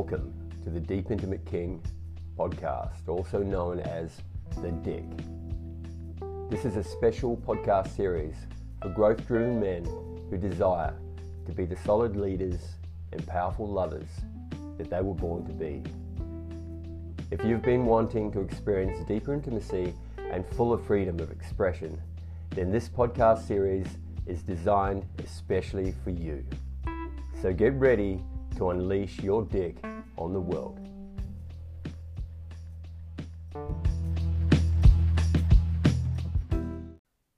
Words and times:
Welcome 0.00 0.32
to 0.64 0.70
the 0.70 0.80
Deep 0.80 1.10
Intimate 1.10 1.44
King 1.44 1.82
podcast, 2.38 3.06
also 3.06 3.42
known 3.42 3.80
as 3.80 4.16
The 4.62 4.70
Dick. 4.70 5.04
This 6.48 6.64
is 6.64 6.76
a 6.76 6.82
special 6.82 7.36
podcast 7.36 7.94
series 7.94 8.34
for 8.80 8.88
growth 8.88 9.26
driven 9.26 9.60
men 9.60 9.84
who 10.30 10.38
desire 10.38 10.94
to 11.44 11.52
be 11.52 11.66
the 11.66 11.76
solid 11.76 12.16
leaders 12.16 12.62
and 13.12 13.26
powerful 13.26 13.68
lovers 13.68 14.08
that 14.78 14.88
they 14.88 15.02
were 15.02 15.12
born 15.12 15.44
to 15.44 15.52
be. 15.52 15.82
If 17.30 17.44
you've 17.44 17.60
been 17.60 17.84
wanting 17.84 18.32
to 18.32 18.40
experience 18.40 19.06
deeper 19.06 19.34
intimacy 19.34 19.92
and 20.32 20.46
fuller 20.56 20.78
freedom 20.78 21.20
of 21.20 21.30
expression, 21.30 22.00
then 22.52 22.72
this 22.72 22.88
podcast 22.88 23.46
series 23.46 23.86
is 24.24 24.40
designed 24.40 25.04
especially 25.22 25.94
for 26.02 26.08
you. 26.08 26.42
So 27.42 27.52
get 27.52 27.74
ready 27.74 28.24
to 28.56 28.70
unleash 28.70 29.20
your 29.20 29.42
dick 29.44 29.76
on 30.20 30.32
the 30.34 30.40
world. 30.40 30.78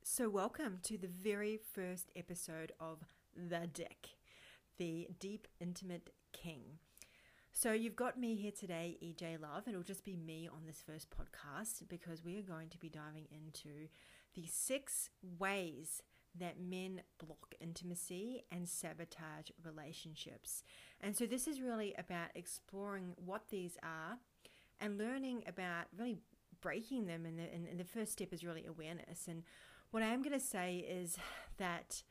So, 0.02 0.28
welcome 0.28 0.78
to 0.82 0.98
the 0.98 1.08
very 1.08 1.58
first 1.74 2.10
episode 2.16 2.72
of 2.80 2.98
The 3.34 3.68
Dick, 3.72 4.08
the 4.78 5.08
Deep 5.20 5.46
Intimate 5.60 6.10
King. 6.32 6.60
So, 7.52 7.72
you've 7.72 7.96
got 7.96 8.18
me 8.18 8.34
here 8.34 8.50
today, 8.50 8.98
EJ 9.02 9.40
Love, 9.40 9.68
it'll 9.68 9.82
just 9.82 10.04
be 10.04 10.16
me 10.16 10.48
on 10.52 10.66
this 10.66 10.82
first 10.84 11.08
podcast 11.10 11.88
because 11.88 12.24
we 12.24 12.36
are 12.38 12.42
going 12.42 12.68
to 12.68 12.78
be 12.78 12.88
diving 12.88 13.26
into 13.30 13.88
the 14.34 14.46
six 14.46 15.08
ways 15.38 16.02
that 16.38 16.60
men 16.60 17.02
block 17.18 17.54
intimacy 17.60 18.44
and 18.50 18.68
sabotage 18.68 19.50
relationships. 19.64 20.62
And 21.00 21.16
so, 21.16 21.26
this 21.26 21.46
is 21.46 21.60
really 21.60 21.94
about 21.98 22.28
exploring 22.34 23.14
what 23.16 23.48
these 23.50 23.76
are 23.82 24.18
and 24.80 24.98
learning 24.98 25.44
about 25.46 25.86
really 25.96 26.18
breaking 26.60 27.06
them. 27.06 27.26
And 27.26 27.38
the, 27.38 27.42
and, 27.42 27.78
the 27.78 27.84
first 27.84 28.12
step 28.12 28.32
is 28.32 28.44
really 28.44 28.64
awareness. 28.66 29.28
And 29.28 29.42
what 29.90 30.02
I 30.02 30.06
am 30.06 30.22
going 30.22 30.38
to 30.38 30.44
say 30.44 30.76
is 30.76 31.16
that 31.58 32.02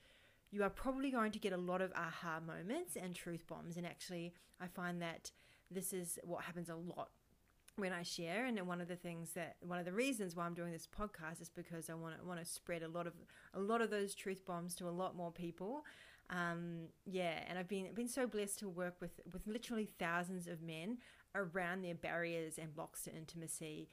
you 0.51 0.63
are 0.63 0.69
probably 0.69 1.09
going 1.09 1.31
to 1.31 1.39
get 1.39 1.53
a 1.53 1.57
lot 1.57 1.81
of 1.81 1.91
aha 1.95 2.39
moments 2.45 2.95
and 2.95 3.15
truth 3.15 3.47
bombs. 3.47 3.77
And 3.77 3.85
actually, 3.85 4.33
I 4.59 4.67
find 4.67 5.01
that 5.01 5.31
this 5.71 5.93
is 5.93 6.19
what 6.23 6.43
happens 6.43 6.69
a 6.69 6.75
lot 6.75 7.09
when 7.81 7.91
I 7.91 8.03
share. 8.03 8.45
And 8.45 8.59
one 8.67 8.79
of 8.79 8.87
the 8.87 8.95
things 8.95 9.33
that 9.33 9.55
one 9.59 9.79
of 9.79 9.85
the 9.85 9.91
reasons 9.91 10.35
why 10.35 10.45
I'm 10.45 10.53
doing 10.53 10.71
this 10.71 10.87
podcast 10.87 11.41
is 11.41 11.49
because 11.49 11.89
I 11.89 11.95
want 11.95 12.17
to 12.17 12.25
want 12.25 12.39
to 12.39 12.45
spread 12.45 12.83
a 12.83 12.87
lot 12.87 13.07
of 13.07 13.13
a 13.53 13.59
lot 13.59 13.81
of 13.81 13.89
those 13.89 14.13
truth 14.13 14.45
bombs 14.45 14.75
to 14.75 14.87
a 14.87 14.91
lot 14.91 15.17
more 15.17 15.31
people. 15.31 15.83
Um, 16.29 16.83
yeah, 17.05 17.39
and 17.49 17.59
I've 17.59 17.67
been 17.67 17.91
been 17.93 18.07
so 18.07 18.27
blessed 18.27 18.59
to 18.59 18.69
work 18.69 18.95
with 19.01 19.19
with 19.33 19.47
literally 19.47 19.89
thousands 19.99 20.47
of 20.47 20.61
men 20.61 20.99
around 21.33 21.81
their 21.81 21.95
barriers 21.95 22.57
and 22.57 22.73
blocks 22.73 23.03
to 23.03 23.11
intimacy. 23.11 23.89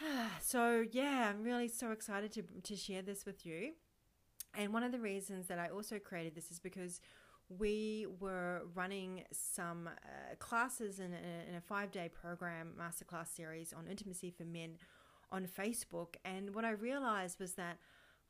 so 0.40 0.84
yeah, 0.92 1.28
I'm 1.28 1.42
really 1.42 1.68
so 1.68 1.90
excited 1.90 2.32
to 2.32 2.42
to 2.62 2.76
share 2.76 3.02
this 3.02 3.26
with 3.26 3.44
you. 3.44 3.72
And 4.54 4.72
one 4.72 4.84
of 4.84 4.92
the 4.92 5.00
reasons 5.00 5.48
that 5.48 5.58
I 5.58 5.68
also 5.68 5.98
created 5.98 6.34
this 6.34 6.50
is 6.50 6.60
because 6.60 7.00
we 7.58 8.06
were 8.20 8.62
running 8.74 9.24
some 9.32 9.88
uh, 9.88 10.34
classes 10.38 10.98
in 10.98 11.12
a, 11.12 11.48
in 11.48 11.54
a 11.56 11.60
five 11.60 11.90
day 11.90 12.08
program, 12.08 12.72
masterclass 12.78 13.28
series 13.34 13.72
on 13.72 13.86
intimacy 13.86 14.30
for 14.30 14.44
men 14.44 14.76
on 15.30 15.46
Facebook. 15.46 16.14
And 16.24 16.54
what 16.54 16.64
I 16.64 16.70
realized 16.70 17.40
was 17.40 17.54
that, 17.54 17.78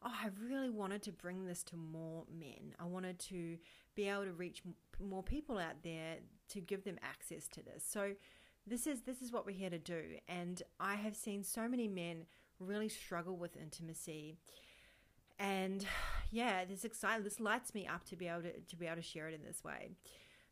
oh, 0.03 0.12
I 0.12 0.28
really 0.48 0.70
wanted 0.70 1.03
to 1.05 1.12
bring 1.12 1.47
this 1.47 1.62
to 1.65 1.77
more 1.77 2.25
men. 2.31 2.75
I 2.78 2.84
wanted 2.84 3.19
to 3.20 3.59
be 3.95 4.09
able 4.09 4.25
to 4.25 4.33
reach 4.33 4.62
more 5.00 5.23
people 5.23 5.59
out 5.59 5.83
there 5.83 6.17
to 6.50 6.61
give 6.61 6.84
them 6.84 6.98
access 7.03 7.48
to 7.48 7.62
this. 7.62 7.84
So, 7.87 8.12
this 8.67 8.87
is 8.87 9.03
this 9.03 9.20
is 9.22 9.33
what 9.33 9.44
we're 9.44 9.56
here 9.56 9.71
to 9.71 9.78
do 9.78 10.03
and 10.28 10.62
i 10.78 10.94
have 10.94 11.16
seen 11.16 11.43
so 11.43 11.66
many 11.66 11.89
men 11.89 12.25
really 12.60 12.89
struggle 12.89 13.37
with 13.37 13.56
intimacy 13.56 14.37
and 15.38 15.87
yeah, 16.31 16.65
this 16.65 16.84
exciting. 16.84 17.25
This 17.25 17.41
lights 17.41 17.75
me 17.75 17.87
up 17.87 18.04
to 18.06 18.16
be 18.16 18.28
able 18.28 18.43
to, 18.43 18.60
to 18.60 18.76
be 18.76 18.87
able 18.87 18.97
to 18.97 19.03
share 19.03 19.28
it 19.28 19.34
in 19.34 19.44
this 19.44 19.62
way. 19.65 19.91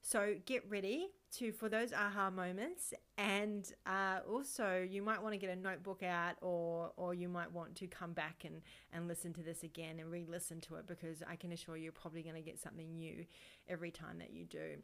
So 0.03 0.37
get 0.47 0.69
ready 0.69 1.09
to 1.37 1.53
for 1.53 1.69
those 1.69 1.93
aha 1.93 2.31
moments, 2.31 2.95
and 3.19 3.71
uh, 3.87 4.21
also 4.29 4.87
you 4.89 5.03
might 5.03 5.23
want 5.23 5.35
to 5.35 5.39
get 5.39 5.51
a 5.51 5.61
notebook 5.61 6.03
out, 6.03 6.37
or 6.41 6.93
or 6.97 7.13
you 7.13 7.29
might 7.29 7.53
want 7.53 7.75
to 7.77 7.87
come 7.87 8.13
back 8.13 8.45
and 8.45 8.63
and 8.93 9.07
listen 9.09 9.33
to 9.35 9.43
this 9.43 9.63
again 9.63 10.01
and 10.01 10.11
re-listen 10.11 10.61
to 10.63 10.77
it 10.77 10.87
because 10.87 11.23
I 11.29 11.37
can 11.37 11.53
assure 11.53 11.77
you 11.77 11.85
you're 11.85 11.93
probably 11.93 12.23
going 12.23 12.35
to 12.35 12.41
get 12.41 12.59
something 12.59 12.97
new 12.97 13.27
every 13.69 13.91
time 13.91 14.19
that 14.19 14.33
you 14.33 14.45
do. 14.45 14.77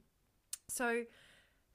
So. 0.68 1.04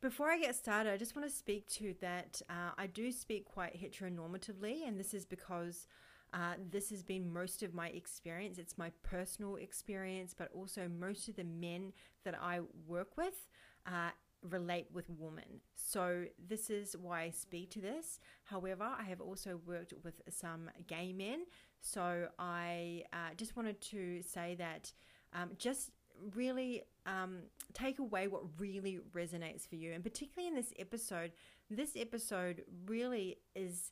Before 0.01 0.31
I 0.31 0.39
get 0.39 0.55
started, 0.55 0.91
I 0.91 0.97
just 0.97 1.15
want 1.15 1.29
to 1.29 1.35
speak 1.35 1.67
to 1.73 1.93
that. 2.01 2.41
Uh, 2.49 2.71
I 2.75 2.87
do 2.87 3.11
speak 3.11 3.45
quite 3.45 3.79
heteronormatively, 3.79 4.87
and 4.87 4.99
this 4.99 5.13
is 5.13 5.27
because 5.27 5.85
uh, 6.33 6.53
this 6.69 6.89
has 6.89 7.03
been 7.03 7.31
most 7.31 7.61
of 7.61 7.73
my 7.73 7.87
experience. 7.89 8.57
It's 8.57 8.77
my 8.77 8.91
personal 9.03 9.57
experience, 9.57 10.33
but 10.37 10.49
also 10.53 10.87
most 10.87 11.27
of 11.27 11.35
the 11.35 11.43
men 11.43 11.91
that 12.23 12.35
I 12.41 12.61
work 12.87 13.17
with 13.17 13.47
uh, 13.85 14.11
relate 14.49 14.87
with 14.93 15.09
women. 15.09 15.61
So, 15.75 16.25
this 16.47 16.69
is 16.69 16.95
why 16.97 17.23
I 17.23 17.29
speak 17.31 17.69
to 17.71 17.81
this. 17.81 18.19
However, 18.45 18.83
I 18.83 19.03
have 19.03 19.21
also 19.21 19.59
worked 19.65 19.93
with 20.03 20.21
some 20.29 20.69
gay 20.87 21.13
men. 21.13 21.45
So, 21.81 22.27
I 22.39 23.03
uh, 23.13 23.33
just 23.35 23.55
wanted 23.55 23.81
to 23.81 24.21
say 24.21 24.55
that 24.55 24.93
um, 25.33 25.51
just 25.57 25.91
really 26.35 26.83
um, 27.05 27.39
take 27.73 27.99
away 27.99 28.27
what 28.27 28.43
really 28.59 28.99
resonates 29.13 29.67
for 29.67 29.75
you. 29.75 29.93
And 29.93 30.03
particularly 30.03 30.47
in 30.47 30.55
this 30.55 30.73
episode, 30.79 31.31
this 31.69 31.91
episode 31.95 32.63
really 32.85 33.37
is 33.55 33.91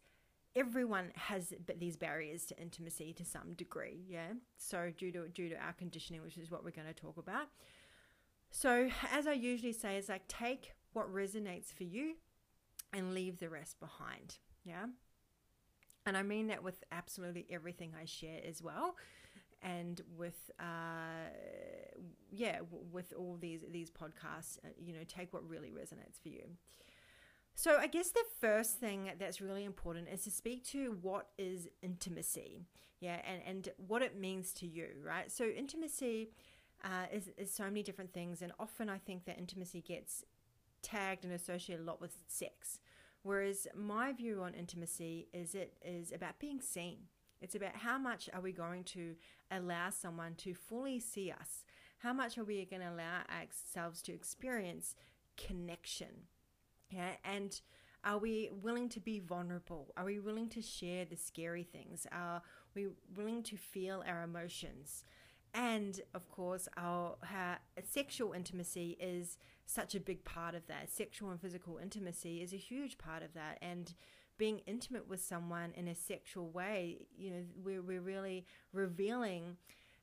everyone 0.55 1.11
has 1.15 1.53
these 1.77 1.95
barriers 1.95 2.45
to 2.45 2.59
intimacy 2.59 3.13
to 3.13 3.25
some 3.25 3.53
degree 3.53 4.03
yeah? 4.07 4.33
So 4.57 4.91
due 4.97 5.11
to 5.11 5.27
due 5.27 5.49
to 5.49 5.55
our 5.55 5.73
conditioning 5.73 6.21
which 6.21 6.37
is 6.37 6.51
what 6.51 6.63
we're 6.63 6.71
going 6.71 6.87
to 6.87 6.93
talk 6.93 7.17
about. 7.17 7.47
So 8.51 8.89
as 9.11 9.27
i 9.27 9.33
usually 9.33 9.73
say 9.73 9.97
is 9.97 10.09
like 10.09 10.27
take 10.27 10.73
what 10.93 11.13
resonates 11.13 11.71
for 11.71 11.83
you 11.83 12.15
and 12.93 13.13
leave 13.13 13.37
the 13.39 13.49
rest 13.49 13.79
behind 13.79 14.37
yeah? 14.63 14.85
And 16.05 16.17
i 16.17 16.23
mean 16.23 16.47
that 16.47 16.63
with 16.63 16.83
absolutely 16.91 17.45
everything 17.51 17.93
i 17.99 18.05
share 18.05 18.39
as 18.47 18.61
well 18.63 18.95
and 19.61 20.01
with 20.17 20.51
uh, 20.59 21.29
yeah 22.31 22.59
with 22.91 23.13
all 23.17 23.37
these 23.39 23.61
these 23.71 23.91
podcasts 23.91 24.57
uh, 24.63 24.69
you 24.77 24.93
know 24.93 25.03
take 25.07 25.33
what 25.33 25.47
really 25.47 25.69
resonates 25.69 26.21
for 26.21 26.29
you 26.29 26.43
so, 27.59 27.75
I 27.75 27.87
guess 27.87 28.11
the 28.11 28.23
first 28.39 28.79
thing 28.79 29.11
that's 29.19 29.41
really 29.41 29.65
important 29.65 30.07
is 30.07 30.23
to 30.23 30.31
speak 30.31 30.63
to 30.67 30.97
what 31.01 31.27
is 31.37 31.67
intimacy, 31.81 32.63
yeah, 33.01 33.19
and, 33.29 33.41
and 33.45 33.69
what 33.85 34.01
it 34.01 34.17
means 34.17 34.53
to 34.53 34.65
you, 34.65 34.87
right? 35.05 35.29
So, 35.29 35.43
intimacy 35.43 36.29
uh, 36.85 37.07
is, 37.11 37.31
is 37.37 37.53
so 37.53 37.65
many 37.65 37.83
different 37.83 38.13
things, 38.13 38.41
and 38.41 38.53
often 38.61 38.87
I 38.87 38.97
think 38.97 39.25
that 39.25 39.37
intimacy 39.37 39.81
gets 39.81 40.23
tagged 40.81 41.25
and 41.25 41.33
associated 41.33 41.83
a 41.83 41.85
lot 41.85 41.99
with 41.99 42.15
sex. 42.27 42.79
Whereas 43.23 43.67
my 43.75 44.13
view 44.13 44.41
on 44.41 44.53
intimacy 44.53 45.27
is 45.33 45.53
it 45.53 45.73
is 45.83 46.13
about 46.13 46.39
being 46.39 46.61
seen. 46.61 46.99
It's 47.41 47.55
about 47.55 47.75
how 47.75 47.97
much 47.97 48.29
are 48.33 48.39
we 48.39 48.53
going 48.53 48.85
to 48.85 49.15
allow 49.51 49.89
someone 49.89 50.35
to 50.35 50.53
fully 50.53 51.01
see 51.01 51.29
us? 51.29 51.65
How 51.97 52.13
much 52.13 52.37
are 52.37 52.45
we 52.45 52.63
going 52.63 52.83
to 52.83 52.93
allow 52.93 53.23
ourselves 53.29 54.01
to 54.03 54.13
experience 54.13 54.95
connection? 55.35 56.27
Yeah, 56.89 57.11
and 57.23 57.59
are 58.03 58.17
we 58.17 58.49
willing 58.61 58.89
to 58.89 58.99
be 58.99 59.19
vulnerable? 59.19 59.93
Are 59.97 60.05
we 60.05 60.19
willing 60.19 60.49
to 60.49 60.61
share 60.61 61.05
the 61.05 61.15
scary 61.15 61.63
things? 61.63 62.07
Are 62.11 62.41
we 62.73 62.87
willing 63.15 63.43
to 63.43 63.57
feel 63.57 64.03
our 64.07 64.23
emotions? 64.23 65.03
And 65.53 65.99
of 66.13 66.29
course, 66.29 66.67
our, 66.77 67.17
our 67.33 67.57
sexual 67.83 68.33
intimacy 68.33 68.97
is 68.99 69.37
such 69.65 69.95
a 69.95 69.99
big 69.99 70.23
part 70.23 70.55
of 70.55 70.65
that. 70.67 70.91
Sexual 70.91 71.31
and 71.31 71.41
physical 71.41 71.77
intimacy 71.77 72.41
is 72.41 72.53
a 72.53 72.57
huge 72.57 72.97
part 72.97 73.23
of 73.23 73.33
that. 73.33 73.57
And 73.61 73.93
being 74.37 74.61
intimate 74.65 75.07
with 75.07 75.21
someone 75.21 75.73
in 75.75 75.87
a 75.87 75.95
sexual 75.95 76.49
way, 76.49 76.99
you 77.17 77.31
know, 77.31 77.43
we're, 77.63 77.81
we're 77.81 78.01
really 78.01 78.45
revealing 78.71 79.57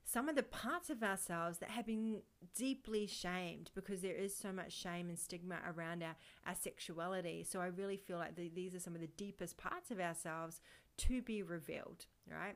some 0.09 0.29
of 0.29 0.37
the 0.37 0.45
parts 0.45 0.89
of 0.89 1.03
ourselves 1.03 1.59
that 1.59 1.71
have 1.71 1.85
been 1.85 2.23
deeply 2.57 3.09
shamed 3.09 3.73
because 3.75 4.03
there 4.03 4.15
is 4.15 4.35
so 4.35 4.53
much 4.53 4.73
shame 4.73 5.09
and 5.09 5.19
stigma 5.19 5.57
around 5.67 6.01
our, 6.05 6.15
our 6.47 6.55
sexuality. 6.55 7.43
So 7.43 7.61
I 7.61 7.67
really 7.67 7.97
feel 7.97 8.17
like 8.17 8.37
the, 8.37 8.49
these 8.49 8.73
are 8.73 8.79
some 8.79 8.95
of 8.95 9.01
the 9.01 9.09
deepest 9.09 9.57
parts 9.57 9.91
of 9.91 9.99
ourselves 9.99 10.61
to 10.99 11.21
be 11.23 11.43
revealed, 11.43 12.07
right? 12.31 12.55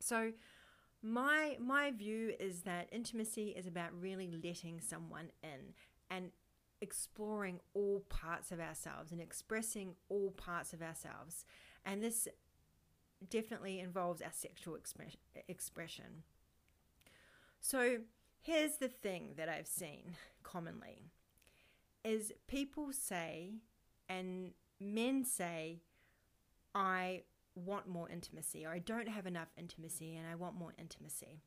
So 0.00 0.32
my 1.00 1.56
my 1.60 1.92
view 1.92 2.32
is 2.40 2.62
that 2.62 2.88
intimacy 2.90 3.50
is 3.50 3.68
about 3.68 3.90
really 3.98 4.32
letting 4.42 4.80
someone 4.80 5.30
in 5.44 5.74
and 6.10 6.30
exploring 6.80 7.60
all 7.74 8.00
parts 8.08 8.50
of 8.50 8.58
ourselves 8.58 9.12
and 9.12 9.20
expressing 9.20 9.94
all 10.08 10.32
parts 10.32 10.72
of 10.72 10.82
ourselves. 10.82 11.44
And 11.86 12.02
this 12.02 12.26
definitely 13.30 13.78
involves 13.78 14.20
our 14.20 14.32
sexual 14.32 14.74
expression. 14.74 16.24
So 17.66 17.96
here's 18.42 18.76
the 18.76 18.88
thing 18.88 19.30
that 19.38 19.48
I've 19.48 19.66
seen 19.66 20.16
commonly 20.42 21.12
is 22.04 22.30
people 22.46 22.92
say, 22.92 23.54
and 24.06 24.52
men 24.78 25.24
say, 25.24 25.80
I 26.74 27.22
want 27.54 27.88
more 27.88 28.10
intimacy, 28.10 28.66
or 28.66 28.72
I 28.72 28.80
don't 28.80 29.08
have 29.08 29.24
enough 29.24 29.48
intimacy, 29.56 30.14
and 30.14 30.26
I 30.26 30.34
want 30.34 30.56
more 30.56 30.74
intimacy. 30.78 31.40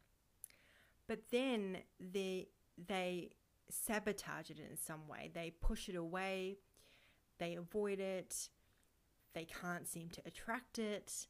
But 1.06 1.30
then 1.30 1.78
they 2.00 2.48
they 2.84 3.34
sabotage 3.70 4.50
it 4.50 4.58
in 4.58 4.76
some 4.76 5.08
way. 5.08 5.30
They 5.32 5.54
push 5.62 5.88
it 5.88 5.96
away, 5.96 6.58
they 7.38 7.54
avoid 7.54 8.00
it, 8.00 8.50
they 9.36 9.46
can't 9.46 9.88
seem 9.88 10.10
to 10.10 10.22
attract 10.26 10.80
it. 10.80 11.28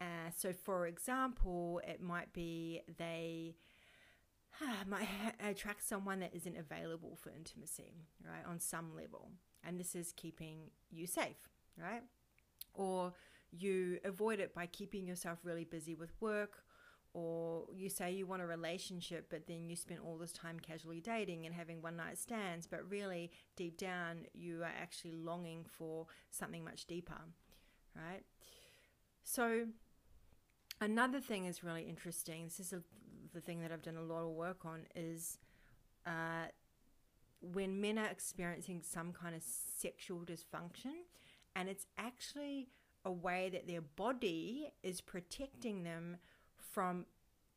Uh, 0.00 0.30
so, 0.36 0.52
for 0.52 0.86
example, 0.86 1.80
it 1.86 2.00
might 2.00 2.32
be 2.32 2.82
they 2.96 3.56
ha- 4.90 5.48
attract 5.48 5.86
someone 5.86 6.20
that 6.20 6.34
isn't 6.34 6.56
available 6.56 7.16
for 7.20 7.30
intimacy, 7.30 7.94
right, 8.24 8.44
on 8.48 8.60
some 8.60 8.94
level. 8.94 9.30
And 9.64 9.78
this 9.78 9.94
is 9.94 10.12
keeping 10.16 10.70
you 10.90 11.06
safe, 11.06 11.48
right? 11.80 12.02
Or 12.74 13.12
you 13.50 13.98
avoid 14.04 14.40
it 14.40 14.54
by 14.54 14.66
keeping 14.66 15.06
yourself 15.06 15.38
really 15.44 15.64
busy 15.64 15.94
with 15.94 16.10
work 16.20 16.64
or 17.14 17.64
you 17.74 17.90
say 17.90 18.10
you 18.10 18.26
want 18.26 18.40
a 18.40 18.46
relationship, 18.46 19.26
but 19.28 19.46
then 19.46 19.68
you 19.68 19.76
spend 19.76 20.00
all 20.00 20.16
this 20.16 20.32
time 20.32 20.58
casually 20.58 21.00
dating 21.00 21.44
and 21.44 21.54
having 21.54 21.82
one 21.82 21.96
night 21.96 22.16
stands, 22.16 22.66
but 22.66 22.88
really 22.90 23.30
deep 23.54 23.76
down 23.76 24.26
you 24.32 24.62
are 24.62 24.72
actually 24.80 25.12
longing 25.12 25.64
for 25.68 26.06
something 26.30 26.64
much 26.64 26.86
deeper, 26.86 27.20
right? 27.94 28.22
So, 29.24 29.66
another 30.80 31.20
thing 31.20 31.44
is 31.44 31.62
really 31.62 31.82
interesting. 31.82 32.44
This 32.44 32.60
is 32.60 32.72
a, 32.72 32.82
the 33.32 33.40
thing 33.40 33.60
that 33.62 33.72
I've 33.72 33.82
done 33.82 33.96
a 33.96 34.02
lot 34.02 34.22
of 34.22 34.30
work 34.30 34.64
on 34.64 34.86
is 34.94 35.38
uh, 36.06 36.46
when 37.40 37.80
men 37.80 37.98
are 37.98 38.06
experiencing 38.06 38.82
some 38.82 39.12
kind 39.12 39.34
of 39.34 39.42
sexual 39.42 40.20
dysfunction, 40.20 41.04
and 41.56 41.68
it's 41.68 41.86
actually 41.98 42.68
a 43.04 43.12
way 43.12 43.50
that 43.52 43.66
their 43.66 43.80
body 43.80 44.72
is 44.82 45.00
protecting 45.00 45.82
them 45.82 46.18
from 46.56 47.06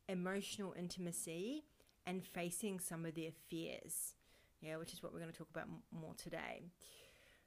emotional 0.08 0.74
intimacy 0.76 1.64
and 2.06 2.24
facing 2.24 2.80
some 2.80 3.04
of 3.04 3.14
their 3.14 3.30
fears. 3.48 4.14
Yeah, 4.60 4.76
which 4.76 4.92
is 4.92 5.02
what 5.02 5.12
we're 5.12 5.20
going 5.20 5.32
to 5.32 5.38
talk 5.38 5.50
about 5.50 5.68
more 5.92 6.14
today. 6.14 6.62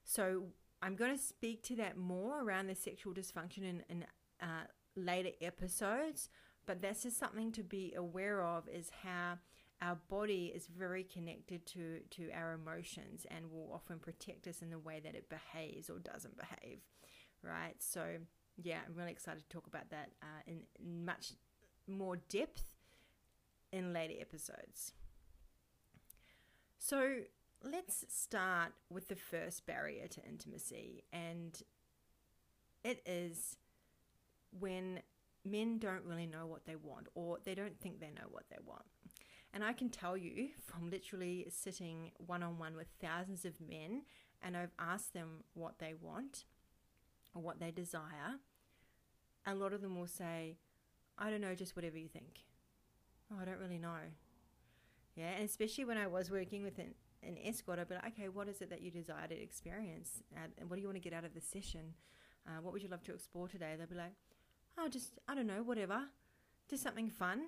So, 0.04 0.44
I'm 0.82 0.96
going 0.96 1.12
to 1.12 1.22
speak 1.22 1.64
to 1.64 1.76
that 1.78 1.98
more 1.98 2.42
around 2.42 2.68
the 2.68 2.76
sexual 2.76 3.14
dysfunction 3.14 3.64
in, 3.64 3.84
in 3.90 4.06
uh, 4.42 4.66
later 4.96 5.32
episodes, 5.42 6.30
but 6.66 6.82
that's 6.82 7.04
just 7.04 7.18
something 7.18 7.52
to 7.54 7.64
be 7.64 7.94
aware 7.96 8.44
of 8.44 8.68
is 8.68 8.90
how 9.04 9.38
our 9.82 9.98
body 10.10 10.52
is 10.54 10.68
very 10.68 11.04
connected 11.04 11.66
to, 11.66 12.00
to 12.12 12.30
our 12.32 12.54
emotions 12.54 13.26
and 13.32 13.50
will 13.52 13.72
often 13.74 13.98
protect 13.98 14.46
us 14.48 14.62
in 14.62 14.70
the 14.70 14.80
way 14.80 15.00
that 15.04 15.16
it 15.16 15.30
behaves 15.30 15.90
or 15.90 16.00
doesn't 16.00 16.38
behave, 16.38 16.80
right? 17.42 17.76
So, 17.80 18.18
yeah, 18.62 18.80
I'm 18.86 18.96
really 18.96 19.12
excited 19.12 19.42
to 19.42 19.50
talk 19.50 19.68
about 19.68 19.90
that 19.92 20.12
uh, 20.22 20.42
in, 20.48 20.62
in 20.80 21.06
much 21.06 21.32
more 21.88 22.18
depth 22.18 22.66
in 23.72 23.94
later 23.94 24.16
episodes. 24.20 24.94
So 26.78 27.20
let's 27.64 28.06
start 28.10 28.74
with 28.90 29.08
the 29.08 29.16
first 29.16 29.66
barrier 29.66 30.08
to 30.08 30.24
intimacy, 30.24 31.04
and 31.12 31.62
it 32.84 33.02
is 33.06 33.58
when 34.58 35.02
men 35.46 35.78
don't 35.80 36.04
really 36.06 36.26
know 36.26 36.46
what 36.46 36.66
they 36.66 36.76
want 36.76 37.08
or 37.16 37.38
they 37.44 37.56
don't 37.56 37.80
think 37.80 38.00
they 38.00 38.08
know 38.08 38.28
what 38.30 38.44
they 38.50 38.58
want. 38.66 38.84
And 39.54 39.64
I 39.64 39.74
can 39.74 39.90
tell 39.90 40.16
you 40.16 40.50
from 40.66 40.90
literally 40.90 41.48
sitting 41.50 42.12
one 42.18 42.44
on 42.44 42.60
one 42.60 42.76
with 42.76 42.88
thousands 43.02 43.46
of 43.46 43.60
men, 43.60 44.04
and 44.44 44.56
I've 44.56 44.74
asked 44.78 45.14
them 45.14 45.44
what 45.54 45.80
they 45.80 45.94
want 46.00 46.46
or 47.34 47.42
what 47.42 47.60
they 47.60 47.72
desire, 47.72 48.38
a 49.46 49.56
lot 49.56 49.74
of 49.74 49.82
them 49.82 49.98
will 49.98 50.08
say, 50.08 50.58
I 51.18 51.30
don't 51.30 51.42
know, 51.42 51.56
just 51.56 51.76
whatever 51.76 51.98
you 51.98 52.08
think. 52.08 52.44
Oh, 53.32 53.38
I 53.42 53.46
don't 53.46 53.60
really 53.60 53.80
know. 53.80 53.98
Yeah, 55.16 55.32
and 55.32 55.46
especially 55.46 55.86
when 55.86 55.98
I 55.98 56.08
was 56.08 56.32
working 56.32 56.64
with 56.64 56.78
an, 56.78 56.94
an 57.24 57.38
escort, 57.44 57.80
I'd 57.80 57.90
be 57.90 57.96
like, 57.96 58.08
okay, 58.08 58.30
what 58.30 58.48
is 58.48 58.62
it 58.62 58.70
that 58.70 58.82
you 58.82 58.92
desire 58.92 59.28
to 59.28 59.36
experience? 59.36 60.22
And 60.36 60.70
what 60.70 60.76
do 60.76 60.82
you 60.82 60.88
want 60.88 60.96
to 60.96 61.10
get 61.10 61.14
out 61.14 61.26
of 61.26 61.34
the 61.34 61.42
session? 61.42 61.94
Uh, 62.48 62.62
what 62.62 62.72
would 62.72 62.84
you 62.84 62.90
love 62.90 63.04
to 63.04 63.14
explore 63.14 63.48
today? 63.48 63.76
They'd 63.78 63.90
be 63.90 63.96
like, 63.96 64.14
oh, 64.80 64.88
just, 64.90 65.20
I 65.28 65.36
don't 65.36 65.48
know, 65.48 65.64
whatever. 65.64 66.02
Just 66.70 66.84
something 66.84 67.10
fun. 67.10 67.44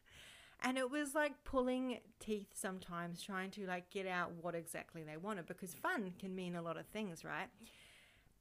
and 0.62 0.78
it 0.78 0.90
was 0.90 1.14
like 1.14 1.44
pulling 1.44 1.98
teeth 2.20 2.50
sometimes, 2.54 3.22
trying 3.22 3.50
to 3.52 3.66
like 3.66 3.90
get 3.90 4.06
out 4.06 4.32
what 4.40 4.54
exactly 4.54 5.02
they 5.02 5.16
wanted 5.16 5.46
because 5.46 5.74
fun 5.74 6.12
can 6.18 6.34
mean 6.34 6.56
a 6.56 6.62
lot 6.62 6.76
of 6.76 6.86
things, 6.86 7.24
right? 7.24 7.48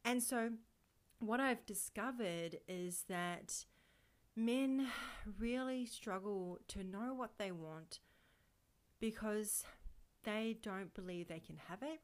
And 0.04 0.22
so 0.22 0.50
what 1.20 1.40
I've 1.40 1.66
discovered 1.66 2.58
is 2.68 3.04
that 3.10 3.66
men 4.36 4.88
really 5.40 5.86
struggle 5.86 6.60
to 6.68 6.84
know 6.84 7.14
what 7.14 7.38
they 7.38 7.52
want 7.52 8.00
because 9.00 9.64
they 10.24 10.58
don't 10.62 10.94
believe 10.94 11.28
they 11.28 11.40
can 11.40 11.58
have 11.70 11.81
it 11.81 12.02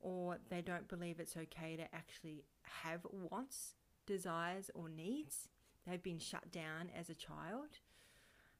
or 0.00 0.38
they 0.50 0.60
don't 0.60 0.88
believe 0.88 1.18
it's 1.18 1.36
okay 1.36 1.76
to 1.76 1.94
actually 1.94 2.44
have 2.62 3.00
wants, 3.10 3.74
desires, 4.06 4.70
or 4.74 4.88
needs. 4.88 5.48
They've 5.86 6.02
been 6.02 6.18
shut 6.18 6.50
down 6.50 6.90
as 6.98 7.10
a 7.10 7.14
child. 7.14 7.78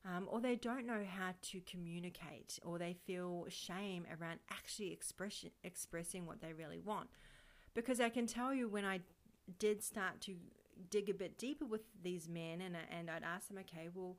Um, 0.04 0.28
or 0.31 0.40
they 0.40 0.54
don't 0.54 0.87
know 0.87 1.02
how 1.04 1.34
to 1.43 1.60
communicate, 1.69 2.60
or 2.64 2.78
they 2.78 2.93
feel 2.93 3.46
shame 3.48 4.06
around 4.06 4.38
actually 4.52 4.93
expression, 4.93 5.50
expressing 5.64 6.26
what 6.26 6.40
they 6.40 6.52
really 6.52 6.78
want. 6.78 7.08
Because 7.75 8.00
I 8.00 8.08
can 8.08 8.26
tell 8.26 8.54
you 8.54 8.69
when 8.69 8.84
I 8.84 9.00
did 9.58 9.82
start 9.82 10.20
to 10.22 10.37
dig 10.90 11.08
a 11.10 11.14
bit 11.14 11.38
deeper 11.38 11.64
with 11.64 11.81
these 12.02 12.28
men 12.28 12.60
and, 12.60 12.76
and 12.96 13.10
I'd 13.10 13.25
ask 13.25 13.49
them, 13.49 13.58
okay, 13.58 13.88
well, 13.92 14.16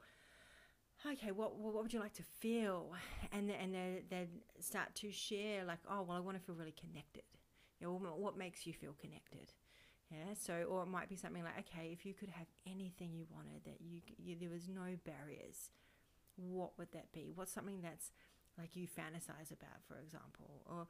okay, 1.09 1.31
what, 1.31 1.55
what 1.57 1.75
would 1.75 1.93
you 1.93 1.99
like 1.99 2.15
to 2.15 2.23
feel? 2.23 2.91
And, 3.31 3.49
and 3.51 3.73
they, 3.73 4.03
they'd 4.09 4.29
start 4.59 4.93
to 4.95 5.11
share 5.11 5.63
like, 5.63 5.79
oh, 5.89 6.01
well, 6.01 6.17
I 6.17 6.19
want 6.19 6.37
to 6.37 6.43
feel 6.43 6.55
really 6.55 6.73
connected. 6.77 7.23
You 7.79 7.87
know, 7.87 7.93
what 7.93 8.37
makes 8.37 8.65
you 8.67 8.73
feel 8.73 8.95
connected? 8.99 9.53
Yeah, 10.09 10.33
so, 10.39 10.63
or 10.69 10.83
it 10.83 10.87
might 10.87 11.09
be 11.09 11.17
something 11.17 11.43
like, 11.43 11.59
okay, 11.59 11.89
if 11.91 12.05
you 12.05 12.13
could 12.13 12.29
have 12.29 12.47
anything 12.65 13.11
you 13.13 13.25
wanted, 13.29 13.65
that 13.65 13.81
you, 13.81 13.99
you 14.17 14.37
there 14.39 14.49
was 14.49 14.69
no 14.69 14.95
barriers, 15.03 15.69
what 16.37 16.77
would 16.77 16.91
that 16.93 17.11
be? 17.11 17.31
What's 17.35 17.51
something 17.51 17.81
that's 17.81 18.11
like 18.57 18.75
you 18.75 18.87
fantasize 18.87 19.51
about, 19.51 19.83
for 19.85 19.99
example? 19.99 20.63
Or, 20.65 20.87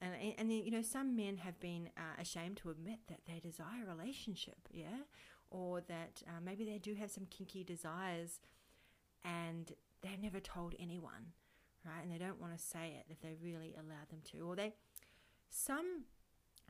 and, 0.00 0.12
and 0.38 0.50
then, 0.50 0.64
you 0.64 0.72
know, 0.72 0.82
some 0.82 1.14
men 1.14 1.36
have 1.36 1.60
been 1.60 1.90
uh, 1.96 2.20
ashamed 2.20 2.56
to 2.58 2.70
admit 2.70 2.98
that 3.08 3.20
they 3.26 3.38
desire 3.38 3.84
a 3.86 3.94
relationship, 3.94 4.68
yeah? 4.72 5.04
Or 5.50 5.80
that 5.82 6.22
uh, 6.26 6.40
maybe 6.44 6.64
they 6.64 6.78
do 6.78 6.94
have 6.94 7.10
some 7.10 7.26
kinky 7.26 7.62
desires 7.62 8.40
and 9.24 9.72
they've 10.02 10.20
never 10.20 10.40
told 10.40 10.74
anyone, 10.78 11.32
right? 11.84 12.02
And 12.02 12.12
they 12.12 12.18
don't 12.18 12.40
want 12.40 12.56
to 12.56 12.62
say 12.62 12.96
it 12.98 13.06
if 13.08 13.20
they 13.20 13.34
really 13.40 13.74
allow 13.78 14.04
them 14.10 14.20
to. 14.32 14.40
Or 14.40 14.56
they, 14.56 14.74
some 15.48 16.04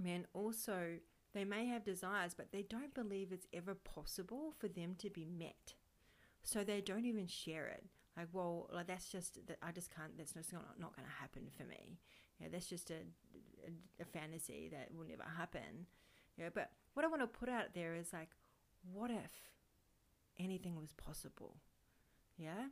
men 0.02 0.26
also, 0.33 0.99
they 1.35 1.44
may 1.44 1.66
have 1.66 1.85
desires, 1.85 2.35
but 2.35 2.52
they 2.52 2.62
don't 2.62 2.94
believe 2.94 3.32
it's 3.32 3.47
ever 3.52 3.75
possible 3.75 4.52
for 4.58 4.68
them 4.68 4.94
to 4.99 5.11
be 5.11 5.25
met. 5.25 5.75
So 6.42 6.64
they 6.64 6.80
don't 6.80 7.04
even 7.04 7.26
share 7.26 7.66
it. 7.66 7.85
Like, 8.16 8.28
well, 8.32 8.68
like 8.73 8.87
that's 8.87 9.11
just 9.11 9.47
that 9.47 9.58
I 9.62 9.70
just 9.70 9.94
can't. 9.94 10.16
That's 10.16 10.32
just 10.32 10.52
not 10.52 10.80
not 10.80 10.97
going 10.97 11.06
to 11.06 11.20
happen 11.20 11.49
for 11.56 11.64
me. 11.64 11.99
Know, 12.40 12.47
that's 12.50 12.66
just 12.66 12.90
a, 12.90 12.94
a, 13.66 14.02
a 14.02 14.04
fantasy 14.04 14.68
that 14.73 14.88
will 14.97 15.06
never 15.06 15.25
happen. 15.37 15.87
Know, 16.38 16.50
but 16.54 16.70
what 16.94 17.04
I 17.04 17.08
want 17.08 17.23
to 17.23 17.26
put 17.26 17.49
out 17.49 17.75
there 17.75 17.94
is 17.94 18.12
like, 18.12 18.30
what 18.92 19.11
if 19.11 19.32
anything 20.38 20.76
was 20.76 20.92
possible? 20.92 21.56
Yeah. 22.37 22.68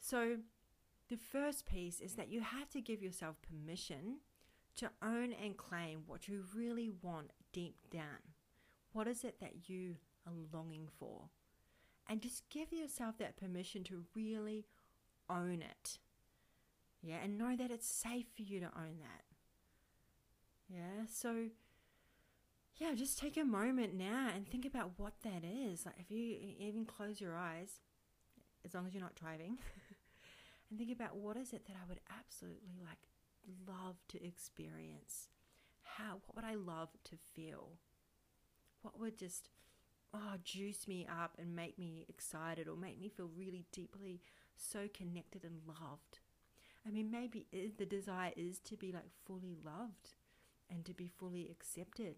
So 0.00 0.36
the 1.08 1.16
first 1.16 1.66
piece 1.66 2.00
is 2.00 2.14
that 2.14 2.30
you 2.30 2.40
have 2.40 2.70
to 2.70 2.80
give 2.80 3.02
yourself 3.02 3.36
permission 3.42 4.18
to 4.76 4.90
own 5.02 5.32
and 5.32 5.56
claim 5.56 6.02
what 6.06 6.28
you 6.28 6.44
really 6.54 6.90
want 7.02 7.32
deep 7.52 7.76
down. 7.90 8.34
What 8.92 9.06
is 9.06 9.24
it 9.24 9.40
that 9.40 9.68
you 9.68 9.96
are 10.26 10.32
longing 10.52 10.88
for? 10.98 11.30
And 12.08 12.20
just 12.20 12.48
give 12.50 12.72
yourself 12.72 13.18
that 13.18 13.36
permission 13.36 13.82
to 13.84 14.04
really 14.14 14.66
own 15.28 15.62
it. 15.62 15.98
Yeah, 17.02 17.16
and 17.22 17.38
know 17.38 17.56
that 17.56 17.70
it's 17.70 17.88
safe 17.88 18.26
for 18.34 18.42
you 18.42 18.60
to 18.60 18.66
own 18.66 18.98
that. 19.00 19.24
Yeah, 20.68 21.06
so 21.10 21.46
yeah, 22.76 22.94
just 22.94 23.18
take 23.18 23.36
a 23.36 23.44
moment 23.44 23.94
now 23.94 24.28
and 24.34 24.46
think 24.46 24.66
about 24.66 24.92
what 24.98 25.14
that 25.22 25.42
is. 25.44 25.86
Like 25.86 25.96
if 25.98 26.10
you 26.10 26.36
even 26.58 26.84
close 26.84 27.20
your 27.20 27.36
eyes, 27.36 27.80
as 28.64 28.74
long 28.74 28.86
as 28.86 28.94
you're 28.94 29.02
not 29.02 29.14
driving, 29.14 29.58
and 30.70 30.78
think 30.78 30.92
about 30.92 31.16
what 31.16 31.36
is 31.36 31.52
it 31.52 31.66
that 31.66 31.76
I 31.76 31.88
would 31.88 32.00
absolutely 32.18 32.74
like 32.82 33.08
love 33.66 33.96
to 34.08 34.24
experience. 34.24 35.28
How 35.82 36.20
what 36.26 36.36
would 36.36 36.44
I 36.44 36.54
love 36.54 36.90
to 37.04 37.16
feel? 37.34 37.78
What 38.82 38.98
would 39.00 39.16
just 39.16 39.48
oh 40.14 40.34
juice 40.42 40.86
me 40.86 41.06
up 41.10 41.32
and 41.38 41.56
make 41.56 41.78
me 41.78 42.06
excited 42.08 42.68
or 42.68 42.76
make 42.76 43.00
me 43.00 43.08
feel 43.08 43.30
really 43.36 43.66
deeply 43.72 44.20
so 44.56 44.88
connected 44.92 45.44
and 45.44 45.60
loved? 45.66 46.18
I 46.86 46.90
mean, 46.90 47.10
maybe 47.10 47.46
the 47.78 47.86
desire 47.86 48.32
is 48.36 48.58
to 48.60 48.76
be 48.76 48.92
like 48.92 49.10
fully 49.26 49.56
loved 49.64 50.14
and 50.70 50.84
to 50.84 50.94
be 50.94 51.08
fully 51.08 51.48
accepted. 51.50 52.16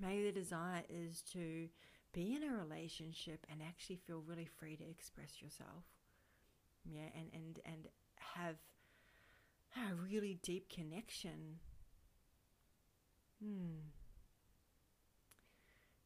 Maybe 0.00 0.24
the 0.24 0.32
desire 0.32 0.82
is 0.88 1.22
to 1.32 1.68
be 2.12 2.34
in 2.34 2.42
a 2.42 2.56
relationship 2.56 3.46
and 3.50 3.60
actually 3.62 3.96
feel 3.96 4.22
really 4.26 4.46
free 4.46 4.76
to 4.76 4.88
express 4.88 5.40
yourself. 5.40 5.84
Yeah, 6.84 7.08
and, 7.16 7.28
and, 7.32 7.58
and 7.64 7.88
have 8.34 8.56
a 9.76 9.94
really 9.94 10.38
deep 10.42 10.68
connection. 10.68 11.60
Hmm. 13.42 13.90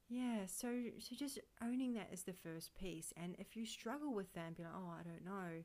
Yeah, 0.08 0.46
so 0.46 0.68
so 0.98 1.14
just 1.14 1.38
owning 1.62 1.94
that 1.94 2.10
is 2.12 2.22
the 2.22 2.32
first 2.32 2.74
piece. 2.74 3.12
And 3.16 3.36
if 3.38 3.56
you 3.56 3.64
struggle 3.64 4.12
with 4.12 4.32
that 4.34 4.46
and 4.48 4.56
be 4.56 4.64
like, 4.64 4.72
oh, 4.74 4.92
I 4.98 5.02
don't 5.04 5.24
know, 5.24 5.62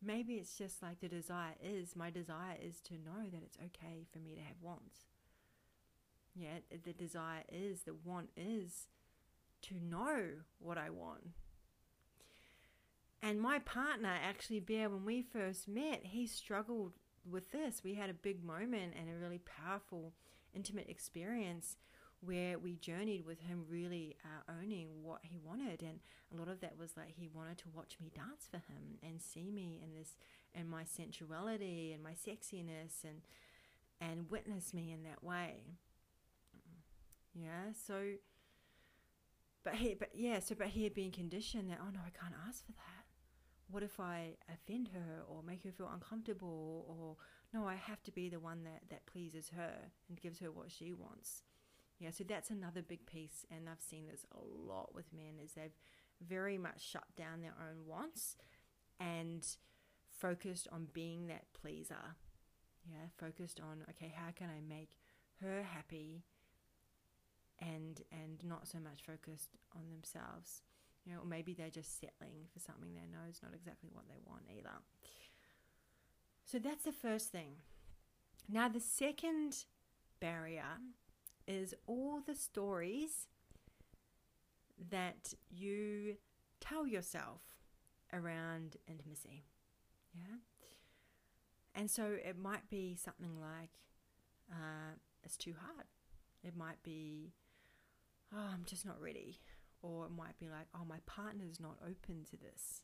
maybe 0.00 0.34
it's 0.34 0.56
just 0.56 0.80
like 0.82 1.00
the 1.00 1.08
desire 1.08 1.54
is 1.60 1.96
my 1.96 2.10
desire 2.10 2.56
is 2.62 2.80
to 2.82 2.94
know 2.94 3.28
that 3.30 3.42
it's 3.44 3.58
okay 3.58 4.06
for 4.12 4.18
me 4.18 4.36
to 4.36 4.42
have 4.42 4.62
wants. 4.62 5.06
Yeah, 6.36 6.60
the 6.84 6.92
desire 6.92 7.42
is, 7.50 7.82
the 7.82 7.94
want 8.04 8.30
is 8.36 8.86
to 9.62 9.74
know 9.80 10.26
what 10.60 10.78
I 10.78 10.90
want. 10.90 11.30
And 13.22 13.40
my 13.40 13.58
partner, 13.58 14.16
actually, 14.22 14.60
Bear, 14.60 14.88
when 14.88 15.04
we 15.04 15.20
first 15.20 15.68
met, 15.68 16.00
he 16.04 16.26
struggled 16.26 16.92
with 17.28 17.50
this. 17.52 17.82
We 17.84 17.94
had 17.94 18.10
a 18.10 18.14
big 18.14 18.44
moment 18.44 18.94
and 18.98 19.08
a 19.08 19.18
really 19.18 19.38
powerful, 19.38 20.12
intimate 20.54 20.88
experience 20.88 21.76
where 22.20 22.58
we 22.58 22.76
journeyed 22.76 23.24
with 23.24 23.40
him 23.40 23.64
really 23.68 24.16
uh, 24.24 24.52
owning 24.60 24.88
what 25.02 25.20
he 25.22 25.38
wanted 25.42 25.82
and 25.82 26.00
a 26.32 26.36
lot 26.36 26.48
of 26.48 26.60
that 26.60 26.76
was 26.78 26.94
like 26.96 27.14
he 27.16 27.28
wanted 27.32 27.56
to 27.56 27.64
watch 27.74 27.96
me 28.00 28.10
dance 28.14 28.46
for 28.50 28.58
him 28.58 28.98
and 29.02 29.22
see 29.22 29.50
me 29.50 29.80
in 29.82 29.94
this 29.94 30.16
in 30.54 30.68
my 30.68 30.84
sensuality 30.84 31.92
and 31.94 32.02
my 32.02 32.12
sexiness 32.12 33.04
and 33.04 33.22
and 34.00 34.30
witness 34.30 34.74
me 34.74 34.92
in 34.92 35.02
that 35.02 35.24
way 35.24 35.62
yeah 37.34 37.72
so 37.86 38.02
but 39.64 39.74
he 39.76 39.94
but 39.94 40.10
yeah 40.14 40.38
so 40.40 40.54
but 40.54 40.68
he 40.68 40.84
had 40.84 40.94
been 40.94 41.10
conditioned 41.10 41.70
that 41.70 41.78
oh 41.80 41.90
no 41.90 42.00
i 42.00 42.10
can't 42.10 42.34
ask 42.46 42.66
for 42.66 42.72
that 42.72 42.99
what 43.70 43.82
if 43.82 44.00
i 44.00 44.30
offend 44.52 44.88
her 44.92 45.22
or 45.28 45.42
make 45.42 45.62
her 45.64 45.72
feel 45.72 45.90
uncomfortable 45.92 46.84
or 46.88 47.16
no 47.58 47.66
i 47.66 47.74
have 47.74 48.02
to 48.02 48.10
be 48.10 48.28
the 48.28 48.40
one 48.40 48.64
that 48.64 48.82
that 48.88 49.06
pleases 49.06 49.50
her 49.56 49.74
and 50.08 50.20
gives 50.20 50.38
her 50.38 50.50
what 50.50 50.70
she 50.70 50.92
wants 50.92 51.42
yeah, 52.00 52.10
so 52.10 52.24
that's 52.24 52.48
another 52.48 52.80
big 52.80 53.04
piece, 53.04 53.44
and 53.50 53.68
I've 53.68 53.82
seen 53.82 54.06
this 54.10 54.24
a 54.32 54.40
lot 54.40 54.94
with 54.94 55.12
men 55.12 55.38
is 55.44 55.52
they've 55.52 55.78
very 56.26 56.56
much 56.56 56.80
shut 56.82 57.04
down 57.14 57.42
their 57.42 57.54
own 57.60 57.86
wants 57.86 58.36
and 58.98 59.46
focused 60.18 60.66
on 60.72 60.88
being 60.94 61.26
that 61.26 61.44
pleaser. 61.52 62.16
Yeah, 62.86 63.08
focused 63.18 63.60
on 63.60 63.84
okay, 63.90 64.14
how 64.16 64.30
can 64.34 64.48
I 64.48 64.62
make 64.66 64.96
her 65.42 65.62
happy, 65.62 66.24
and 67.60 68.00
and 68.10 68.42
not 68.42 68.66
so 68.66 68.78
much 68.78 69.02
focused 69.06 69.50
on 69.76 69.90
themselves. 69.90 70.62
You 71.04 71.14
know, 71.14 71.20
or 71.22 71.26
maybe 71.26 71.54
they're 71.54 71.70
just 71.70 71.98
settling 71.98 72.46
for 72.52 72.60
something 72.60 72.94
they 72.94 73.06
know 73.10 73.24
is 73.28 73.42
not 73.42 73.54
exactly 73.54 73.88
what 73.92 74.06
they 74.08 74.18
want 74.26 74.42
either. 74.56 74.70
So 76.44 76.58
that's 76.58 76.84
the 76.84 76.92
first 76.92 77.30
thing. 77.30 77.56
Now, 78.48 78.68
the 78.68 78.80
second 78.80 79.64
barrier 80.20 80.78
is 81.46 81.74
all 81.86 82.20
the 82.26 82.34
stories 82.34 83.26
that 84.90 85.34
you 85.48 86.16
tell 86.60 86.86
yourself 86.86 87.40
around 88.12 88.76
intimacy. 88.88 89.44
Yeah. 90.14 90.36
And 91.74 91.90
so 91.90 92.16
it 92.24 92.36
might 92.38 92.68
be 92.68 92.96
something 92.96 93.40
like, 93.40 93.70
uh, 94.50 94.96
it's 95.22 95.36
too 95.36 95.54
hard. 95.60 95.86
It 96.42 96.56
might 96.56 96.82
be, 96.82 97.32
oh, 98.34 98.48
I'm 98.52 98.64
just 98.66 98.84
not 98.84 99.00
ready. 99.00 99.38
Or 99.82 100.04
it 100.04 100.10
might 100.10 100.38
be 100.38 100.48
like, 100.48 100.66
oh, 100.74 100.84
my 100.86 100.98
partner's 101.06 101.58
not 101.58 101.78
open 101.82 102.24
to 102.30 102.36
this. 102.36 102.82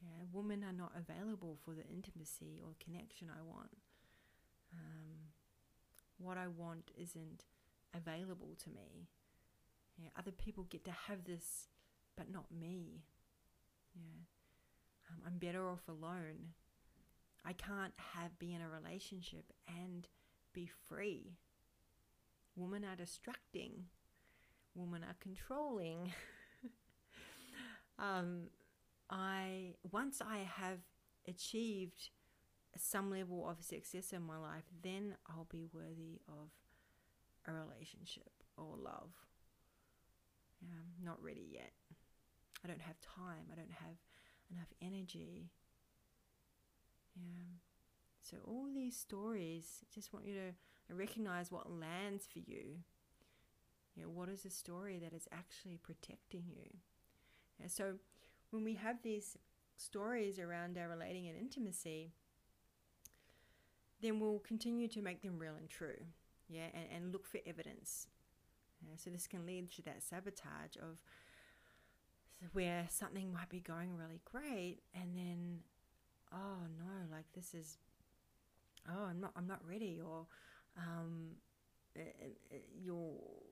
Yeah, 0.00 0.24
women 0.32 0.64
are 0.64 0.72
not 0.72 0.92
available 0.96 1.56
for 1.64 1.74
the 1.74 1.86
intimacy 1.86 2.60
or 2.62 2.74
connection 2.84 3.28
I 3.30 3.42
want. 3.42 3.76
Um, 4.74 5.32
what 6.18 6.36
I 6.36 6.48
want 6.48 6.90
isn't 7.00 7.44
available 7.94 8.56
to 8.64 8.70
me. 8.70 9.08
Yeah, 9.96 10.08
other 10.18 10.32
people 10.32 10.64
get 10.64 10.84
to 10.84 10.90
have 10.90 11.24
this, 11.24 11.68
but 12.16 12.30
not 12.30 12.44
me. 12.50 13.04
Yeah, 13.94 14.20
um, 15.10 15.22
I'm 15.26 15.38
better 15.38 15.68
off 15.68 15.88
alone. 15.88 16.52
I 17.44 17.52
can't 17.52 17.94
have 18.14 18.38
be 18.38 18.52
in 18.52 18.60
a 18.60 18.68
relationship 18.68 19.52
and 19.68 20.06
be 20.52 20.68
free. 20.88 21.36
Women 22.56 22.84
are 22.84 22.96
distracting. 22.96 23.84
Women 24.76 25.02
are 25.02 25.16
controlling. 25.20 26.12
um, 27.98 28.48
I 29.10 29.74
once 29.90 30.20
I 30.20 30.38
have 30.38 30.78
achieved 31.26 32.10
some 32.76 33.10
level 33.10 33.48
of 33.48 33.64
success 33.64 34.12
in 34.12 34.22
my 34.22 34.36
life, 34.36 34.64
then 34.82 35.16
I'll 35.28 35.48
be 35.50 35.64
worthy 35.72 36.20
of 36.28 36.50
a 37.48 37.52
relationship 37.52 38.30
or 38.56 38.76
love. 38.76 39.10
Not 41.02 41.22
ready 41.22 41.46
yet. 41.52 41.72
I 42.64 42.68
don't 42.68 42.80
have 42.80 42.96
time. 43.00 43.46
I 43.52 43.54
don't 43.54 43.70
have 43.70 43.96
enough 44.50 44.72
energy. 44.82 45.50
Yeah. 47.14 47.60
So 48.22 48.38
all 48.44 48.66
these 48.74 48.96
stories, 48.96 49.84
just 49.94 50.12
want 50.12 50.26
you 50.26 50.34
to 50.34 50.94
recognize 50.94 51.52
what 51.52 51.70
lands 51.70 52.26
for 52.32 52.40
you. 52.40 52.78
You 53.96 54.02
know, 54.02 54.10
what 54.10 54.28
is 54.28 54.44
a 54.44 54.50
story 54.50 54.98
that 55.02 55.14
is 55.14 55.26
actually 55.32 55.78
protecting 55.82 56.44
you? 56.54 56.68
Yeah, 57.58 57.68
so 57.68 57.94
when 58.50 58.62
we 58.62 58.74
have 58.74 59.02
these 59.02 59.38
stories 59.78 60.38
around 60.38 60.76
our 60.76 60.88
relating 60.88 61.26
and 61.28 61.38
intimacy, 61.38 62.12
then 64.02 64.20
we'll 64.20 64.40
continue 64.40 64.88
to 64.88 65.00
make 65.00 65.22
them 65.22 65.38
real 65.38 65.54
and 65.58 65.68
true, 65.68 66.04
yeah, 66.48 66.66
and, 66.74 66.84
and 66.94 67.12
look 67.12 67.26
for 67.26 67.40
evidence. 67.46 68.06
Yeah, 68.86 68.96
so 68.96 69.08
this 69.08 69.26
can 69.26 69.46
lead 69.46 69.72
to 69.72 69.82
that 69.82 70.02
sabotage 70.02 70.76
of 70.76 71.00
where 72.52 72.86
something 72.90 73.32
might 73.32 73.48
be 73.48 73.60
going 73.60 73.96
really 73.96 74.20
great, 74.30 74.80
and 74.94 75.16
then, 75.16 75.60
oh 76.32 76.66
no, 76.78 77.10
like 77.10 77.24
this 77.34 77.54
is, 77.54 77.78
oh 78.86 79.06
I'm 79.08 79.20
not, 79.20 79.32
I'm 79.34 79.46
not 79.46 79.60
ready, 79.66 79.98
or 80.06 80.26
um, 80.76 81.30
it, 81.94 82.36
it, 82.50 82.64
you'll 82.78 83.42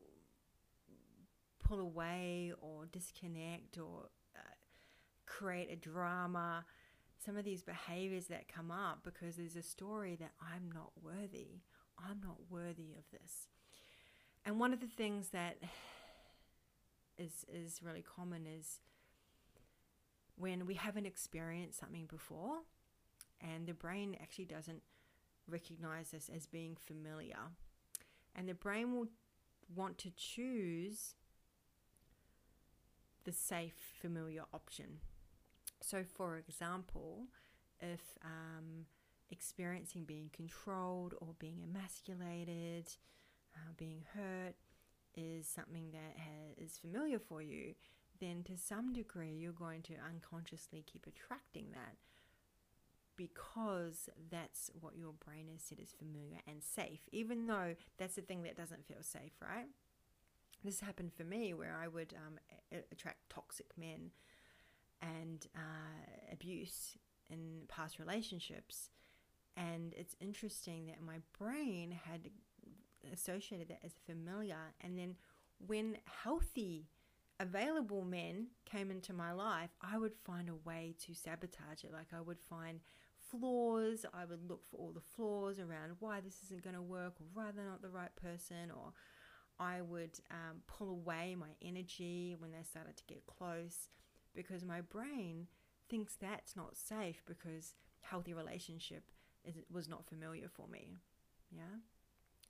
pull 1.64 1.80
away 1.80 2.52
or 2.60 2.86
disconnect 2.86 3.78
or 3.78 4.10
uh, 4.36 4.40
create 5.26 5.70
a 5.70 5.76
drama 5.76 6.64
some 7.24 7.36
of 7.36 7.44
these 7.44 7.62
behaviors 7.62 8.26
that 8.26 8.48
come 8.48 8.70
up 8.70 9.00
because 9.02 9.36
there's 9.36 9.56
a 9.56 9.62
story 9.62 10.16
that 10.16 10.32
I'm 10.40 10.70
not 10.72 10.90
worthy. 11.02 11.60
I'm 11.98 12.20
not 12.22 12.36
worthy 12.50 12.92
of 12.98 13.04
this. 13.12 13.48
And 14.44 14.60
one 14.60 14.72
of 14.72 14.80
the 14.80 14.86
things 14.86 15.30
that 15.30 15.56
is 17.16 17.46
is 17.50 17.80
really 17.82 18.02
common 18.02 18.46
is 18.46 18.80
when 20.36 20.66
we 20.66 20.74
haven't 20.74 21.06
experienced 21.06 21.78
something 21.78 22.06
before 22.06 22.58
and 23.40 23.66
the 23.66 23.72
brain 23.72 24.16
actually 24.20 24.46
doesn't 24.46 24.82
recognize 25.48 26.10
this 26.10 26.28
as 26.34 26.46
being 26.46 26.76
familiar. 26.76 27.38
And 28.34 28.48
the 28.48 28.54
brain 28.54 28.92
will 28.92 29.06
want 29.74 29.96
to 29.98 30.10
choose 30.10 31.14
the 33.24 33.32
safe, 33.32 33.94
familiar 34.00 34.44
option. 34.52 34.98
So, 35.80 36.04
for 36.04 36.36
example, 36.36 37.26
if 37.80 38.00
um, 38.24 38.86
experiencing 39.30 40.04
being 40.04 40.30
controlled 40.32 41.14
or 41.20 41.34
being 41.38 41.62
emasculated, 41.62 42.88
uh, 43.54 43.72
being 43.76 44.04
hurt 44.14 44.54
is 45.14 45.46
something 45.46 45.90
that 45.92 46.16
is 46.56 46.78
familiar 46.78 47.18
for 47.18 47.42
you, 47.42 47.74
then 48.20 48.42
to 48.44 48.56
some 48.56 48.92
degree 48.92 49.32
you're 49.32 49.52
going 49.52 49.82
to 49.82 49.94
unconsciously 50.08 50.84
keep 50.86 51.06
attracting 51.06 51.66
that 51.72 51.96
because 53.16 54.08
that's 54.30 54.70
what 54.80 54.96
your 54.96 55.12
brain 55.12 55.46
has 55.52 55.62
said 55.62 55.78
is 55.80 55.92
familiar 55.96 56.38
and 56.48 56.62
safe, 56.62 57.00
even 57.12 57.46
though 57.46 57.74
that's 57.96 58.16
the 58.16 58.22
thing 58.22 58.42
that 58.42 58.56
doesn't 58.56 58.86
feel 58.86 59.02
safe, 59.02 59.32
right? 59.40 59.68
This 60.64 60.80
happened 60.80 61.12
for 61.12 61.24
me 61.24 61.52
where 61.52 61.76
I 61.80 61.88
would 61.88 62.14
um, 62.16 62.38
attract 62.90 63.28
toxic 63.28 63.66
men 63.76 64.10
and 65.02 65.46
uh, 65.54 66.32
abuse 66.32 66.96
in 67.28 67.62
past 67.68 67.98
relationships. 67.98 68.88
And 69.56 69.92
it's 69.94 70.16
interesting 70.20 70.86
that 70.86 71.02
my 71.02 71.18
brain 71.38 71.98
had 72.04 72.30
associated 73.12 73.68
that 73.68 73.80
as 73.84 73.92
familiar. 74.06 74.56
And 74.80 74.98
then 74.98 75.16
when 75.66 75.98
healthy 76.22 76.88
available 77.38 78.04
men 78.04 78.48
came 78.64 78.90
into 78.90 79.12
my 79.12 79.32
life, 79.32 79.70
I 79.82 79.98
would 79.98 80.14
find 80.24 80.48
a 80.48 80.54
way 80.54 80.94
to 81.06 81.14
sabotage 81.14 81.84
it. 81.84 81.92
Like 81.92 82.08
I 82.16 82.20
would 82.20 82.40
find 82.40 82.80
flaws, 83.30 84.04
I 84.14 84.24
would 84.24 84.48
look 84.48 84.64
for 84.64 84.76
all 84.76 84.92
the 84.92 85.00
flaws 85.00 85.58
around 85.58 85.96
why 86.00 86.20
this 86.20 86.40
isn't 86.44 86.62
going 86.62 86.76
to 86.76 86.82
work, 86.82 87.14
or 87.20 87.26
why 87.32 87.50
they're 87.54 87.64
not 87.64 87.82
the 87.82 87.88
right 87.90 88.14
person, 88.16 88.70
or 88.70 88.92
I 89.58 89.80
would 89.80 90.18
um, 90.30 90.62
pull 90.66 90.90
away 90.90 91.36
my 91.38 91.50
energy 91.62 92.34
when 92.38 92.50
they 92.50 92.62
started 92.62 92.96
to 92.96 93.04
get 93.04 93.26
close 93.26 93.88
because 94.34 94.64
my 94.64 94.80
brain 94.80 95.46
thinks 95.88 96.16
that's 96.16 96.56
not 96.56 96.76
safe 96.76 97.22
because 97.26 97.74
healthy 98.00 98.34
relationship 98.34 99.04
is, 99.44 99.54
was 99.70 99.88
not 99.88 100.06
familiar 100.06 100.48
for 100.48 100.66
me. 100.68 100.96
Yeah. 101.54 101.78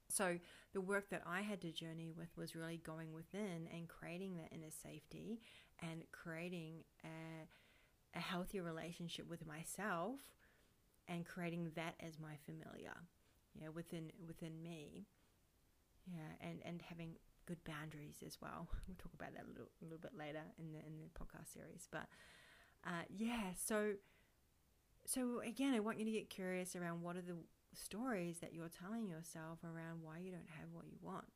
So 0.08 0.38
the 0.72 0.80
work 0.80 1.10
that 1.10 1.22
I 1.26 1.40
had 1.40 1.60
to 1.62 1.72
journey 1.72 2.10
with 2.16 2.36
was 2.36 2.54
really 2.54 2.80
going 2.84 3.12
within 3.12 3.68
and 3.72 3.88
creating 3.88 4.36
that 4.36 4.52
inner 4.52 4.70
safety 4.70 5.40
and 5.82 6.04
creating 6.12 6.84
a, 7.04 8.18
a 8.18 8.20
healthier 8.20 8.62
relationship 8.62 9.28
with 9.28 9.46
myself 9.46 10.20
and 11.08 11.26
creating 11.26 11.72
that 11.74 11.94
as 12.00 12.18
my 12.18 12.36
familiar, 12.46 12.94
yeah, 13.60 13.68
within 13.68 14.10
within 14.26 14.62
me, 14.62 15.06
yeah, 16.06 16.36
and 16.40 16.60
and 16.64 16.82
having 16.82 17.14
good 17.46 17.62
boundaries 17.64 18.22
as 18.24 18.38
well. 18.40 18.68
We'll 18.88 18.96
talk 18.96 19.14
about 19.14 19.34
that 19.34 19.44
a 19.44 19.48
little, 19.48 19.70
a 19.80 19.84
little 19.84 19.98
bit 19.98 20.16
later 20.16 20.42
in 20.58 20.72
the 20.72 20.78
in 20.78 20.98
the 20.98 21.08
podcast 21.18 21.52
series, 21.52 21.88
but 21.90 22.06
uh, 22.86 23.04
yeah, 23.08 23.52
so 23.56 23.94
so 25.06 25.40
again, 25.46 25.74
I 25.74 25.80
want 25.80 25.98
you 25.98 26.04
to 26.04 26.10
get 26.10 26.30
curious 26.30 26.76
around 26.76 27.02
what 27.02 27.16
are 27.16 27.22
the 27.22 27.36
stories 27.74 28.38
that 28.38 28.54
you're 28.54 28.68
telling 28.68 29.08
yourself 29.08 29.58
around 29.64 30.02
why 30.02 30.18
you 30.18 30.30
don't 30.30 30.48
have 30.58 30.68
what 30.72 30.86
you 30.86 30.96
want. 31.02 31.26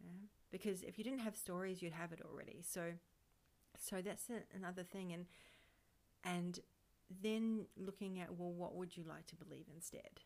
Yeah? 0.00 0.28
Because 0.50 0.82
if 0.82 0.98
you 0.98 1.04
didn't 1.04 1.20
have 1.20 1.36
stories, 1.36 1.82
you'd 1.82 1.92
have 1.92 2.12
it 2.12 2.20
already. 2.24 2.62
So, 2.66 2.92
so 3.78 4.00
that's 4.02 4.28
a, 4.30 4.56
another 4.56 4.82
thing, 4.82 5.12
and 5.12 5.26
and 6.24 6.58
then 7.22 7.66
looking 7.76 8.20
at 8.20 8.34
well, 8.36 8.52
what 8.52 8.74
would 8.74 8.96
you 8.96 9.04
like 9.08 9.26
to 9.28 9.36
believe 9.36 9.66
instead? 9.74 10.20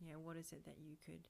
Know, 0.00 0.18
what 0.18 0.36
is 0.36 0.52
it 0.52 0.64
that 0.64 0.78
you 0.82 0.96
could 1.04 1.28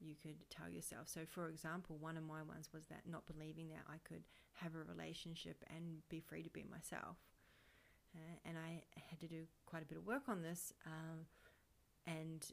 you 0.00 0.14
could 0.20 0.48
tell 0.50 0.68
yourself. 0.68 1.08
So, 1.08 1.20
for 1.26 1.48
example, 1.48 1.96
one 1.98 2.16
of 2.16 2.22
my 2.24 2.42
ones 2.42 2.70
was 2.72 2.86
that 2.86 3.02
not 3.06 3.26
believing 3.26 3.68
that 3.68 3.84
I 3.88 3.96
could 4.04 4.24
have 4.54 4.74
a 4.74 4.90
relationship 4.90 5.64
and 5.74 6.06
be 6.08 6.20
free 6.20 6.42
to 6.42 6.50
be 6.50 6.64
myself. 6.70 7.16
Uh, 8.14 8.48
and 8.48 8.56
I 8.56 8.82
had 9.10 9.20
to 9.20 9.26
do 9.26 9.44
quite 9.66 9.82
a 9.82 9.86
bit 9.86 9.98
of 9.98 10.06
work 10.06 10.28
on 10.28 10.42
this, 10.42 10.72
um, 10.86 11.26
and 12.06 12.46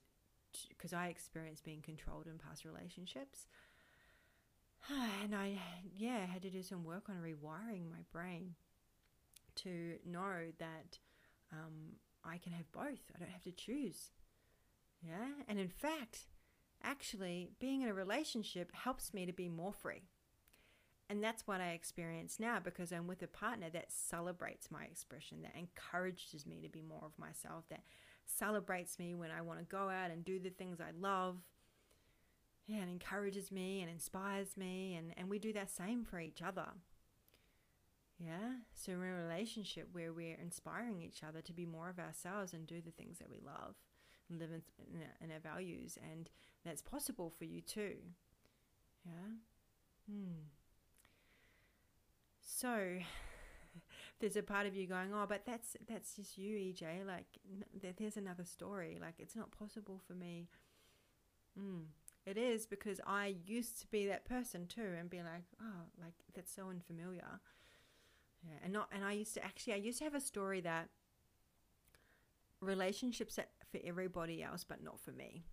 because 0.69 0.91
I 0.91 1.07
experienced 1.07 1.63
being 1.63 1.81
controlled 1.81 2.25
in 2.25 2.39
past 2.39 2.65
relationships, 2.65 3.47
and 5.23 5.35
I 5.35 5.59
yeah 5.95 6.25
had 6.25 6.41
to 6.41 6.49
do 6.49 6.63
some 6.63 6.83
work 6.83 7.09
on 7.09 7.17
rewiring 7.17 7.89
my 7.89 8.03
brain 8.11 8.55
to 9.55 9.97
know 10.05 10.51
that 10.57 10.97
um, 11.51 11.97
I 12.23 12.37
can 12.37 12.53
have 12.53 12.71
both. 12.71 13.11
I 13.15 13.19
don't 13.19 13.29
have 13.29 13.43
to 13.43 13.51
choose. 13.51 14.11
Yeah, 15.03 15.43
and 15.47 15.59
in 15.59 15.69
fact, 15.69 16.25
actually, 16.83 17.49
being 17.59 17.81
in 17.81 17.89
a 17.89 17.93
relationship 17.93 18.73
helps 18.73 19.13
me 19.13 19.25
to 19.25 19.33
be 19.33 19.49
more 19.49 19.73
free. 19.73 20.03
And 21.09 21.21
that's 21.21 21.45
what 21.45 21.59
I 21.59 21.71
experience 21.71 22.39
now 22.39 22.59
because 22.63 22.93
I'm 22.93 23.05
with 23.05 23.21
a 23.21 23.27
partner 23.27 23.69
that 23.71 23.91
celebrates 23.91 24.71
my 24.71 24.83
expression, 24.85 25.41
that 25.41 25.55
encourages 25.57 26.45
me 26.45 26.61
to 26.61 26.69
be 26.69 26.81
more 26.81 27.03
of 27.03 27.19
myself, 27.19 27.65
that 27.69 27.83
celebrates 28.25 28.97
me 28.97 29.13
when 29.13 29.29
I 29.29 29.41
want 29.41 29.59
to 29.59 29.65
go 29.65 29.89
out 29.89 30.11
and 30.11 30.23
do 30.23 30.39
the 30.39 30.49
things 30.49 30.79
I 30.79 30.91
love. 30.97 31.37
And 32.69 32.89
encourages 32.89 33.51
me 33.51 33.81
and 33.81 33.89
inspires 33.89 34.55
me. 34.55 34.95
And, 34.95 35.13
and 35.17 35.29
we 35.29 35.39
do 35.39 35.51
that 35.51 35.69
same 35.69 36.05
for 36.05 36.19
each 36.19 36.41
other. 36.41 36.67
Yeah, 38.17 38.59
so 38.73 38.93
we're 38.93 39.07
in 39.07 39.19
a 39.19 39.27
relationship 39.27 39.89
where 39.91 40.13
we're 40.13 40.37
inspiring 40.41 41.01
each 41.01 41.23
other 41.27 41.41
to 41.41 41.53
be 41.53 41.65
more 41.65 41.89
of 41.89 41.99
ourselves 41.99 42.53
and 42.53 42.67
do 42.67 42.79
the 42.79 42.91
things 42.91 43.17
that 43.17 43.29
we 43.29 43.39
love 43.43 43.75
live 44.39 44.49
in, 44.51 45.01
in, 45.21 45.31
our, 45.31 45.39
values. 45.39 45.97
And 46.11 46.29
that's 46.65 46.81
possible 46.81 47.31
for 47.37 47.45
you 47.45 47.61
too. 47.61 47.95
Yeah. 49.05 49.33
Hmm. 50.09 50.47
So 52.41 52.97
there's 54.19 54.35
a 54.35 54.43
part 54.43 54.67
of 54.67 54.75
you 54.75 54.87
going, 54.87 55.13
"Oh, 55.13 55.25
but 55.27 55.45
that's 55.45 55.75
that's 55.87 56.15
just 56.15 56.37
you, 56.37 56.57
EJ. 56.57 57.05
Like 57.05 57.25
there's 57.97 58.17
another 58.17 58.45
story. 58.45 58.97
Like 59.01 59.15
it's 59.19 59.35
not 59.35 59.51
possible 59.51 59.99
for 60.05 60.13
me." 60.13 60.47
Mm. 61.59 61.85
It 62.25 62.37
is 62.37 62.67
because 62.67 63.01
I 63.07 63.35
used 63.45 63.81
to 63.81 63.87
be 63.87 64.05
that 64.07 64.25
person 64.25 64.67
too, 64.67 64.93
and 64.99 65.09
be 65.09 65.17
like, 65.17 65.45
"Oh, 65.59 65.87
like 65.99 66.13
that's 66.35 66.53
so 66.53 66.69
unfamiliar." 66.69 67.39
Yeah, 68.43 68.57
and 68.63 68.73
not 68.73 68.89
and 68.91 69.03
I 69.03 69.13
used 69.13 69.33
to 69.35 69.43
actually 69.43 69.73
I 69.73 69.77
used 69.77 69.99
to 69.99 70.03
have 70.03 70.15
a 70.15 70.21
story 70.21 70.61
that 70.61 70.89
relationships 72.59 73.39
are 73.39 73.45
for 73.71 73.79
everybody 73.83 74.43
else, 74.43 74.63
but 74.63 74.83
not 74.83 74.99
for 74.99 75.11
me. 75.11 75.43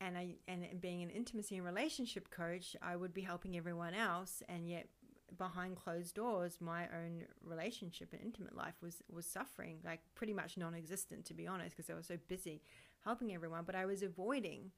And 0.00 0.18
I 0.18 0.34
and 0.48 0.66
being 0.80 1.02
an 1.02 1.10
intimacy 1.10 1.56
and 1.56 1.64
relationship 1.64 2.30
coach, 2.30 2.74
I 2.82 2.96
would 2.96 3.14
be 3.14 3.20
helping 3.22 3.56
everyone 3.56 3.94
else, 3.94 4.42
and 4.48 4.68
yet 4.68 4.88
behind 5.38 5.76
closed 5.76 6.14
doors, 6.14 6.58
my 6.60 6.84
own 6.88 7.24
relationship 7.42 8.12
and 8.12 8.20
intimate 8.20 8.56
life 8.56 8.74
was 8.82 9.02
was 9.10 9.26
suffering, 9.26 9.78
like 9.84 10.00
pretty 10.14 10.34
much 10.34 10.56
non-existent, 10.56 11.24
to 11.26 11.34
be 11.34 11.46
honest, 11.46 11.76
because 11.76 11.88
I 11.88 11.94
was 11.94 12.06
so 12.06 12.18
busy 12.28 12.62
helping 13.04 13.32
everyone. 13.32 13.64
But 13.64 13.76
I 13.76 13.86
was 13.86 14.02
avoiding. 14.02 14.72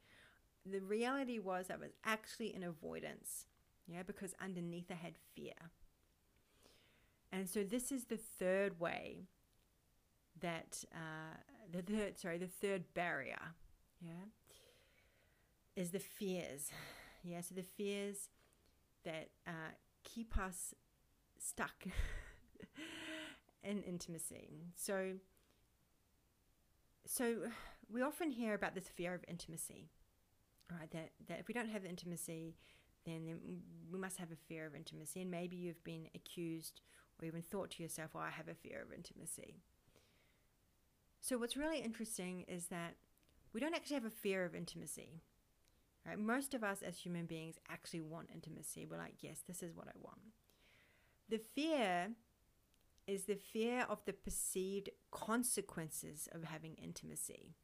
The 0.66 0.80
reality 0.80 1.38
was 1.38 1.66
I 1.70 1.76
was 1.76 1.92
actually 2.04 2.54
in 2.54 2.62
avoidance, 2.62 3.46
yeah, 3.86 4.02
because 4.02 4.34
underneath 4.42 4.90
I 4.90 4.94
had 4.94 5.14
fear. 5.34 5.70
And 7.32 7.48
so 7.48 7.64
this 7.64 7.90
is 7.90 8.04
the 8.04 8.16
third 8.16 8.78
way 8.78 9.24
that 10.40 10.84
uh, 10.92 11.36
the 11.72 11.82
third 11.82 12.18
sorry 12.18 12.38
the 12.38 12.46
third 12.46 12.84
barrier, 12.94 13.40
yeah, 14.00 14.26
is 15.76 15.90
the 15.90 15.98
fears, 15.98 16.70
yeah. 17.22 17.40
So 17.40 17.54
the 17.54 17.62
fears 17.62 18.28
that 19.04 19.30
uh, 19.46 19.72
keep 20.02 20.36
us 20.38 20.74
stuck 21.38 21.84
in 23.62 23.82
intimacy. 23.82 24.64
So, 24.76 25.14
so 27.06 27.36
we 27.90 28.02
often 28.02 28.30
hear 28.30 28.54
about 28.54 28.74
this 28.74 28.88
fear 28.88 29.14
of 29.14 29.24
intimacy, 29.28 29.90
right? 30.70 30.90
That 30.90 31.10
that 31.28 31.40
if 31.40 31.48
we 31.48 31.54
don't 31.54 31.68
have 31.68 31.84
intimacy, 31.84 32.56
then 33.04 33.38
we 33.90 33.98
must 33.98 34.18
have 34.18 34.30
a 34.32 34.36
fear 34.48 34.66
of 34.66 34.74
intimacy, 34.74 35.20
and 35.20 35.30
maybe 35.30 35.56
you've 35.56 35.84
been 35.84 36.08
accused 36.14 36.80
or 37.20 37.26
even 37.26 37.42
thought 37.42 37.70
to 37.70 37.82
yourself, 37.82 38.14
"Well, 38.14 38.24
I 38.24 38.30
have 38.30 38.48
a 38.48 38.54
fear 38.54 38.82
of 38.82 38.92
intimacy." 38.92 39.62
So, 41.24 41.38
what's 41.38 41.56
really 41.56 41.78
interesting 41.78 42.44
is 42.48 42.66
that 42.66 42.96
we 43.54 43.60
don't 43.60 43.74
actually 43.74 43.94
have 43.94 44.04
a 44.04 44.10
fear 44.10 44.44
of 44.44 44.54
intimacy. 44.54 45.22
Right? 46.06 46.18
Most 46.18 46.52
of 46.52 46.62
us 46.62 46.82
as 46.82 46.98
human 46.98 47.24
beings 47.24 47.54
actually 47.70 48.02
want 48.02 48.28
intimacy. 48.30 48.84
We're 48.84 48.98
like, 48.98 49.22
yes, 49.22 49.38
this 49.48 49.62
is 49.62 49.74
what 49.74 49.88
I 49.88 49.96
want. 49.98 50.20
The 51.30 51.38
fear 51.38 52.10
is 53.06 53.24
the 53.24 53.36
fear 53.36 53.86
of 53.88 54.04
the 54.04 54.12
perceived 54.12 54.90
consequences 55.10 56.28
of 56.30 56.44
having 56.44 56.74
intimacy. 56.74 57.54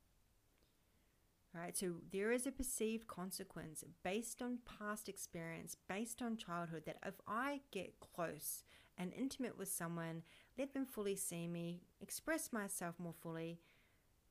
Right? 1.55 1.77
So 1.77 1.96
there 2.11 2.33
is 2.33 2.46
a 2.46 2.53
perceived 2.53 3.09
consequence 3.09 3.85
based 4.03 4.40
on 4.40 4.61
past 4.64 5.07
experience, 5.07 5.77
based 5.87 6.23
on 6.23 6.38
childhood, 6.38 6.85
that 6.87 6.96
if 7.05 7.20
I 7.29 7.61
get 7.70 8.01
close 8.01 8.64
and 9.00 9.12
intimate 9.14 9.56
with 9.58 9.72
someone, 9.72 10.22
let 10.58 10.74
them 10.74 10.84
fully 10.84 11.16
see 11.16 11.48
me, 11.48 11.80
express 12.00 12.52
myself 12.52 12.94
more 12.98 13.14
fully, 13.22 13.58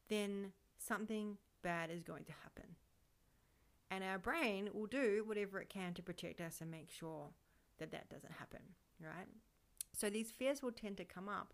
then 0.10 0.53
something 0.77 1.38
bad 1.63 1.89
is 1.89 2.03
going 2.03 2.23
to 2.25 2.32
happen. 2.43 2.75
And 3.89 4.03
our 4.03 4.19
brain 4.19 4.69
will 4.73 4.86
do 4.86 5.23
whatever 5.25 5.60
it 5.60 5.69
can 5.69 5.95
to 5.95 6.03
protect 6.03 6.39
us 6.39 6.62
and 6.62 6.69
make 6.69 6.91
sure 6.91 7.29
that 7.79 7.91
that 7.91 8.10
doesn't 8.10 8.34
happen, 8.34 8.60
right? 9.01 9.27
So 9.95 10.10
these 10.10 10.32
fears 10.32 10.62
will 10.62 10.71
tend 10.71 10.97
to 10.97 11.05
come 11.05 11.27
up 11.27 11.53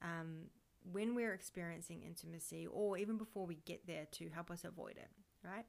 um, 0.00 0.46
when 0.90 1.14
we're 1.14 1.34
experiencing 1.34 2.02
intimacy 2.02 2.66
or 2.66 2.96
even 2.96 3.18
before 3.18 3.44
we 3.44 3.56
get 3.66 3.86
there 3.86 4.06
to 4.12 4.30
help 4.30 4.50
us 4.50 4.64
avoid 4.64 4.96
it, 4.96 5.10
right? 5.44 5.66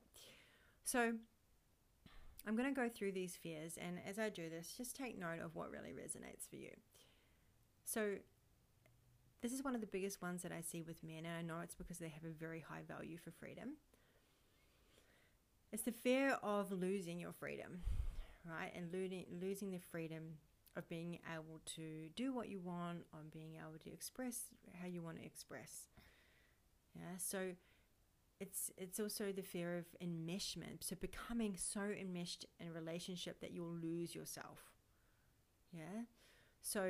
So 0.86 1.13
I'm 2.48 2.56
going 2.56 2.74
to 2.74 2.82
go 2.82 2.88
through 2.88 3.12
these 3.12 3.36
fears, 3.36 3.78
and 3.78 4.00
as 4.08 4.18
I 4.18 4.30
do 4.30 4.50
this, 4.50 4.74
just 4.78 4.96
take 4.96 5.20
note 5.20 5.40
of 5.44 5.56
what 5.56 5.70
really 5.70 5.90
resonates 5.90 6.50
for 6.50 6.56
you. 6.56 6.72
So, 7.84 8.14
this 9.42 9.52
is 9.52 9.64
one 9.64 9.76
of 9.76 9.82
the 9.82 9.88
biggest 9.88 10.22
ones 10.22 10.44
that 10.44 10.54
I 10.54 10.62
see 10.62 10.82
with 10.82 11.04
men, 11.04 11.26
and 11.26 11.36
I 11.36 11.42
know 11.42 11.60
it's 11.62 11.76
because 11.76 11.98
they 11.98 12.08
have 12.08 12.24
a 12.24 12.34
very 12.34 12.62
high 12.62 12.84
value 12.88 13.18
for 13.18 13.32
freedom. 13.32 13.74
It's 15.74 15.84
the 15.84 15.92
fear 15.92 16.38
of 16.42 16.72
losing 16.72 17.20
your 17.20 17.34
freedom, 17.34 17.82
right? 18.50 18.72
And 18.74 18.94
losing 18.94 19.26
losing 19.42 19.72
the 19.72 19.80
freedom 19.92 20.38
of 20.78 20.88
being 20.88 21.20
able 21.34 21.60
to 21.76 22.08
do 22.16 22.34
what 22.34 22.48
you 22.48 22.62
want, 22.62 23.06
on 23.14 23.26
being 23.34 23.56
able 23.56 23.78
to 23.84 23.92
express 23.92 24.44
how 24.82 24.88
you 24.88 25.02
want 25.02 25.18
to 25.18 25.26
express. 25.26 25.88
Yeah, 26.96 27.18
so 27.18 27.52
it's 28.39 28.71
it's 28.78 29.00
also 29.00 29.32
the 29.32 29.41
fear 29.41 29.78
of 29.78 29.86
enmeshment, 30.02 30.82
so 30.82 30.95
becoming 30.95 31.56
so 31.58 31.82
enmeshed 31.82 32.45
in 32.60 32.67
a 32.67 32.71
relationship 32.71 33.41
that 33.41 33.52
you'll 33.52 33.73
lose 33.73 34.13
yourself. 34.13 34.60
Yeah. 35.71 36.04
So, 36.62 36.82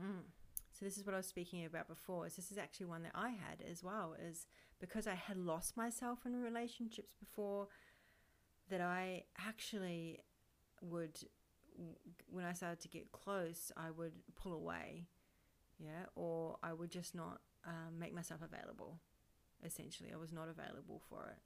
mm, 0.00 0.22
so 0.72 0.84
this 0.84 0.96
is 0.96 1.04
what 1.04 1.14
I 1.14 1.18
was 1.18 1.26
speaking 1.26 1.64
about 1.64 1.88
before. 1.88 2.26
Is 2.26 2.36
this 2.36 2.52
is 2.52 2.58
actually 2.58 2.86
one 2.86 3.02
that 3.02 3.12
I 3.14 3.30
had 3.30 3.62
as 3.68 3.82
well. 3.82 4.14
Is 4.20 4.46
because 4.80 5.06
I 5.06 5.14
had 5.14 5.36
lost 5.36 5.76
myself 5.76 6.20
in 6.26 6.42
relationships 6.42 7.14
before, 7.18 7.68
that 8.70 8.80
I 8.80 9.24
actually 9.38 10.20
would, 10.82 11.18
when 12.30 12.44
I 12.44 12.52
started 12.52 12.80
to 12.80 12.88
get 12.88 13.12
close, 13.12 13.72
I 13.76 13.90
would 13.90 14.12
pull 14.34 14.52
away, 14.52 15.06
yeah, 15.78 16.06
or 16.14 16.56
I 16.62 16.72
would 16.72 16.90
just 16.90 17.14
not 17.14 17.40
um, 17.66 17.98
make 17.98 18.14
myself 18.14 18.40
available. 18.42 19.00
Essentially, 19.62 20.10
I 20.12 20.16
was 20.16 20.32
not 20.32 20.48
available 20.48 21.02
for 21.08 21.28
it 21.28 21.38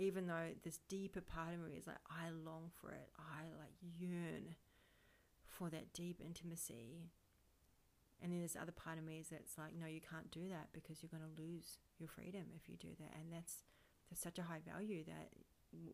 even 0.00 0.26
though 0.26 0.48
this 0.64 0.78
deeper 0.88 1.20
part 1.20 1.52
of 1.52 1.60
me 1.60 1.76
is 1.76 1.86
like 1.86 2.00
I 2.08 2.30
long 2.30 2.70
for 2.80 2.90
it. 2.90 3.10
I 3.18 3.52
like 3.58 3.74
yearn 3.98 4.56
for 5.46 5.68
that 5.68 5.92
deep 5.92 6.20
intimacy. 6.24 7.10
And 8.22 8.32
then 8.32 8.38
there's 8.40 8.56
other 8.56 8.72
part 8.72 8.98
of 8.98 9.04
me 9.04 9.18
is 9.18 9.28
that's 9.28 9.58
like, 9.58 9.72
no, 9.78 9.86
you 9.86 10.00
can't 10.00 10.30
do 10.30 10.48
that 10.48 10.68
because 10.72 11.02
you're 11.02 11.10
going 11.10 11.22
to 11.22 11.42
lose 11.42 11.78
your 11.98 12.08
freedom 12.08 12.44
if 12.56 12.68
you 12.68 12.76
do 12.76 12.88
that. 12.98 13.12
And 13.18 13.32
that's 13.32 13.64
that's 14.08 14.22
such 14.22 14.38
a 14.38 14.42
high 14.42 14.60
value 14.66 15.04
that 15.04 15.28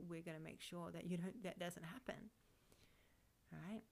we're 0.09 0.23
going 0.23 0.39
to 0.39 0.43
make 0.43 0.61
sure 0.61 0.91
that 0.93 1.07
you 1.11 1.17
don't 1.17 1.43
that 1.43 1.59
doesn't 1.59 1.85
happen. 1.85 2.31
Right? 3.53 3.83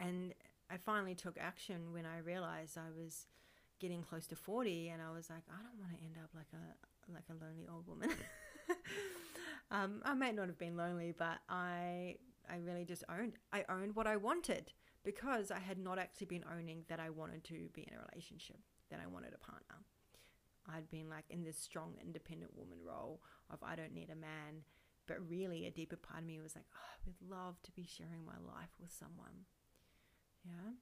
And 0.00 0.34
I 0.70 0.76
finally 0.78 1.14
took 1.14 1.36
action 1.38 1.92
when 1.92 2.06
I 2.06 2.18
realized 2.18 2.78
I 2.78 2.90
was 2.96 3.26
getting 3.78 4.02
close 4.02 4.26
to 4.28 4.36
40 4.36 4.88
and 4.88 5.02
I 5.02 5.12
was 5.12 5.30
like, 5.30 5.42
I 5.48 5.62
don't 5.62 5.78
want 5.78 5.96
to 5.96 6.04
end 6.04 6.16
up 6.22 6.30
like 6.34 6.48
a 6.52 7.12
like 7.12 7.24
a 7.30 7.44
lonely 7.44 7.66
old 7.72 7.86
woman. 7.86 8.10
um, 9.70 10.02
I 10.04 10.14
may 10.14 10.32
not 10.32 10.48
have 10.48 10.58
been 10.58 10.76
lonely, 10.76 11.14
but 11.16 11.38
I 11.48 12.16
I 12.50 12.56
really 12.56 12.84
just 12.84 13.04
owned 13.08 13.34
I 13.52 13.64
owned 13.68 13.94
what 13.94 14.06
I 14.06 14.16
wanted 14.16 14.72
because 15.04 15.50
I 15.50 15.58
had 15.58 15.78
not 15.78 15.98
actually 15.98 16.26
been 16.26 16.44
owning 16.54 16.84
that 16.88 17.00
I 17.00 17.10
wanted 17.10 17.44
to 17.44 17.68
be 17.72 17.82
in 17.82 17.94
a 17.94 18.04
relationship, 18.10 18.58
that 18.90 19.00
I 19.02 19.06
wanted 19.06 19.32
a 19.34 19.38
partner. 19.38 19.76
I'd 20.70 20.90
been 20.90 21.08
like 21.08 21.24
in 21.30 21.44
this 21.44 21.58
strong 21.58 21.94
independent 22.02 22.56
woman 22.56 22.78
role 22.86 23.22
of 23.50 23.58
I 23.62 23.74
don't 23.74 23.94
need 23.94 24.10
a 24.10 24.16
man, 24.16 24.64
but 25.06 25.16
really 25.26 25.66
a 25.66 25.70
deeper 25.70 25.96
part 25.96 26.20
of 26.20 26.26
me 26.26 26.38
was 26.40 26.54
like, 26.54 26.66
oh, 26.74 26.88
I 26.92 26.96
would 27.06 27.30
love 27.30 27.62
to 27.62 27.72
be 27.72 27.86
sharing 27.86 28.26
my 28.26 28.36
life 28.44 28.74
with 28.78 28.92
someone. 28.92 29.46
Yeah. 30.44 30.72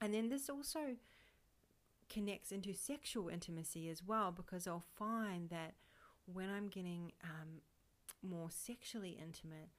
And 0.00 0.14
then 0.14 0.30
this 0.30 0.48
also 0.48 0.96
connects 2.10 2.52
into 2.52 2.74
sexual 2.74 3.28
intimacy 3.28 3.88
as 3.88 4.02
well 4.04 4.32
because 4.32 4.66
I'll 4.66 4.84
find 4.98 5.48
that 5.50 5.74
when 6.26 6.50
I'm 6.50 6.68
getting 6.68 7.12
um, 7.24 7.62
more 8.22 8.50
sexually 8.50 9.18
intimate, 9.20 9.70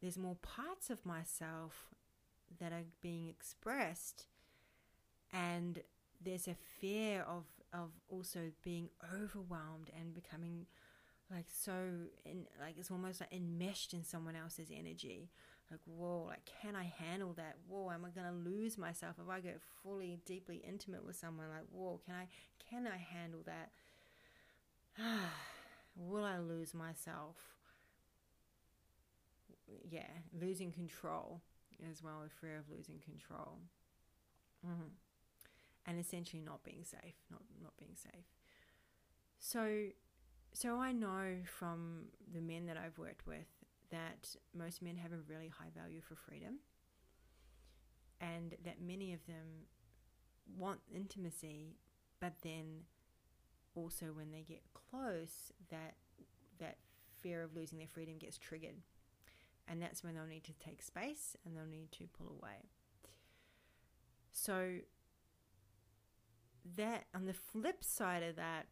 there's 0.00 0.18
more 0.18 0.36
parts 0.36 0.90
of 0.90 1.04
myself 1.04 1.94
that 2.60 2.72
are 2.72 2.84
being 3.00 3.28
expressed, 3.28 4.26
and 5.32 5.80
there's 6.22 6.46
a 6.48 6.56
fear 6.80 7.22
of 7.22 7.44
of 7.72 7.90
also 8.10 8.50
being 8.62 8.90
overwhelmed 9.14 9.90
and 9.98 10.14
becoming 10.14 10.66
like 11.30 11.46
so 11.48 11.72
in 12.26 12.46
like 12.60 12.74
it's 12.78 12.90
almost 12.90 13.20
like 13.20 13.32
enmeshed 13.32 13.94
in 13.94 14.04
someone 14.04 14.36
else's 14.36 14.68
energy 14.70 15.30
like 15.72 15.80
whoa 15.86 16.26
like 16.28 16.48
can 16.62 16.76
i 16.76 16.84
handle 16.84 17.32
that 17.32 17.56
whoa 17.66 17.90
am 17.90 18.04
i 18.04 18.10
going 18.10 18.26
to 18.26 18.50
lose 18.50 18.78
myself 18.78 19.16
if 19.22 19.28
i 19.28 19.40
get 19.40 19.60
fully 19.82 20.18
deeply 20.24 20.62
intimate 20.68 21.04
with 21.04 21.16
someone 21.16 21.48
like 21.48 21.64
whoa 21.72 22.00
can 22.06 22.14
i 22.14 22.26
can 22.70 22.86
i 22.86 22.96
handle 22.96 23.40
that 23.44 23.70
will 25.96 26.24
I 26.24 26.38
lose 26.38 26.74
myself? 26.74 27.36
Yeah, 29.88 30.08
losing 30.38 30.72
control 30.72 31.40
as 31.90 32.02
well, 32.02 32.22
a 32.26 32.28
fear 32.28 32.58
of 32.58 32.64
losing 32.74 32.98
control. 32.98 33.58
Mm-hmm. 34.66 34.88
And 35.86 35.98
essentially 35.98 36.42
not 36.42 36.62
being 36.62 36.84
safe, 36.84 37.14
not, 37.30 37.42
not 37.60 37.76
being 37.76 37.96
safe. 37.96 38.24
So, 39.40 39.86
so 40.52 40.76
I 40.76 40.92
know 40.92 41.38
from 41.44 42.06
the 42.32 42.40
men 42.40 42.66
that 42.66 42.76
I've 42.76 42.98
worked 42.98 43.26
with 43.26 43.48
that 43.92 44.34
most 44.56 44.82
men 44.82 44.96
have 44.96 45.12
a 45.12 45.20
really 45.28 45.48
high 45.48 45.70
value 45.78 46.00
for 46.00 46.16
freedom 46.16 46.58
and 48.20 48.56
that 48.64 48.80
many 48.80 49.12
of 49.12 49.24
them 49.26 49.66
want 50.56 50.80
intimacy, 50.94 51.76
but 52.20 52.32
then 52.42 52.82
also 53.74 54.06
when 54.06 54.30
they 54.30 54.42
get 54.42 54.62
close 54.74 55.52
that 55.70 55.94
that 56.58 56.78
fear 57.20 57.42
of 57.42 57.54
losing 57.54 57.78
their 57.78 57.88
freedom 57.88 58.18
gets 58.18 58.38
triggered. 58.38 58.76
And 59.68 59.80
that's 59.80 60.02
when 60.02 60.14
they'll 60.14 60.26
need 60.26 60.44
to 60.44 60.52
take 60.54 60.82
space 60.82 61.36
and 61.44 61.56
they'll 61.56 61.66
need 61.66 61.92
to 61.92 62.04
pull 62.06 62.36
away. 62.40 62.68
So 64.32 64.78
that 66.76 67.04
on 67.14 67.26
the 67.26 67.34
flip 67.34 67.84
side 67.84 68.22
of 68.22 68.36
that 68.36 68.66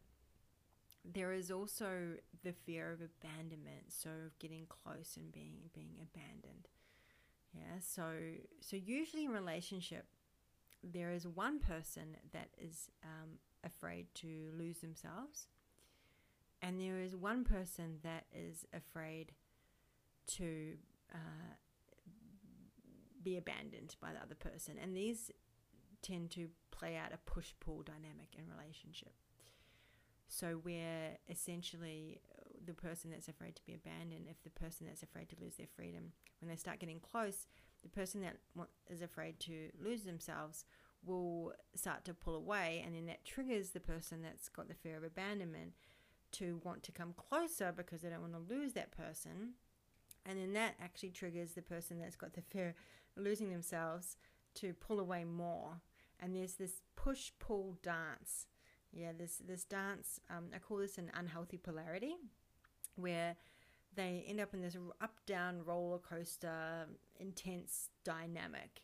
there 1.03 1.33
is 1.33 1.49
also 1.51 2.15
the 2.43 2.53
fear 2.53 2.91
of 2.91 2.99
abandonment 3.01 3.85
so 3.89 4.09
of 4.25 4.37
getting 4.39 4.65
close 4.67 5.17
and 5.17 5.31
being 5.31 5.55
being 5.73 5.95
abandoned 6.01 6.67
yeah 7.53 7.79
so 7.79 8.03
so 8.59 8.75
usually 8.75 9.25
in 9.25 9.31
relationship 9.31 10.05
there 10.83 11.11
is 11.11 11.27
one 11.27 11.59
person 11.59 12.17
that 12.33 12.49
is 12.57 12.89
um, 13.03 13.37
afraid 13.63 14.07
to 14.15 14.51
lose 14.57 14.79
themselves, 14.79 15.47
and 16.61 16.79
there 16.79 16.99
is 16.99 17.15
one 17.15 17.43
person 17.43 17.99
that 18.03 18.25
is 18.33 18.65
afraid 18.73 19.33
to 20.27 20.73
uh, 21.13 21.55
be 23.23 23.37
abandoned 23.37 23.95
by 24.01 24.13
the 24.13 24.21
other 24.21 24.35
person, 24.35 24.75
and 24.81 24.95
these 24.95 25.31
tend 26.01 26.31
to 26.31 26.47
play 26.71 26.97
out 26.97 27.13
a 27.13 27.17
push 27.29 27.53
pull 27.59 27.83
dynamic 27.83 28.29
in 28.37 28.45
relationship. 28.49 29.13
So, 30.33 30.61
we're 30.63 31.17
essentially 31.29 32.21
uh, 32.31 32.53
the 32.65 32.73
person 32.73 33.11
that's 33.11 33.27
afraid 33.27 33.57
to 33.57 33.65
be 33.65 33.73
abandoned, 33.73 34.27
if 34.29 34.41
the 34.43 34.49
person 34.49 34.87
that's 34.87 35.03
afraid 35.03 35.27
to 35.29 35.35
lose 35.41 35.57
their 35.57 35.67
freedom, 35.75 36.13
when 36.39 36.49
they 36.49 36.55
start 36.55 36.79
getting 36.79 37.01
close, 37.01 37.47
the 37.83 37.89
person 37.89 38.21
that 38.21 38.37
is 38.89 39.01
afraid 39.01 39.41
to 39.41 39.69
lose 39.83 40.03
themselves 40.03 40.63
will 41.05 41.51
start 41.75 42.05
to 42.05 42.13
pull 42.13 42.35
away, 42.35 42.81
and 42.85 42.95
then 42.95 43.07
that 43.07 43.25
triggers 43.25 43.71
the 43.71 43.79
person 43.81 44.21
that's 44.21 44.47
got 44.47 44.69
the 44.69 44.73
fear 44.73 44.95
of 44.95 45.03
abandonment 45.03 45.73
to 46.31 46.61
want 46.63 46.81
to 46.83 46.93
come 46.93 47.13
closer 47.13 47.73
because 47.75 48.01
they 48.01 48.09
don't 48.09 48.21
want 48.21 48.33
to 48.33 48.53
lose 48.53 48.71
that 48.71 48.91
person. 48.91 49.55
And 50.25 50.39
then 50.39 50.53
that 50.53 50.75
actually 50.81 51.09
triggers 51.09 51.51
the 51.51 51.61
person 51.61 51.99
that's 51.99 52.15
got 52.15 52.33
the 52.33 52.41
fear 52.41 52.75
of 53.17 53.23
losing 53.23 53.49
themselves 53.49 54.15
to 54.55 54.73
pull 54.73 54.99
away 54.99 55.25
more. 55.25 55.81
And 56.19 56.35
there's 56.35 56.53
this 56.53 56.83
push 56.95 57.31
pull 57.39 57.77
dance. 57.83 58.45
Yeah, 58.93 59.11
this 59.17 59.41
this 59.45 59.63
dance. 59.63 60.19
Um, 60.29 60.45
I 60.53 60.59
call 60.59 60.77
this 60.77 60.97
an 60.97 61.11
unhealthy 61.13 61.57
polarity, 61.57 62.15
where 62.95 63.35
they 63.95 64.25
end 64.27 64.39
up 64.39 64.53
in 64.53 64.61
this 64.61 64.75
up 65.01 65.15
down 65.25 65.63
roller 65.65 65.99
coaster, 65.99 66.87
intense 67.19 67.89
dynamic. 68.03 68.81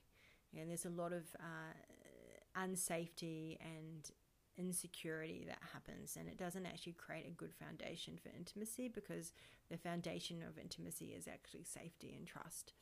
And 0.58 0.70
there's 0.70 0.86
a 0.86 0.89
lot 0.89 1.13
of 1.13 1.24
uh, 1.39 2.60
unsafety 2.60 3.58
and 3.62 4.10
insecurity 4.58 5.46
that 5.48 5.60
happens 5.72 6.17
and 6.20 6.28
it 6.28 6.38
doesn't 6.38 6.65
actually 6.65 6.93
create 6.93 7.28
a 7.28 7.32
good 7.32 7.54
foundation 7.54 8.17
for 8.22 8.30
intimacy 8.36 8.88
because 8.88 9.32
the 9.70 9.78
foundation 9.78 10.41
of 10.41 10.58
intimacy 10.58 11.13
is 11.15 11.28
actually 11.28 11.63
safety 11.63 12.15
and 12.17 12.26
trust 12.26 12.74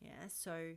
yeah 0.00 0.28
so 0.28 0.74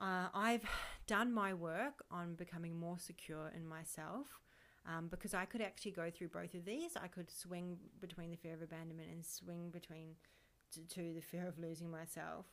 uh, 0.00 0.28
i've 0.32 0.64
done 1.08 1.32
my 1.32 1.52
work 1.52 2.04
on 2.08 2.34
becoming 2.36 2.78
more 2.78 3.00
secure 3.00 3.50
in 3.56 3.66
myself 3.66 4.26
um, 4.86 5.08
because 5.08 5.34
i 5.34 5.44
could 5.44 5.60
actually 5.60 5.90
go 5.90 6.10
through 6.10 6.28
both 6.28 6.54
of 6.54 6.64
these 6.64 6.96
i 7.02 7.06
could 7.06 7.30
swing 7.30 7.76
between 8.00 8.30
the 8.30 8.36
fear 8.36 8.54
of 8.54 8.62
abandonment 8.62 9.08
and 9.10 9.24
swing 9.24 9.70
between 9.70 10.14
to, 10.72 10.80
to 10.86 11.12
the 11.14 11.20
fear 11.20 11.46
of 11.46 11.58
losing 11.58 11.90
myself 11.90 12.46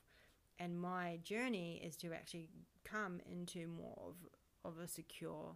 and 0.59 0.79
my 0.79 1.19
journey 1.23 1.81
is 1.83 1.95
to 1.95 2.13
actually 2.13 2.49
come 2.83 3.19
into 3.25 3.67
more 3.67 3.97
of 4.07 4.15
of 4.65 4.77
a 4.79 4.87
secure 4.87 5.55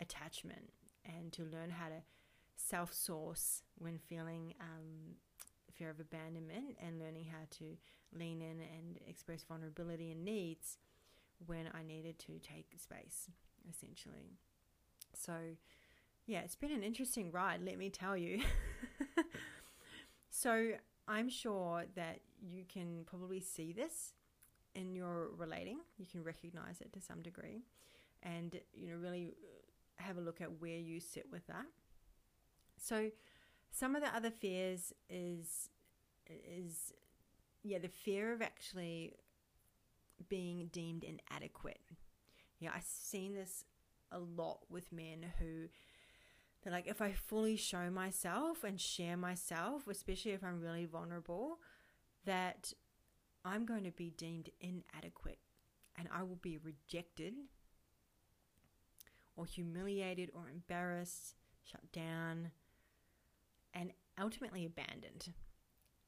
attachment 0.00 0.70
and 1.04 1.32
to 1.32 1.42
learn 1.42 1.70
how 1.70 1.88
to 1.88 2.02
self 2.56 2.92
source 2.92 3.62
when 3.78 3.98
feeling 3.98 4.54
um, 4.60 5.16
fear 5.72 5.90
of 5.90 6.00
abandonment 6.00 6.76
and 6.84 6.98
learning 6.98 7.26
how 7.30 7.46
to 7.50 7.76
lean 8.16 8.40
in 8.40 8.60
and 8.60 8.98
express 9.08 9.42
vulnerability 9.42 10.12
and 10.12 10.24
needs 10.24 10.78
when 11.46 11.68
I 11.74 11.82
needed 11.82 12.18
to 12.20 12.38
take 12.38 12.72
space, 12.78 13.28
essentially. 13.68 14.38
So, 15.14 15.32
yeah, 16.26 16.40
it's 16.40 16.56
been 16.56 16.72
an 16.72 16.82
interesting 16.82 17.30
ride, 17.30 17.60
let 17.64 17.78
me 17.78 17.90
tell 17.90 18.16
you. 18.16 18.42
so, 20.30 20.72
I'm 21.06 21.28
sure 21.28 21.84
that 21.96 22.20
you 22.40 22.64
can 22.66 23.04
probably 23.04 23.40
see 23.40 23.72
this 23.72 24.14
in 24.74 24.94
your 24.94 25.28
relating, 25.36 25.78
you 25.98 26.06
can 26.06 26.24
recognize 26.24 26.80
it 26.80 26.92
to 26.94 27.00
some 27.00 27.22
degree 27.22 27.62
and 28.24 28.58
you 28.72 28.88
know 28.88 28.96
really 28.96 29.34
uh, 29.42 30.02
have 30.02 30.16
a 30.16 30.20
look 30.20 30.40
at 30.40 30.60
where 30.60 30.78
you 30.78 30.98
sit 31.00 31.26
with 31.30 31.46
that. 31.46 31.66
So 32.78 33.10
some 33.70 33.94
of 33.94 34.02
the 34.02 34.14
other 34.14 34.30
fears 34.30 34.92
is 35.08 35.68
is 36.28 36.92
yeah 37.62 37.78
the 37.78 37.88
fear 37.88 38.32
of 38.32 38.42
actually 38.42 39.14
being 40.28 40.68
deemed 40.72 41.04
inadequate. 41.04 41.80
Yeah, 42.58 42.70
I've 42.74 42.84
seen 42.84 43.34
this 43.34 43.64
a 44.10 44.18
lot 44.18 44.60
with 44.70 44.92
men 44.92 45.32
who 45.38 45.68
they're 46.64 46.72
like, 46.72 46.86
if 46.86 47.02
I 47.02 47.12
fully 47.12 47.56
show 47.56 47.90
myself 47.90 48.64
and 48.64 48.80
share 48.80 49.18
myself, 49.18 49.86
especially 49.86 50.32
if 50.32 50.42
I'm 50.42 50.60
really 50.60 50.86
vulnerable, 50.86 51.58
that 52.24 52.72
I'm 53.44 53.66
going 53.66 53.84
to 53.84 53.90
be 53.90 54.10
deemed 54.10 54.48
inadequate 54.60 55.38
and 55.96 56.08
I 56.10 56.22
will 56.22 56.38
be 56.40 56.58
rejected 56.58 57.34
or 59.36 59.44
humiliated 59.44 60.30
or 60.34 60.48
embarrassed, 60.48 61.34
shut 61.70 61.92
down, 61.92 62.50
and 63.74 63.92
ultimately 64.18 64.64
abandoned. 64.64 65.34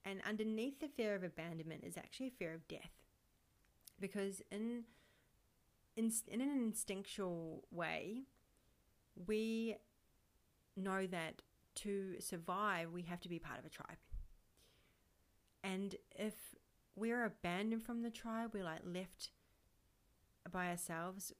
And 0.04 0.22
underneath 0.26 0.80
the 0.80 0.88
fear 0.88 1.14
of 1.14 1.22
abandonment 1.22 1.84
is 1.84 1.98
actually 1.98 2.28
a 2.28 2.38
fear 2.38 2.54
of 2.54 2.66
death. 2.66 2.92
Because 4.00 4.40
in, 4.50 4.84
in, 5.96 6.12
in 6.28 6.40
an 6.40 6.50
instinctual 6.50 7.64
way, 7.70 8.22
we 9.26 9.76
know 10.76 11.06
that 11.06 11.42
to 11.76 12.16
survive, 12.20 12.92
we 12.92 13.02
have 13.02 13.20
to 13.20 13.28
be 13.28 13.38
part 13.38 13.58
of 13.58 13.64
a 13.64 13.70
tribe. 13.70 13.98
And 15.62 15.96
if 16.14 16.34
we're 16.94 17.24
abandoned 17.24 17.84
from 17.84 18.02
the 18.02 18.10
tribe, 18.10 18.50
we're 18.54 18.64
like 18.64 18.82
left 18.84 19.30
by 20.50 20.70
ourselves, 20.70 21.32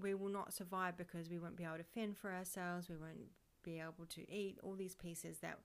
we 0.00 0.14
will 0.14 0.28
not 0.28 0.52
survive 0.52 0.96
because 0.96 1.28
we 1.28 1.38
won't 1.38 1.56
be 1.56 1.64
able 1.64 1.78
to 1.78 1.84
fend 1.84 2.16
for 2.16 2.32
ourselves, 2.32 2.88
we 2.88 2.96
won't 2.96 3.30
be 3.62 3.78
able 3.78 4.06
to 4.08 4.30
eat 4.30 4.58
all 4.62 4.74
these 4.74 4.94
pieces 4.94 5.38
that 5.38 5.58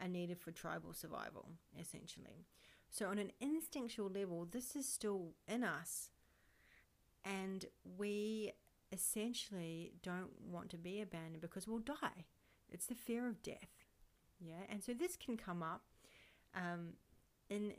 are 0.00 0.08
needed 0.08 0.38
for 0.38 0.50
tribal 0.50 0.92
survival, 0.92 1.50
essentially. 1.78 2.46
So, 2.90 3.06
on 3.06 3.18
an 3.18 3.32
instinctual 3.40 4.08
level, 4.08 4.48
this 4.50 4.74
is 4.74 4.88
still 4.88 5.34
in 5.46 5.62
us, 5.62 6.10
and 7.24 7.66
we 7.96 8.52
essentially 8.92 9.92
don't 10.02 10.30
want 10.42 10.70
to 10.70 10.76
be 10.76 11.00
abandoned 11.00 11.40
because 11.40 11.68
we'll 11.68 11.78
die. 11.78 12.26
It's 12.72 12.86
the 12.86 12.94
fear 12.94 13.28
of 13.28 13.42
death. 13.42 13.86
Yeah, 14.40 14.64
and 14.70 14.82
so 14.82 14.94
this 14.94 15.16
can 15.16 15.36
come 15.36 15.62
up 15.62 15.82
um, 16.54 16.94
in 17.48 17.74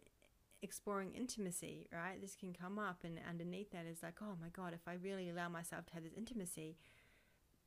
exploring 0.62 1.14
intimacy, 1.16 1.88
right? 1.92 2.22
This 2.22 2.36
can 2.36 2.54
come 2.54 2.78
up, 2.78 3.00
and 3.04 3.20
underneath 3.28 3.72
that 3.72 3.86
is 3.86 4.04
like, 4.04 4.16
oh 4.22 4.38
my 4.40 4.50
God, 4.50 4.74
if 4.74 4.88
I 4.88 4.94
really 4.94 5.30
allow 5.30 5.50
myself 5.50 5.88
to 5.88 5.94
have 5.94 6.04
this 6.04 6.14
intimacy, 6.16 6.78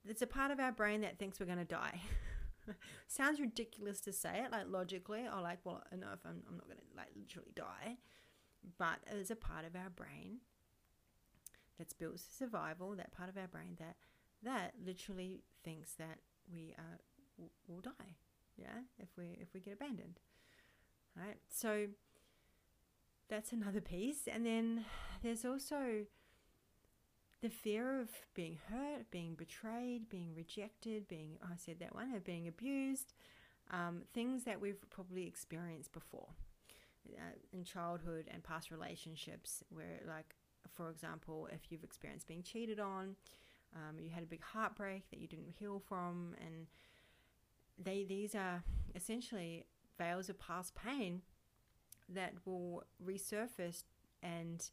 it's 0.07 0.23
a 0.23 0.27
part 0.27 0.51
of 0.51 0.61
our 0.61 0.73
brain 0.73 1.01
that 1.01 1.19
thinks 1.19 1.41
we're 1.41 1.47
going 1.47 1.59
to 1.59 1.65
die. 1.65 2.01
Sounds 3.09 3.41
ridiculous 3.41 4.01
to 4.03 4.13
say 4.13 4.43
it, 4.45 4.53
like 4.53 4.67
logically, 4.69 5.27
or 5.27 5.41
like, 5.41 5.59
well, 5.65 5.83
no, 5.93 6.09
if 6.13 6.21
I'm, 6.25 6.43
I'm 6.49 6.57
not 6.57 6.67
going 6.67 6.79
to 6.79 6.97
like 6.97 7.09
literally 7.17 7.53
die, 7.55 7.97
but 8.79 8.99
there's 9.11 9.31
a 9.31 9.37
part 9.37 9.65
of 9.65 9.75
our 9.75 9.91
brain 9.91 10.39
that's 11.79 11.93
built 11.93 12.21
for 12.21 12.31
survival, 12.31 12.95
that 12.97 13.13
part 13.13 13.29
of 13.29 13.37
our 13.37 13.49
brain 13.49 13.77
that 13.79 13.97
that 14.43 14.75
literally 14.85 15.43
thinks 15.65 15.95
that 15.95 16.19
we 16.53 16.75
are 16.79 16.99
will 17.69 17.81
die, 17.81 18.17
yeah, 18.57 18.83
if 18.99 19.09
we 19.17 19.39
if 19.41 19.49
we 19.55 19.61
get 19.61 19.75
abandoned, 19.75 20.21
right? 21.17 21.39
So 21.49 21.87
that's 23.29 23.53
another 23.53 23.81
piece. 23.81 24.29
And 24.31 24.45
then 24.45 24.85
there's 25.23 25.45
also 25.45 26.05
the 27.43 27.51
fear 27.51 28.01
of 28.01 28.09
being 28.35 28.59
hurt, 28.71 29.11
being 29.11 29.35
betrayed, 29.35 30.09
being 30.09 30.35
rejected, 30.35 31.07
being, 31.09 31.37
oh, 31.43 31.49
I 31.53 31.57
said 31.57 31.77
that 31.81 31.95
one, 31.95 32.15
of 32.15 32.25
being 32.25 32.49
abused, 32.49 33.13
um, 33.71 34.03
things 34.15 34.45
that 34.45 34.61
we've 34.61 34.81
probably 34.91 35.27
experienced 35.27 35.93
before 35.93 36.29
uh, 37.09 37.37
in 37.53 37.65
childhood 37.65 38.29
and 38.33 38.43
past 38.43 38.71
relationships, 38.71 39.63
where, 39.69 40.01
like, 40.09 40.35
for 40.75 40.89
example, 40.91 41.49
if 41.53 41.71
you've 41.71 41.85
experienced 41.85 42.27
being 42.27 42.43
cheated 42.43 42.81
on, 42.81 43.15
um, 43.75 43.99
you 43.99 44.09
had 44.09 44.23
a 44.23 44.27
big 44.27 44.43
heartbreak 44.43 45.11
that 45.11 45.19
you 45.19 45.27
didn't 45.29 45.53
heal 45.59 45.83
from, 45.87 46.35
and 46.41 46.67
they 47.83 48.05
these 48.05 48.35
are 48.35 48.63
essentially 48.95 49.67
veils 49.99 50.29
of 50.29 50.39
past 50.39 50.75
pain 50.75 51.23
that 52.09 52.35
will 52.45 52.85
resurface 53.05 53.85
and 54.23 54.71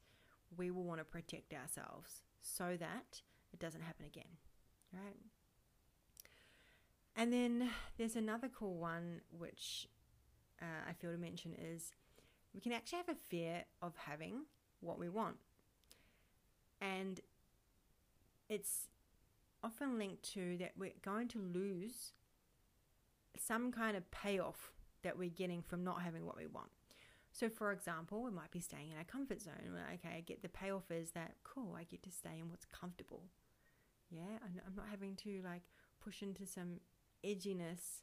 we 0.57 0.71
will 0.71 0.83
want 0.83 0.99
to 0.99 1.05
protect 1.05 1.53
ourselves 1.53 2.21
so 2.41 2.75
that 2.79 3.21
it 3.53 3.59
doesn't 3.59 3.81
happen 3.81 4.05
again, 4.05 4.37
right? 4.93 5.17
And 7.15 7.31
then 7.31 7.69
there's 7.97 8.15
another 8.15 8.49
cool 8.49 8.75
one 8.75 9.21
which 9.37 9.87
uh, 10.61 10.89
I 10.89 10.93
feel 10.93 11.11
to 11.11 11.17
mention 11.17 11.53
is 11.53 11.93
we 12.53 12.61
can 12.61 12.71
actually 12.71 12.97
have 12.97 13.09
a 13.09 13.15
fear 13.15 13.65
of 13.81 13.95
having 13.95 14.45
what 14.79 14.99
we 14.99 15.09
want. 15.09 15.37
And 16.79 17.19
it's 18.49 18.87
often 19.63 19.97
linked 19.97 20.23
to 20.33 20.57
that 20.57 20.71
we're 20.77 20.91
going 21.03 21.27
to 21.29 21.39
lose 21.39 22.13
some 23.37 23.71
kind 23.71 23.97
of 23.97 24.09
payoff 24.11 24.71
that 25.03 25.17
we're 25.17 25.29
getting 25.29 25.61
from 25.61 25.83
not 25.83 26.01
having 26.01 26.25
what 26.25 26.37
we 26.37 26.47
want. 26.47 26.69
So, 27.31 27.49
for 27.49 27.71
example, 27.71 28.21
we 28.23 28.31
might 28.31 28.51
be 28.51 28.59
staying 28.59 28.91
in 28.91 28.97
our 28.97 29.05
comfort 29.05 29.41
zone. 29.41 29.53
Okay, 29.93 30.15
I 30.17 30.21
get 30.21 30.41
the 30.41 30.49
payoff 30.49 30.91
is 30.91 31.11
that 31.11 31.35
cool. 31.43 31.75
I 31.79 31.83
get 31.83 32.03
to 32.03 32.11
stay 32.11 32.39
in 32.39 32.49
what's 32.49 32.65
comfortable. 32.65 33.23
Yeah, 34.09 34.37
I'm 34.43 34.75
not 34.75 34.87
having 34.89 35.15
to 35.17 35.41
like 35.43 35.61
push 36.03 36.21
into 36.21 36.45
some 36.45 36.81
edginess 37.25 38.01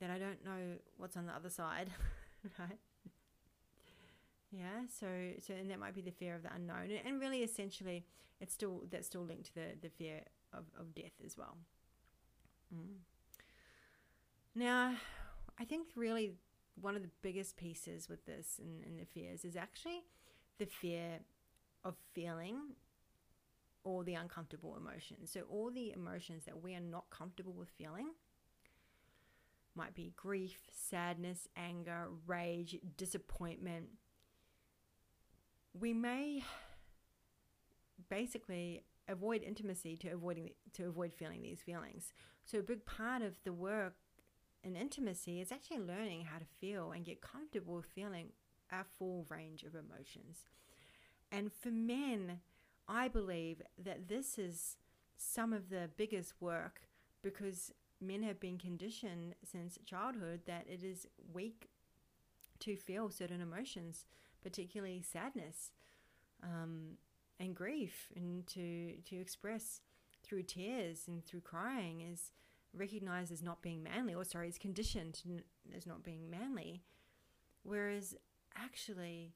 that 0.00 0.10
I 0.10 0.18
don't 0.18 0.44
know 0.44 0.78
what's 0.96 1.16
on 1.16 1.26
the 1.26 1.32
other 1.32 1.50
side, 1.50 1.90
right? 2.58 2.78
Yeah, 4.50 4.86
so 4.88 5.06
so 5.40 5.54
and 5.54 5.70
that 5.70 5.78
might 5.78 5.94
be 5.94 6.00
the 6.00 6.10
fear 6.10 6.34
of 6.34 6.42
the 6.42 6.52
unknown, 6.52 6.90
and 7.04 7.20
really 7.20 7.42
essentially, 7.42 8.06
it's 8.40 8.54
still 8.54 8.82
that's 8.90 9.06
still 9.06 9.24
linked 9.24 9.46
to 9.46 9.54
the 9.54 9.66
the 9.82 9.90
fear 9.90 10.22
of 10.52 10.64
of 10.78 10.94
death 10.94 11.12
as 11.24 11.36
well. 11.36 11.58
Mm. 12.74 12.98
Now, 14.58 14.96
I 15.60 15.64
think 15.64 15.86
really 15.94 16.32
one 16.80 16.96
of 16.96 17.02
the 17.02 17.10
biggest 17.22 17.56
pieces 17.56 18.08
with 18.08 18.26
this 18.26 18.58
and, 18.58 18.82
and 18.84 18.98
the 18.98 19.04
fears 19.04 19.44
is 19.44 19.54
actually 19.54 20.02
the 20.58 20.66
fear 20.66 21.20
of 21.84 21.94
feeling 22.12 22.56
all 23.84 24.02
the 24.02 24.14
uncomfortable 24.14 24.76
emotions. 24.76 25.30
So, 25.30 25.42
all 25.48 25.70
the 25.70 25.92
emotions 25.92 26.44
that 26.46 26.60
we 26.60 26.74
are 26.74 26.80
not 26.80 27.08
comfortable 27.08 27.52
with 27.52 27.68
feeling 27.68 28.08
might 29.76 29.94
be 29.94 30.12
grief, 30.16 30.58
sadness, 30.72 31.46
anger, 31.56 32.08
rage, 32.26 32.80
disappointment. 32.96 33.86
We 35.72 35.94
may 35.94 36.42
basically 38.08 38.82
avoid 39.06 39.44
intimacy 39.44 39.96
to 39.98 40.08
avoiding 40.08 40.50
to 40.72 40.86
avoid 40.86 41.14
feeling 41.14 41.42
these 41.42 41.62
feelings. 41.62 42.12
So 42.44 42.58
a 42.58 42.62
big 42.62 42.84
part 42.84 43.22
of 43.22 43.38
the 43.44 43.52
work 43.52 43.94
in 44.62 44.76
intimacy 44.76 45.40
is 45.40 45.52
actually 45.52 45.80
learning 45.80 46.24
how 46.24 46.38
to 46.38 46.44
feel 46.60 46.92
and 46.92 47.04
get 47.04 47.20
comfortable 47.20 47.82
feeling 47.94 48.30
our 48.70 48.84
full 48.98 49.26
range 49.28 49.62
of 49.62 49.74
emotions. 49.74 50.44
And 51.30 51.52
for 51.52 51.70
men, 51.70 52.40
I 52.88 53.08
believe 53.08 53.62
that 53.82 54.08
this 54.08 54.38
is 54.38 54.76
some 55.16 55.52
of 55.52 55.68
the 55.68 55.90
biggest 55.96 56.34
work 56.40 56.82
because 57.22 57.72
men 58.00 58.22
have 58.22 58.40
been 58.40 58.58
conditioned 58.58 59.34
since 59.44 59.78
childhood 59.84 60.40
that 60.46 60.66
it 60.68 60.82
is 60.82 61.06
weak 61.32 61.68
to 62.60 62.76
feel 62.76 63.10
certain 63.10 63.40
emotions, 63.40 64.04
particularly 64.42 65.02
sadness 65.02 65.72
um, 66.42 66.96
and 67.40 67.54
grief, 67.54 68.08
and 68.16 68.46
to 68.46 68.94
to 69.06 69.16
express 69.16 69.80
through 70.22 70.42
tears 70.42 71.04
and 71.06 71.24
through 71.24 71.40
crying 71.40 72.00
is 72.00 72.32
recognized 72.74 73.32
as 73.32 73.42
not 73.42 73.62
being 73.62 73.82
manly, 73.82 74.14
or 74.14 74.24
sorry, 74.24 74.48
is 74.48 74.58
conditioned 74.58 75.22
as 75.76 75.86
not 75.86 76.02
being 76.02 76.30
manly. 76.30 76.82
Whereas 77.62 78.14
actually, 78.56 79.34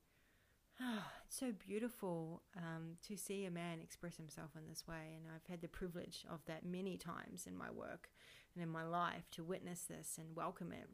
oh, 0.80 1.04
it's 1.26 1.38
so 1.38 1.52
beautiful 1.66 2.42
um, 2.56 2.96
to 3.08 3.16
see 3.16 3.44
a 3.44 3.50
man 3.50 3.78
express 3.82 4.16
himself 4.16 4.50
in 4.56 4.68
this 4.68 4.86
way. 4.86 5.16
And 5.16 5.26
I've 5.34 5.50
had 5.50 5.60
the 5.60 5.68
privilege 5.68 6.24
of 6.30 6.40
that 6.46 6.64
many 6.64 6.96
times 6.96 7.46
in 7.46 7.56
my 7.56 7.70
work 7.70 8.10
and 8.54 8.62
in 8.62 8.68
my 8.68 8.84
life 8.84 9.30
to 9.32 9.44
witness 9.44 9.82
this 9.82 10.18
and 10.18 10.36
welcome 10.36 10.72
it. 10.72 10.88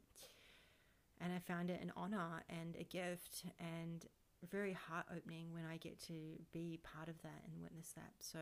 And 1.21 1.33
I 1.33 1.39
found 1.39 1.69
it 1.69 1.81
an 1.81 1.91
honor 1.97 2.43
and 2.49 2.75
a 2.79 2.83
gift 2.83 3.43
and 3.59 4.05
very 4.49 4.71
heart 4.71 5.05
opening 5.15 5.53
when 5.53 5.65
I 5.65 5.75
get 5.75 6.01
to 6.07 6.13
be 6.53 6.79
part 6.81 7.09
of 7.09 7.21
that 7.23 7.43
and 7.51 7.61
witness 7.61 7.91
that. 7.95 8.13
So 8.21 8.39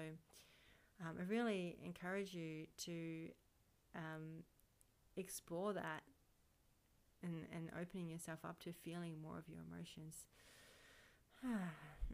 um, 1.01 1.15
I 1.19 1.23
really 1.23 1.77
encourage 1.83 2.33
you 2.33 2.67
to 2.85 3.29
um, 3.95 4.43
explore 5.15 5.73
that 5.73 6.03
and, 7.23 7.45
and 7.53 7.69
opening 7.79 8.09
yourself 8.09 8.39
up 8.43 8.59
to 8.61 8.71
feeling 8.71 9.15
more 9.21 9.37
of 9.37 9.47
your 9.47 9.59
emotions. 9.71 10.25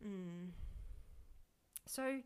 mm. 0.05 0.49
So, 1.86 2.19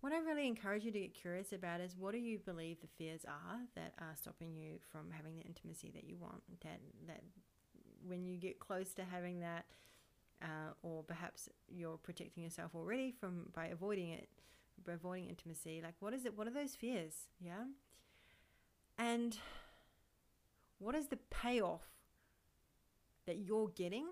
what 0.00 0.12
I 0.12 0.18
really 0.18 0.46
encourage 0.46 0.84
you 0.84 0.92
to 0.92 1.00
get 1.00 1.14
curious 1.14 1.52
about 1.52 1.80
is 1.80 1.96
what 1.96 2.12
do 2.12 2.18
you 2.18 2.38
believe 2.38 2.80
the 2.80 2.88
fears 2.98 3.22
are 3.26 3.60
that 3.74 3.94
are 3.98 4.14
stopping 4.14 4.54
you 4.54 4.78
from 4.92 5.10
having 5.10 5.36
the 5.36 5.42
intimacy 5.42 5.90
that 5.94 6.04
you 6.04 6.16
want? 6.16 6.42
That 6.62 6.80
that 7.06 7.22
when 8.06 8.24
you 8.24 8.36
get 8.36 8.60
close 8.60 8.92
to 8.94 9.04
having 9.04 9.40
that, 9.40 9.64
uh, 10.42 10.72
or 10.82 11.02
perhaps 11.02 11.48
you're 11.68 11.96
protecting 11.96 12.44
yourself 12.44 12.72
already 12.74 13.12
from 13.12 13.46
by 13.54 13.66
avoiding 13.66 14.10
it, 14.10 14.28
by 14.84 14.92
avoiding 14.92 15.28
intimacy. 15.28 15.80
Like, 15.82 15.94
what 16.00 16.12
is 16.12 16.26
it? 16.26 16.36
What 16.36 16.46
are 16.46 16.52
those 16.52 16.74
fears? 16.74 17.14
Yeah, 17.40 17.64
and 18.98 19.36
what 20.78 20.94
is 20.94 21.08
the 21.08 21.18
payoff 21.30 21.88
that 23.26 23.38
you're 23.38 23.68
getting 23.68 24.06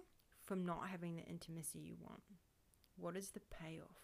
from 0.44 0.64
not 0.64 0.88
having 0.90 1.16
the 1.16 1.22
intimacy 1.22 1.78
you 1.78 1.96
want? 2.00 2.22
What 2.96 3.16
is 3.16 3.30
the 3.30 3.40
payoff? 3.40 4.02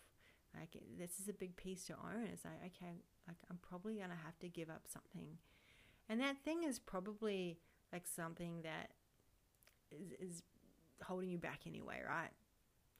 Like, 0.54 0.76
this 0.98 1.20
is 1.20 1.28
a 1.28 1.32
big 1.32 1.56
piece 1.56 1.84
to 1.84 1.94
own. 1.94 2.24
It's 2.32 2.44
like, 2.44 2.58
okay, 2.66 2.92
like 3.26 3.36
I'm 3.50 3.58
probably 3.68 3.96
gonna 3.96 4.18
have 4.24 4.38
to 4.40 4.48
give 4.48 4.70
up 4.70 4.82
something, 4.86 5.36
and 6.08 6.20
that 6.20 6.42
thing 6.44 6.62
is 6.64 6.78
probably 6.78 7.58
like 7.92 8.06
something 8.06 8.62
that 8.62 8.90
is, 9.90 10.12
is 10.18 10.42
holding 11.02 11.30
you 11.30 11.38
back 11.38 11.60
anyway, 11.66 12.00
right? 12.06 12.30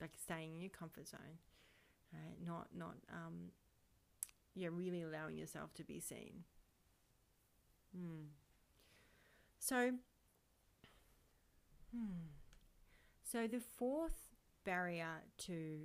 Like 0.01 0.11
staying 0.23 0.55
in 0.55 0.61
your 0.61 0.71
comfort 0.71 1.09
zone, 1.09 1.39
right? 2.13 2.37
Not 2.45 2.69
not 2.77 2.95
um, 3.11 3.51
yeah, 4.55 4.69
really 4.71 5.03
allowing 5.03 5.37
yourself 5.37 5.73
to 5.75 5.85
be 5.85 6.01
seen. 6.01 6.45
Hmm. 7.97 8.27
So, 9.59 9.93
hmm. 11.95 12.29
So 13.25 13.47
the 13.47 13.61
fourth 13.61 14.29
barrier 14.65 15.23
to 15.39 15.79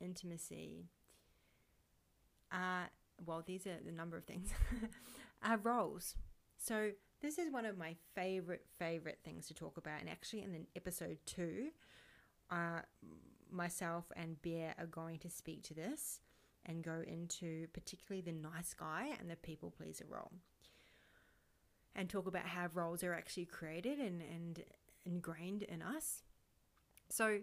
intimacy 0.00 0.90
are 2.52 2.90
well, 3.26 3.42
these 3.46 3.66
are 3.66 3.76
the 3.84 3.92
number 3.92 4.16
of 4.16 4.24
things 4.24 4.50
are 5.42 5.58
roles. 5.58 6.14
So 6.56 6.90
this 7.20 7.38
is 7.38 7.52
one 7.52 7.66
of 7.66 7.76
my 7.76 7.96
favorite 8.14 8.64
favorite 8.78 9.18
things 9.24 9.46
to 9.48 9.54
talk 9.54 9.76
about, 9.76 10.00
and 10.00 10.08
actually 10.08 10.42
in 10.42 10.66
episode 10.74 11.18
two, 11.26 11.68
uh, 12.50 12.80
myself 13.50 14.10
and 14.16 14.40
Bear 14.42 14.74
are 14.78 14.86
going 14.86 15.18
to 15.20 15.30
speak 15.30 15.62
to 15.64 15.74
this 15.74 16.20
and 16.66 16.82
go 16.82 17.02
into 17.06 17.66
particularly 17.72 18.22
the 18.22 18.32
nice 18.32 18.74
guy 18.74 19.08
and 19.18 19.30
the 19.30 19.36
people 19.36 19.70
pleaser 19.70 20.04
role, 20.08 20.32
and 21.94 22.08
talk 22.08 22.26
about 22.26 22.46
how 22.46 22.68
roles 22.72 23.02
are 23.02 23.14
actually 23.14 23.46
created 23.46 23.98
and 23.98 24.22
and 24.22 24.62
ingrained 25.04 25.62
in 25.62 25.82
us. 25.82 26.22
So 27.08 27.40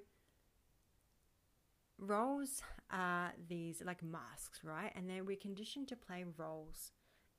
roles 1.99 2.61
are 2.91 3.33
these 3.49 3.81
like 3.85 4.03
masks, 4.03 4.63
right? 4.63 4.91
And 4.95 5.09
then 5.09 5.25
we're 5.25 5.37
conditioned 5.37 5.87
to 5.89 5.95
play 5.95 6.23
roles 6.37 6.91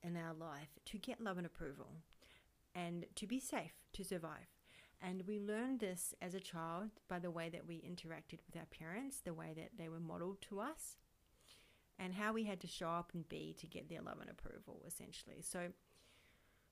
in 0.02 0.16
our 0.16 0.34
life 0.34 0.78
to 0.86 0.98
get 0.98 1.20
love 1.20 1.38
and 1.38 1.46
approval 1.46 1.88
and 2.74 3.06
to 3.16 3.26
be 3.26 3.40
safe, 3.40 3.72
to 3.92 4.04
survive. 4.04 4.48
And 5.00 5.22
we 5.26 5.38
learned 5.38 5.80
this 5.80 6.14
as 6.20 6.34
a 6.34 6.40
child 6.40 6.90
by 7.08 7.18
the 7.18 7.30
way 7.30 7.48
that 7.50 7.66
we 7.66 7.76
interacted 7.76 8.40
with 8.46 8.56
our 8.56 8.66
parents, 8.66 9.20
the 9.20 9.34
way 9.34 9.52
that 9.56 9.70
they 9.78 9.88
were 9.88 10.00
modeled 10.00 10.42
to 10.42 10.60
us, 10.60 10.96
and 11.98 12.14
how 12.14 12.32
we 12.32 12.44
had 12.44 12.60
to 12.60 12.66
show 12.66 12.88
up 12.88 13.12
and 13.14 13.28
be 13.28 13.54
to 13.60 13.66
get 13.66 13.88
their 13.88 14.02
love 14.02 14.18
and 14.20 14.30
approval, 14.30 14.82
essentially. 14.86 15.40
So, 15.40 15.68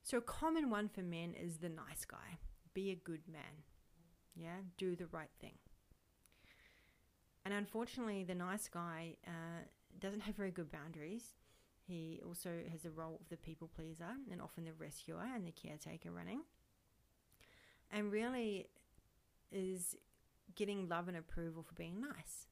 so 0.06 0.18
a 0.18 0.20
common 0.20 0.70
one 0.70 0.88
for 0.88 1.02
men 1.02 1.34
is 1.34 1.56
the 1.56 1.68
nice 1.68 2.04
guy. 2.04 2.38
Be 2.74 2.92
a 2.92 2.94
good 2.94 3.22
man. 3.26 3.64
Yeah, 4.36 4.58
do 4.78 4.94
the 4.94 5.06
right 5.06 5.30
thing. 5.40 5.54
And 7.44 7.52
unfortunately, 7.52 8.22
the 8.22 8.36
nice 8.36 8.68
guy 8.68 9.16
uh, 9.26 9.64
doesn't 9.98 10.20
have 10.20 10.36
very 10.36 10.52
good 10.52 10.70
boundaries. 10.70 11.34
He 11.88 12.20
also 12.24 12.50
has 12.70 12.82
the 12.82 12.92
role 12.92 13.18
of 13.20 13.28
the 13.30 13.36
people 13.36 13.68
pleaser 13.74 14.14
and 14.30 14.40
often 14.40 14.64
the 14.64 14.74
rescuer 14.74 15.26
and 15.34 15.44
the 15.44 15.50
caretaker 15.50 16.12
running. 16.12 16.42
And 17.90 18.12
really 18.12 18.68
is 19.50 19.96
getting 20.54 20.88
love 20.88 21.08
and 21.08 21.16
approval 21.16 21.64
for 21.64 21.74
being 21.74 22.00
nice. 22.00 22.46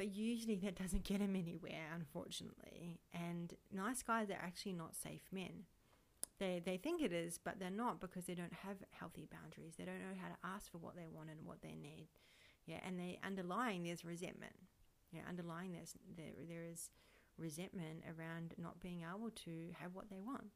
But 0.00 0.14
usually 0.14 0.56
that 0.64 0.78
doesn't 0.78 1.04
get 1.04 1.18
them 1.18 1.36
anywhere, 1.36 1.92
unfortunately. 1.94 3.00
And 3.12 3.52
nice 3.70 4.02
guys 4.02 4.30
are 4.30 4.42
actually 4.42 4.72
not 4.72 4.96
safe 4.96 5.28
men. 5.30 5.64
They, 6.38 6.62
they 6.64 6.78
think 6.78 7.02
it 7.02 7.12
is, 7.12 7.36
but 7.36 7.60
they're 7.60 7.68
not 7.68 8.00
because 8.00 8.24
they 8.24 8.34
don't 8.34 8.54
have 8.64 8.78
healthy 8.92 9.28
boundaries. 9.30 9.74
They 9.76 9.84
don't 9.84 9.98
know 9.98 10.16
how 10.18 10.28
to 10.28 10.54
ask 10.56 10.72
for 10.72 10.78
what 10.78 10.96
they 10.96 11.06
want 11.06 11.28
and 11.28 11.44
what 11.44 11.60
they 11.60 11.74
need. 11.74 12.08
Yeah, 12.64 12.78
and 12.82 12.98
they 12.98 13.18
underlying 13.22 13.84
there's 13.84 14.02
resentment. 14.02 14.54
Yeah, 15.12 15.20
underlying 15.28 15.72
there's 15.72 15.92
there 16.16 16.32
there 16.48 16.64
is 16.64 16.88
resentment 17.36 18.04
around 18.08 18.54
not 18.56 18.80
being 18.80 19.02
able 19.02 19.28
to 19.44 19.68
have 19.78 19.94
what 19.94 20.08
they 20.08 20.20
want, 20.20 20.48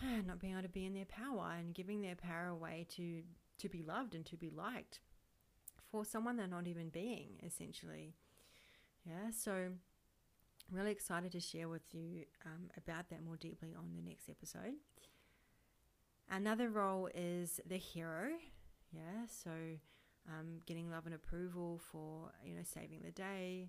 not 0.26 0.38
being 0.38 0.54
able 0.54 0.62
to 0.62 0.68
be 0.70 0.86
in 0.86 0.94
their 0.94 1.04
power 1.04 1.52
and 1.58 1.74
giving 1.74 2.00
their 2.00 2.16
power 2.16 2.46
away 2.46 2.86
to 2.96 3.20
to 3.58 3.68
be 3.68 3.82
loved 3.82 4.14
and 4.14 4.24
to 4.24 4.38
be 4.38 4.48
liked 4.48 5.00
for 5.94 6.04
someone 6.04 6.36
they're 6.36 6.48
not 6.48 6.66
even 6.66 6.88
being 6.88 7.28
essentially. 7.46 8.16
Yeah, 9.06 9.30
so 9.30 9.68
really 10.68 10.90
excited 10.90 11.30
to 11.30 11.38
share 11.40 11.68
with 11.68 11.82
you 11.92 12.24
um, 12.44 12.68
about 12.76 13.10
that 13.10 13.22
more 13.24 13.36
deeply 13.36 13.76
on 13.78 13.94
the 13.94 14.02
next 14.02 14.28
episode. 14.28 14.74
Another 16.28 16.68
role 16.68 17.08
is 17.14 17.60
the 17.64 17.76
hero. 17.76 18.30
Yeah, 18.92 19.26
so 19.28 19.50
um, 20.28 20.58
getting 20.66 20.90
love 20.90 21.06
and 21.06 21.14
approval 21.14 21.80
for 21.92 22.32
you 22.44 22.56
know 22.56 22.62
saving 22.64 23.02
the 23.04 23.12
day. 23.12 23.68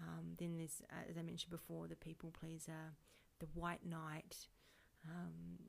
Um, 0.00 0.34
then 0.38 0.58
there's, 0.58 0.82
uh, 0.92 1.10
as 1.10 1.16
I 1.16 1.22
mentioned 1.22 1.50
before, 1.50 1.88
the 1.88 1.96
people 1.96 2.30
pleaser, 2.38 2.92
the 3.40 3.46
white 3.54 3.86
knight, 3.86 4.48
um, 5.06 5.60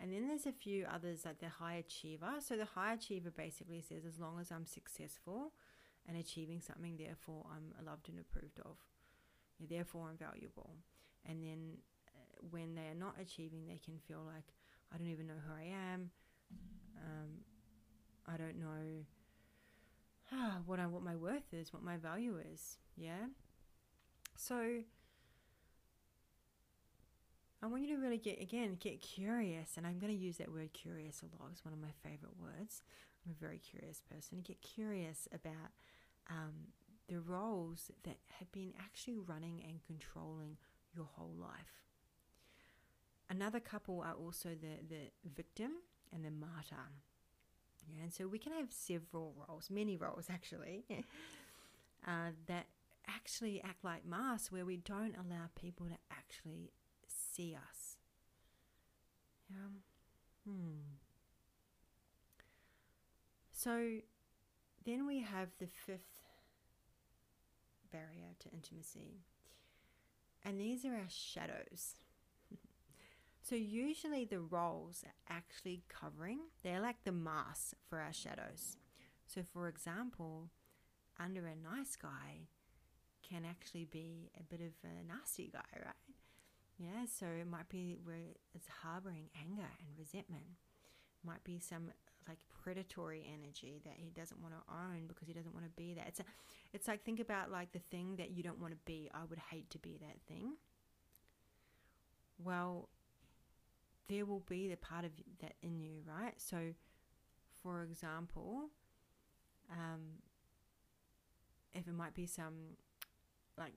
and 0.00 0.12
then 0.12 0.28
there's 0.28 0.46
a 0.46 0.52
few 0.52 0.86
others 0.92 1.24
like 1.24 1.40
the 1.40 1.48
high 1.48 1.74
achiever. 1.74 2.34
So 2.40 2.56
the 2.56 2.64
high 2.64 2.94
achiever 2.94 3.30
basically 3.30 3.80
says, 3.80 4.04
as 4.06 4.20
long 4.20 4.38
as 4.40 4.52
I'm 4.52 4.66
successful 4.66 5.52
and 6.06 6.16
achieving 6.16 6.60
something, 6.60 6.96
therefore 6.96 7.46
I'm 7.50 7.84
loved 7.84 8.08
and 8.08 8.20
approved 8.20 8.60
of. 8.64 8.76
Therefore 9.58 10.08
I'm 10.08 10.16
valuable. 10.16 10.70
And 11.28 11.42
then 11.42 11.78
uh, 12.08 12.46
when 12.50 12.74
they 12.76 12.86
are 12.88 12.98
not 12.98 13.16
achieving, 13.20 13.66
they 13.66 13.80
can 13.84 13.98
feel 14.06 14.22
like 14.24 14.54
I 14.94 14.98
don't 14.98 15.08
even 15.08 15.26
know 15.26 15.40
who 15.46 15.52
I 15.52 15.92
am. 15.92 16.10
Um, 16.96 17.30
I 18.26 18.36
don't 18.36 18.58
know 18.58 19.04
ah, 20.32 20.58
what 20.66 20.78
I 20.78 20.86
what 20.86 21.02
my 21.02 21.16
worth 21.16 21.52
is, 21.52 21.72
what 21.72 21.82
my 21.82 21.96
value 21.96 22.38
is. 22.52 22.78
Yeah. 22.96 23.26
So 24.36 24.80
I 27.62 27.66
want 27.66 27.82
you 27.82 27.96
to 27.96 28.00
really 28.00 28.18
get 28.18 28.40
again 28.40 28.76
get 28.78 29.00
curious, 29.00 29.76
and 29.76 29.86
I'm 29.86 29.98
going 29.98 30.12
to 30.12 30.18
use 30.18 30.36
that 30.36 30.52
word 30.52 30.72
curious 30.72 31.22
a 31.22 31.42
lot. 31.42 31.50
It's 31.52 31.64
one 31.64 31.74
of 31.74 31.80
my 31.80 31.92
favorite 32.02 32.38
words. 32.40 32.82
I'm 33.26 33.32
a 33.32 33.44
very 33.44 33.58
curious 33.58 34.00
person. 34.00 34.42
Get 34.42 34.62
curious 34.62 35.26
about 35.32 35.72
um, 36.30 36.72
the 37.08 37.20
roles 37.20 37.90
that 38.04 38.18
have 38.38 38.50
been 38.52 38.72
actually 38.78 39.18
running 39.18 39.62
and 39.66 39.80
controlling 39.84 40.56
your 40.94 41.06
whole 41.16 41.34
life. 41.36 41.82
Another 43.28 43.60
couple 43.60 44.00
are 44.02 44.14
also 44.14 44.50
the 44.50 44.86
the 44.88 45.10
victim 45.34 45.72
and 46.14 46.24
the 46.24 46.30
martyr. 46.30 46.92
Yeah, 47.88 48.02
and 48.04 48.12
so 48.12 48.28
we 48.28 48.38
can 48.38 48.52
have 48.52 48.70
several 48.70 49.34
roles, 49.48 49.70
many 49.70 49.96
roles 49.96 50.26
actually, 50.30 50.84
uh, 52.06 52.30
that 52.46 52.66
actually 53.06 53.62
act 53.62 53.82
like 53.82 54.04
masks 54.04 54.52
where 54.52 54.64
we 54.66 54.76
don't 54.76 55.14
allow 55.16 55.48
people 55.56 55.86
to 55.86 55.96
actually 56.10 56.70
see 57.38 57.54
us. 57.54 57.96
Yeah. 59.48 59.70
Hmm. 60.44 60.96
So 63.52 64.00
then 64.84 65.06
we 65.06 65.20
have 65.20 65.48
the 65.58 65.68
fifth 65.68 66.22
barrier 67.92 68.34
to 68.40 68.50
intimacy, 68.50 69.20
and 70.44 70.60
these 70.60 70.84
are 70.84 70.94
our 70.94 71.08
shadows. 71.08 71.94
So 73.40 73.54
usually 73.54 74.26
the 74.26 74.40
roles 74.40 75.02
are 75.06 75.34
actually 75.34 75.82
covering, 75.88 76.40
they're 76.62 76.82
like 76.82 77.02
the 77.04 77.12
masks 77.12 77.74
for 77.88 77.98
our 77.98 78.12
shadows. 78.12 78.76
So 79.26 79.40
for 79.54 79.68
example, 79.68 80.50
under 81.18 81.46
a 81.46 81.56
nice 81.56 81.96
guy 81.96 82.48
can 83.26 83.46
actually 83.48 83.86
be 83.86 84.30
a 84.38 84.42
bit 84.42 84.60
of 84.60 84.74
a 84.84 85.02
nasty 85.02 85.48
guy, 85.50 85.80
right? 85.82 86.07
Yeah, 86.78 87.06
so 87.12 87.26
it 87.26 87.46
might 87.48 87.68
be 87.68 87.96
where 88.04 88.36
it's 88.54 88.68
harboring 88.82 89.30
anger 89.40 89.66
and 89.80 89.98
resentment. 89.98 90.44
Might 91.24 91.42
be 91.42 91.58
some 91.58 91.90
like 92.28 92.38
predatory 92.62 93.26
energy 93.32 93.80
that 93.84 93.94
he 93.96 94.10
doesn't 94.10 94.40
want 94.40 94.54
to 94.54 94.60
own 94.72 95.06
because 95.08 95.26
he 95.26 95.34
doesn't 95.34 95.52
want 95.52 95.64
to 95.64 95.72
be 95.72 95.94
that. 95.94 96.06
It's 96.06 96.20
a, 96.20 96.24
it's 96.72 96.86
like 96.86 97.02
think 97.04 97.18
about 97.18 97.50
like 97.50 97.72
the 97.72 97.80
thing 97.90 98.16
that 98.16 98.30
you 98.30 98.44
don't 98.44 98.60
want 98.60 98.72
to 98.72 98.78
be. 98.84 99.10
I 99.12 99.24
would 99.28 99.40
hate 99.50 99.70
to 99.70 99.78
be 99.78 99.98
that 100.00 100.20
thing. 100.28 100.52
Well, 102.38 102.88
there 104.08 104.24
will 104.24 104.44
be 104.48 104.68
the 104.68 104.76
part 104.76 105.04
of 105.04 105.10
that 105.40 105.54
in 105.62 105.80
you, 105.80 106.02
right? 106.06 106.34
So, 106.36 106.74
for 107.62 107.82
example, 107.82 108.70
um, 109.72 110.22
if 111.74 111.88
it 111.88 111.94
might 111.94 112.14
be 112.14 112.26
some 112.26 112.76
like 113.58 113.72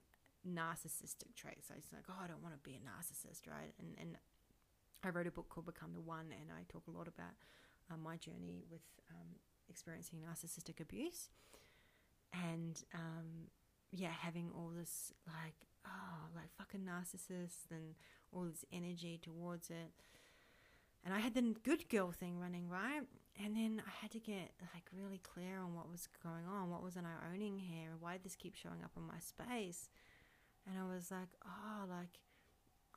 narcissistic 0.47 1.35
traits, 1.35 1.67
so 1.67 1.73
it's 1.77 1.93
like, 1.93 2.05
oh, 2.09 2.19
I 2.21 2.27
don't 2.27 2.41
want 2.41 2.55
to 2.55 2.61
be 2.61 2.75
a 2.75 2.83
narcissist, 2.83 3.47
right? 3.49 3.73
And 3.79 3.95
and 3.99 4.17
I 5.03 5.09
wrote 5.09 5.27
a 5.27 5.31
book 5.31 5.49
called 5.49 5.65
Become 5.65 5.93
the 5.93 6.01
One, 6.01 6.27
and 6.31 6.51
I 6.51 6.63
talk 6.71 6.83
a 6.87 6.91
lot 6.91 7.07
about 7.07 7.35
uh, 7.91 7.97
my 7.97 8.17
journey 8.17 8.63
with 8.69 8.81
um, 9.09 9.39
experiencing 9.69 10.19
narcissistic 10.19 10.79
abuse, 10.79 11.29
and 12.33 12.81
um, 12.93 13.49
yeah, 13.91 14.11
having 14.19 14.49
all 14.55 14.71
this 14.75 15.13
like 15.27 15.55
oh 15.85 16.29
like 16.35 16.49
fucking 16.57 16.81
narcissist 16.81 17.71
and 17.71 17.95
all 18.31 18.43
this 18.43 18.65
energy 18.71 19.19
towards 19.21 19.69
it. 19.69 19.91
And 21.03 21.15
I 21.15 21.19
had 21.19 21.33
the 21.33 21.55
good 21.63 21.89
girl 21.89 22.11
thing 22.11 22.39
running 22.39 22.69
right, 22.69 23.01
and 23.43 23.55
then 23.55 23.81
I 23.85 23.91
had 24.01 24.11
to 24.11 24.19
get 24.19 24.51
like 24.73 24.85
really 24.95 25.19
clear 25.19 25.57
on 25.59 25.73
what 25.73 25.89
was 25.89 26.07
going 26.23 26.45
on, 26.45 26.69
what 26.69 26.83
wasn't 26.83 27.07
I 27.07 27.33
owning 27.33 27.57
here, 27.57 27.93
why 27.99 28.13
did 28.13 28.23
this 28.23 28.35
keep 28.35 28.55
showing 28.55 28.83
up 28.83 28.91
in 28.95 29.03
my 29.03 29.19
space, 29.19 29.89
and 30.67 30.77
I 30.77 30.93
was 30.93 31.11
like, 31.11 31.29
oh, 31.45 31.85
like 31.89 32.19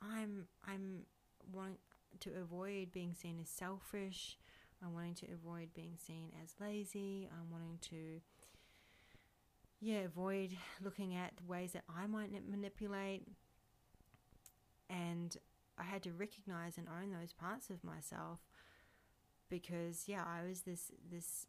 I'm 0.01 0.47
I'm 0.67 1.05
wanting 1.51 1.77
to 2.21 2.31
avoid 2.41 2.91
being 2.91 3.13
seen 3.13 3.39
as 3.41 3.49
selfish. 3.49 4.37
I'm 4.83 4.93
wanting 4.93 5.15
to 5.15 5.27
avoid 5.33 5.73
being 5.73 5.97
seen 5.97 6.31
as 6.43 6.53
lazy. 6.59 7.29
I'm 7.31 7.49
wanting 7.51 7.79
to, 7.89 8.21
yeah, 9.79 9.99
avoid 9.99 10.51
looking 10.83 11.15
at 11.15 11.37
the 11.37 11.45
ways 11.45 11.71
that 11.73 11.83
I 11.89 12.07
might 12.07 12.31
manipulate. 12.47 13.23
And 14.89 15.35
I 15.77 15.83
had 15.83 16.03
to 16.03 16.11
recognize 16.11 16.77
and 16.77 16.87
own 16.87 17.11
those 17.11 17.33
parts 17.33 17.69
of 17.69 17.83
myself 17.83 18.39
because, 19.49 20.03
yeah, 20.07 20.23
I 20.25 20.47
was 20.47 20.61
this 20.61 20.91
this 21.11 21.47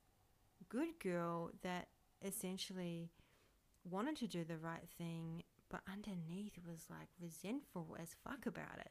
good 0.69 0.99
girl 1.03 1.51
that 1.63 1.89
essentially 2.25 3.11
wanted 3.89 4.17
to 4.17 4.27
do 4.27 4.45
the 4.45 4.57
right 4.57 4.89
thing, 4.99 5.43
but 5.71 5.81
underneath 5.91 6.59
was 6.67 6.87
like 6.91 7.09
resentful 7.21 7.97
as 8.01 8.17
fuck 8.25 8.47
about 8.47 8.79
it. 8.79 8.91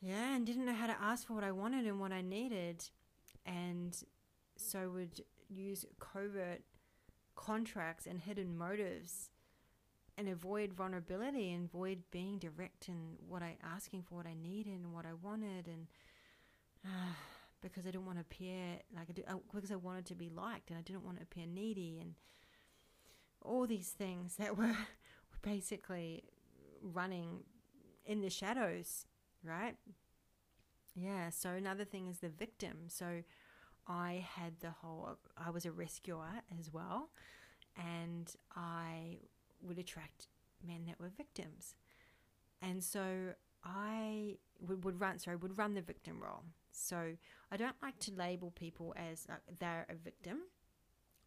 Yeah, 0.00 0.34
and 0.34 0.44
didn't 0.44 0.66
know 0.66 0.74
how 0.74 0.88
to 0.88 0.96
ask 1.00 1.26
for 1.26 1.34
what 1.34 1.44
I 1.44 1.52
wanted 1.52 1.86
and 1.86 2.00
what 2.00 2.12
I 2.12 2.22
needed. 2.22 2.84
And 3.46 3.96
so 4.56 4.90
would 4.90 5.22
use 5.48 5.84
covert 6.00 6.62
contracts 7.34 8.06
and 8.06 8.20
hidden 8.20 8.56
motives 8.56 9.30
and 10.18 10.28
avoid 10.28 10.72
vulnerability 10.72 11.52
and 11.52 11.68
avoid 11.68 12.02
being 12.10 12.38
direct 12.38 12.88
in 12.88 13.16
what 13.26 13.42
I 13.42 13.56
asking 13.62 14.02
for 14.02 14.16
what 14.16 14.26
I 14.26 14.34
needed 14.34 14.74
and 14.74 14.92
what 14.92 15.06
I 15.06 15.14
wanted 15.14 15.66
and 15.66 15.86
uh, 16.84 17.14
because 17.62 17.86
I 17.86 17.90
didn't 17.90 18.06
want 18.06 18.18
to 18.18 18.22
appear 18.22 18.78
like 18.94 19.08
I 19.08 19.12
did, 19.12 19.24
uh, 19.28 19.36
because 19.54 19.72
I 19.72 19.76
wanted 19.76 20.04
to 20.06 20.14
be 20.14 20.28
liked 20.28 20.70
and 20.70 20.78
I 20.78 20.82
didn't 20.82 21.04
want 21.04 21.16
to 21.18 21.22
appear 21.22 21.46
needy 21.46 21.98
and 22.00 22.14
all 23.44 23.66
these 23.66 23.90
things 23.90 24.36
that 24.36 24.56
were 24.58 24.76
basically 25.42 26.24
running 26.82 27.44
in 28.04 28.20
the 28.20 28.30
shadows 28.30 29.06
right? 29.44 29.76
Yeah, 30.94 31.30
so 31.30 31.50
another 31.50 31.84
thing 31.84 32.08
is 32.08 32.18
the 32.18 32.28
victim. 32.28 32.84
So 32.88 33.22
I 33.86 34.26
had 34.36 34.60
the 34.60 34.70
whole, 34.70 35.18
I 35.36 35.50
was 35.50 35.64
a 35.64 35.72
rescuer 35.72 36.42
as 36.58 36.72
well, 36.72 37.10
and 37.76 38.32
I 38.54 39.18
would 39.62 39.78
attract 39.78 40.28
men 40.66 40.84
that 40.86 41.00
were 41.00 41.10
victims. 41.16 41.74
And 42.60 42.82
so 42.82 43.34
I 43.64 44.36
would, 44.60 44.84
would 44.84 45.00
run, 45.00 45.18
sorry, 45.18 45.36
would 45.36 45.58
run 45.58 45.74
the 45.74 45.80
victim 45.80 46.20
role. 46.22 46.44
So 46.70 47.14
I 47.50 47.56
don't 47.56 47.76
like 47.82 47.98
to 48.00 48.12
label 48.12 48.50
people 48.50 48.94
as 48.96 49.26
uh, 49.30 49.34
they're 49.58 49.86
a 49.88 49.94
victim. 49.94 50.38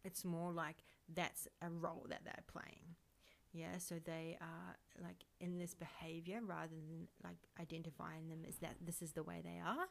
It's 0.04 0.24
more 0.24 0.52
like 0.52 0.76
that's 1.12 1.48
a 1.62 1.70
role 1.70 2.06
that 2.08 2.22
they're 2.24 2.44
playing. 2.46 2.96
Yeah, 3.52 3.78
so 3.78 3.96
they 4.04 4.36
are 4.40 4.76
like 5.02 5.24
in 5.40 5.58
this 5.58 5.74
behavior 5.74 6.40
rather 6.44 6.74
than 6.74 7.08
like 7.24 7.38
identifying 7.60 8.28
them 8.28 8.40
as 8.46 8.56
that 8.56 8.76
this 8.84 9.00
is 9.00 9.12
the 9.12 9.22
way 9.22 9.40
they 9.42 9.60
are. 9.64 9.86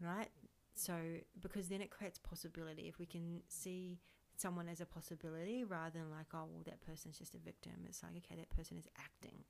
Right? 0.00 0.28
So, 0.74 0.94
because 1.40 1.68
then 1.68 1.80
it 1.80 1.90
creates 1.90 2.18
possibility. 2.18 2.88
If 2.88 2.98
we 2.98 3.06
can 3.06 3.42
see 3.48 4.00
someone 4.36 4.68
as 4.68 4.80
a 4.80 4.86
possibility 4.86 5.64
rather 5.64 5.98
than 5.98 6.10
like, 6.10 6.26
oh, 6.34 6.48
well, 6.50 6.62
that 6.64 6.80
person's 6.80 7.18
just 7.18 7.34
a 7.34 7.38
victim, 7.38 7.72
it's 7.86 8.02
like, 8.02 8.12
okay, 8.16 8.36
that 8.36 8.50
person 8.50 8.78
is 8.78 8.88
acting 8.98 9.44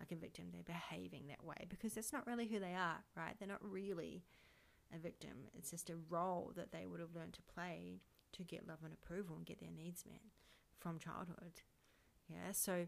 like 0.00 0.12
a 0.12 0.20
victim. 0.20 0.46
They're 0.52 0.62
behaving 0.62 1.28
that 1.28 1.44
way 1.44 1.66
because 1.68 1.92
that's 1.94 2.12
not 2.12 2.26
really 2.26 2.46
who 2.46 2.58
they 2.58 2.74
are, 2.74 3.04
right? 3.16 3.34
They're 3.38 3.48
not 3.48 3.62
really 3.62 4.24
a 4.94 4.98
victim. 4.98 5.48
It's 5.54 5.70
just 5.70 5.90
a 5.90 5.96
role 6.08 6.52
that 6.56 6.72
they 6.72 6.86
would 6.86 7.00
have 7.00 7.14
learned 7.14 7.34
to 7.34 7.42
play 7.54 8.00
to 8.32 8.42
get 8.42 8.66
love 8.66 8.78
and 8.84 8.92
approval 8.92 9.36
and 9.36 9.46
get 9.46 9.60
their 9.60 9.70
needs 9.70 10.04
met 10.06 10.20
from 10.78 10.98
childhood. 10.98 11.62
Yeah, 12.28 12.52
so 12.52 12.86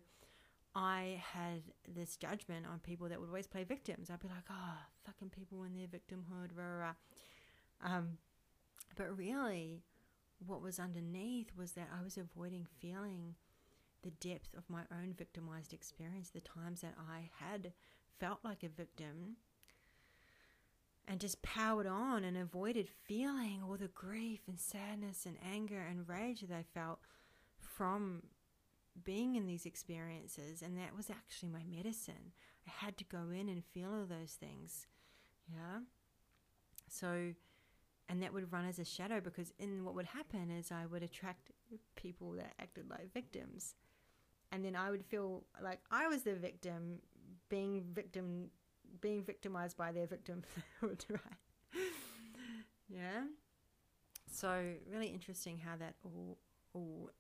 I 0.75 1.23
had 1.33 1.63
this 1.89 2.17
judgment 2.17 2.67
on 2.67 2.81
people 2.81 3.09
that 3.09 3.21
would 3.21 3.29
always 3.29 3.47
play 3.47 3.65
victims. 3.65 4.11
I'd 4.11 4.21
be 4.21 4.29
like, 4.29 4.45
oh, 4.51 4.79
fucking 5.05 5.31
people 5.31 5.63
in 5.65 5.75
their 5.75 5.87
victimhood, 5.87 6.51
rah, 6.57 6.65
rah. 6.65 6.95
Um, 7.83 8.19
but 8.97 9.17
really, 9.17 9.83
what 10.45 10.63
was 10.63 10.79
underneath 10.79 11.53
was 11.57 11.73
that 11.73 11.91
I 11.97 12.03
was 12.03 12.17
avoiding 12.17 12.67
feeling 12.81 13.35
the 14.03 14.11
depth 14.11 14.55
of 14.57 14.69
my 14.69 14.83
own 14.93 15.15
victimized 15.17 15.73
experience, 15.73 16.31
the 16.31 16.41
times 16.41 16.81
that 16.81 16.95
I 16.99 17.31
had 17.39 17.73
felt 18.19 18.41
like 18.45 18.63
a 18.63 18.69
victim 18.69 19.37
and 21.07 21.21
just 21.21 21.43
powered 21.43 21.87
on 21.87 22.25
and 22.25 22.37
avoided 22.37 22.89
feeling 22.89 23.61
all 23.63 23.77
the 23.77 23.89
grief 23.89 24.41
and 24.49 24.59
sadness 24.59 25.27
and 25.27 25.37
anger 25.45 25.81
and 25.89 26.09
rage 26.09 26.41
that 26.41 26.55
I 26.55 26.65
felt 26.75 27.01
from 27.59 28.23
being 29.03 29.35
in 29.35 29.47
these 29.47 29.67
experiences, 29.67 30.63
and 30.63 30.79
that 30.79 30.97
was 30.97 31.11
actually 31.11 31.49
my 31.49 31.65
medicine. 31.69 32.33
I 32.67 32.71
had 32.87 32.97
to 32.99 33.05
go 33.05 33.31
in 33.33 33.49
and 33.49 33.65
feel 33.65 33.93
all 33.93 34.07
those 34.07 34.33
things. 34.33 34.87
Yeah. 35.49 35.81
So, 36.89 37.33
and 38.09 38.23
that 38.23 38.33
would 38.33 38.53
run 38.53 38.67
as 38.67 38.79
a 38.79 38.85
shadow 38.85 39.21
because 39.21 39.53
in 39.59 39.85
what 39.85 39.95
would 39.95 40.07
happen 40.07 40.51
is 40.51 40.71
I 40.71 40.87
would 40.87 41.03
attract 41.03 41.51
people 41.97 42.33
that 42.33 42.53
acted 42.61 42.89
like 42.89 43.13
victims. 43.13 43.75
And 44.53 44.65
then 44.65 44.77
I 44.77 44.91
would 44.91 45.05
feel 45.05 45.43
like 45.63 45.81
I 45.91 46.07
was 46.07 46.23
the 46.23 46.35
victim 46.35 47.01
being 47.49 47.83
victim 47.93 48.51
being 49.01 49.23
victimized 49.23 49.77
by 49.77 49.93
their 49.93 50.07
victim 50.07 50.43
right. 50.83 50.99
yeah. 52.89 53.25
So 54.31 54.63
really 54.91 55.09
interesting 55.09 55.59
how 55.59 55.77
that 55.77 55.95
all 56.05 56.39
all 56.73 57.11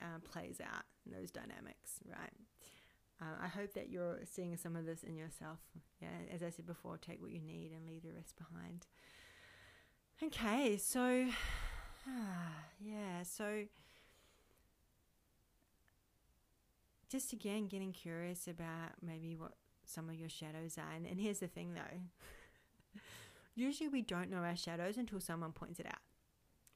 uh, 0.00 0.18
plays 0.30 0.60
out 0.60 0.84
in 1.06 1.12
those 1.12 1.30
dynamics, 1.30 2.00
right? 2.06 2.32
Uh, 3.20 3.44
I 3.44 3.46
hope 3.46 3.74
that 3.74 3.88
you're 3.88 4.18
seeing 4.24 4.56
some 4.56 4.74
of 4.74 4.84
this 4.84 5.04
in 5.04 5.16
yourself. 5.16 5.60
Yeah, 6.00 6.08
as 6.34 6.42
I 6.42 6.50
said 6.50 6.66
before, 6.66 6.98
take 6.98 7.22
what 7.22 7.30
you 7.30 7.40
need 7.40 7.70
and 7.72 7.86
leave 7.86 8.02
the 8.02 8.12
rest 8.12 8.34
behind. 8.36 8.86
Okay, 10.22 10.76
so 10.76 11.26
yeah, 12.80 13.22
so 13.22 13.64
just 17.08 17.32
again 17.32 17.66
getting 17.66 17.92
curious 17.92 18.48
about 18.48 18.92
maybe 19.02 19.36
what 19.36 19.52
some 19.84 20.08
of 20.08 20.14
your 20.14 20.28
shadows 20.28 20.78
are. 20.78 20.94
And, 20.94 21.06
and 21.06 21.20
here's 21.20 21.40
the 21.40 21.48
thing 21.48 21.74
though 21.74 23.00
usually 23.54 23.88
we 23.88 24.02
don't 24.02 24.30
know 24.30 24.38
our 24.38 24.56
shadows 24.56 24.96
until 24.96 25.20
someone 25.20 25.52
points 25.52 25.80
it 25.80 25.86
out 25.86 26.00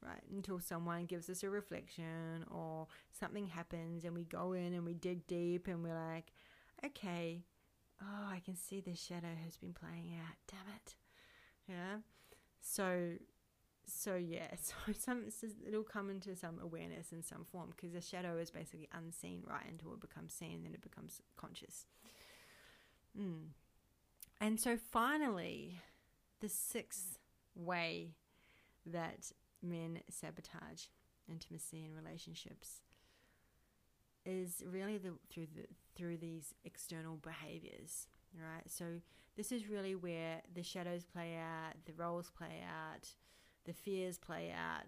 right? 0.05 0.21
Until 0.31 0.59
someone 0.59 1.05
gives 1.05 1.29
us 1.29 1.43
a 1.43 1.49
reflection 1.49 2.45
or 2.51 2.87
something 3.11 3.47
happens 3.47 4.05
and 4.05 4.13
we 4.13 4.23
go 4.25 4.53
in 4.53 4.73
and 4.73 4.85
we 4.85 4.93
dig 4.93 5.25
deep 5.27 5.67
and 5.67 5.83
we're 5.83 5.93
like, 5.93 6.31
okay, 6.85 7.43
oh, 8.01 8.29
I 8.31 8.39
can 8.39 8.55
see 8.55 8.81
this 8.81 9.03
shadow 9.03 9.33
has 9.43 9.57
been 9.57 9.73
playing 9.73 10.13
out. 10.19 10.35
Damn 10.47 10.75
it. 10.75 10.95
Yeah. 11.67 11.97
So, 12.61 13.13
so 13.85 14.15
yeah, 14.15 14.55
so 14.61 14.75
some 14.97 15.25
it'll 15.67 15.83
come 15.83 16.09
into 16.09 16.35
some 16.35 16.59
awareness 16.61 17.11
in 17.11 17.23
some 17.23 17.45
form 17.45 17.73
because 17.75 17.93
the 17.93 18.01
shadow 18.01 18.37
is 18.37 18.51
basically 18.51 18.89
unseen 18.93 19.43
right 19.45 19.65
until 19.69 19.93
it 19.93 20.01
becomes 20.01 20.33
seen, 20.33 20.63
then 20.63 20.73
it 20.73 20.81
becomes 20.81 21.21
conscious. 21.35 21.85
Mm. 23.19 23.49
And 24.39 24.59
so 24.59 24.77
finally, 24.77 25.81
the 26.39 26.49
sixth 26.49 27.17
way 27.55 28.15
that 28.85 29.31
men 29.61 29.99
sabotage 30.09 30.85
intimacy 31.29 31.83
and 31.83 31.95
relationships 31.95 32.81
is 34.25 34.63
really 34.69 34.97
the, 34.97 35.13
through 35.29 35.47
the 35.55 35.65
through 35.95 36.17
these 36.17 36.53
external 36.63 37.17
behaviors 37.17 38.07
right? 38.35 38.63
So 38.67 38.85
this 39.35 39.51
is 39.51 39.69
really 39.69 39.95
where 39.95 40.41
the 40.53 40.63
shadows 40.63 41.03
play 41.03 41.37
out 41.37 41.73
the 41.85 41.93
roles 41.93 42.29
play 42.29 42.63
out 42.63 43.07
the 43.65 43.73
fears 43.73 44.17
play 44.17 44.51
out. 44.51 44.85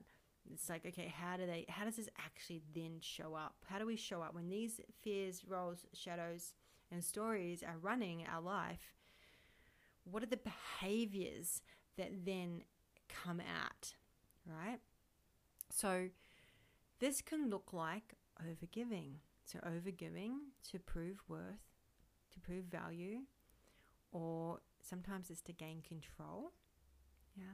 It's 0.52 0.70
like 0.70 0.86
okay 0.86 1.14
how 1.16 1.38
do 1.38 1.46
they 1.46 1.66
how 1.70 1.86
does 1.86 1.96
this 1.96 2.10
actually 2.18 2.62
then 2.74 2.98
show 3.02 3.36
up? 3.36 3.56
How 3.68 3.80
do 3.80 3.86
we 3.86 3.96
show 3.96 4.22
up 4.22 4.34
when 4.34 4.50
these 4.50 4.80
fears 5.02 5.44
roles 5.48 5.86
shadows 5.94 6.54
and 6.92 7.04
stories 7.04 7.64
are 7.64 7.78
running 7.78 8.26
our 8.32 8.42
life 8.42 8.94
what 10.04 10.24
are 10.24 10.28
the 10.28 10.38
behaviors 10.38 11.62
that 11.98 12.26
then 12.26 12.62
come 13.10 13.40
out 13.40 13.94
right? 14.50 14.80
So 15.72 16.10
this 17.00 17.22
can 17.22 17.50
look 17.50 17.74
like 17.74 18.14
overgiving. 18.42 19.16
So 19.46 19.60
overgiving 19.60 20.38
to 20.72 20.80
prove 20.80 21.22
worth, 21.28 21.66
to 22.34 22.40
prove 22.40 22.66
value, 22.66 23.22
or 24.12 24.60
sometimes 24.82 25.30
it's 25.30 25.42
to 25.42 25.54
gain 25.54 25.82
control. 25.82 26.52
Yeah. 27.36 27.46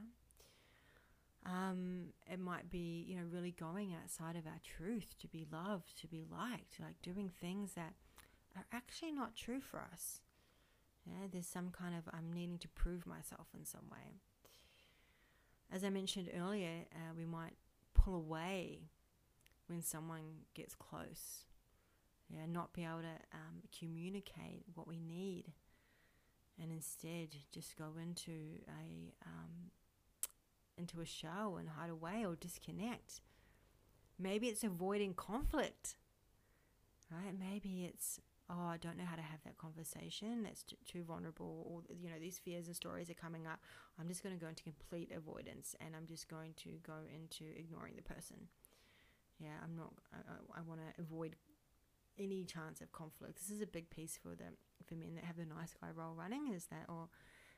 Um, 1.46 2.08
it 2.30 2.40
might 2.40 2.68
be, 2.70 3.04
you 3.08 3.16
know, 3.16 3.22
really 3.30 3.52
going 3.52 3.94
outside 3.94 4.34
of 4.36 4.46
our 4.46 4.60
truth 4.64 5.14
to 5.20 5.28
be 5.28 5.46
loved, 5.50 5.98
to 6.00 6.08
be 6.08 6.24
liked, 6.28 6.80
like 6.80 7.00
doing 7.02 7.30
things 7.40 7.72
that 7.74 7.94
are 8.56 8.66
actually 8.72 9.12
not 9.12 9.36
true 9.36 9.60
for 9.60 9.80
us. 9.92 10.20
Yeah, 11.04 11.28
there's 11.30 11.46
some 11.46 11.70
kind 11.70 11.94
of 11.94 12.02
I'm 12.12 12.32
needing 12.32 12.58
to 12.58 12.68
prove 12.68 13.06
myself 13.06 13.46
in 13.56 13.64
some 13.64 13.88
way. 13.90 14.20
As 15.72 15.84
I 15.84 15.90
mentioned 15.90 16.30
earlier, 16.36 16.86
uh, 16.92 17.14
we 17.16 17.24
might 17.24 17.54
pull 17.94 18.14
away 18.14 18.90
when 19.66 19.82
someone 19.82 20.44
gets 20.54 20.74
close. 20.74 21.44
Yeah, 22.28 22.46
not 22.48 22.72
be 22.72 22.82
able 22.82 23.02
to 23.02 23.36
um, 23.36 23.62
communicate 23.78 24.64
what 24.74 24.88
we 24.88 24.98
need, 24.98 25.52
and 26.60 26.72
instead 26.72 27.28
just 27.52 27.76
go 27.76 27.92
into 28.02 28.58
a 28.68 29.14
um, 29.24 29.70
into 30.76 31.00
a 31.00 31.06
shell 31.06 31.56
and 31.56 31.68
hide 31.68 31.90
away 31.90 32.24
or 32.26 32.34
disconnect. 32.34 33.20
Maybe 34.18 34.48
it's 34.48 34.64
avoiding 34.64 35.14
conflict, 35.14 35.96
right? 37.10 37.34
Maybe 37.38 37.84
it's 37.84 38.20
oh, 38.48 38.66
I 38.66 38.76
don't 38.76 38.96
know 38.96 39.04
how 39.04 39.16
to 39.16 39.22
have 39.22 39.42
that 39.44 39.58
conversation. 39.58 40.42
That's 40.44 40.62
t- 40.62 40.76
too 40.86 41.02
vulnerable. 41.02 41.66
Or, 41.68 41.82
you 41.94 42.08
know, 42.08 42.18
these 42.20 42.38
fears 42.38 42.66
and 42.66 42.76
stories 42.76 43.10
are 43.10 43.14
coming 43.14 43.46
up. 43.46 43.60
I'm 43.98 44.08
just 44.08 44.22
going 44.22 44.36
to 44.36 44.40
go 44.40 44.48
into 44.48 44.62
complete 44.62 45.10
avoidance 45.14 45.74
and 45.80 45.96
I'm 45.96 46.06
just 46.06 46.28
going 46.28 46.54
to 46.58 46.78
go 46.86 46.94
into 47.12 47.44
ignoring 47.58 47.94
the 47.96 48.02
person. 48.02 48.48
Yeah, 49.38 49.58
I'm 49.62 49.76
not, 49.76 49.92
I, 50.12 50.58
I 50.58 50.62
want 50.62 50.80
to 50.80 51.02
avoid 51.02 51.36
any 52.18 52.44
chance 52.44 52.80
of 52.80 52.92
conflict. 52.92 53.38
This 53.38 53.50
is 53.50 53.60
a 53.62 53.66
big 53.66 53.90
piece 53.90 54.18
for 54.22 54.30
the 54.30 54.56
for 54.86 54.94
men 54.94 55.14
that 55.16 55.24
have 55.24 55.36
the 55.36 55.44
nice 55.44 55.74
guy 55.80 55.88
role 55.94 56.14
running 56.14 56.52
is 56.54 56.66
that, 56.66 56.84
or 56.88 57.08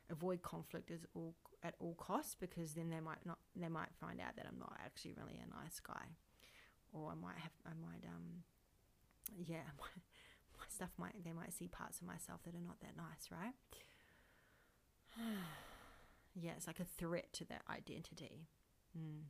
avoid 0.09 0.41
conflict 0.41 0.91
as 0.91 1.05
all 1.13 1.35
at 1.63 1.75
all 1.79 1.93
costs 1.95 2.35
because 2.39 2.73
then 2.73 2.89
they 2.89 2.99
might 2.99 3.23
not, 3.25 3.37
they 3.55 3.67
might 3.67 3.89
find 3.99 4.19
out 4.19 4.35
that 4.35 4.45
I'm 4.49 4.59
not 4.59 4.73
actually 4.83 5.13
really 5.13 5.39
a 5.39 5.63
nice 5.63 5.79
guy. 5.79 6.15
Or 6.91 7.11
I 7.11 7.15
might 7.15 7.37
have, 7.37 7.51
I 7.65 7.75
might, 7.79 8.03
um, 8.07 8.43
yeah, 9.37 9.67
stuff 10.69 10.89
might 10.97 11.23
they 11.23 11.33
might 11.33 11.53
see 11.53 11.67
parts 11.67 12.01
of 12.01 12.07
myself 12.07 12.41
that 12.43 12.55
are 12.55 12.65
not 12.65 12.79
that 12.81 12.97
nice, 12.97 13.29
right? 13.31 13.53
yeah, 16.35 16.51
it's 16.57 16.67
like 16.67 16.79
a 16.79 16.85
threat 16.85 17.31
to 17.33 17.45
that 17.45 17.61
identity. 17.69 18.47
Mm. 18.97 19.23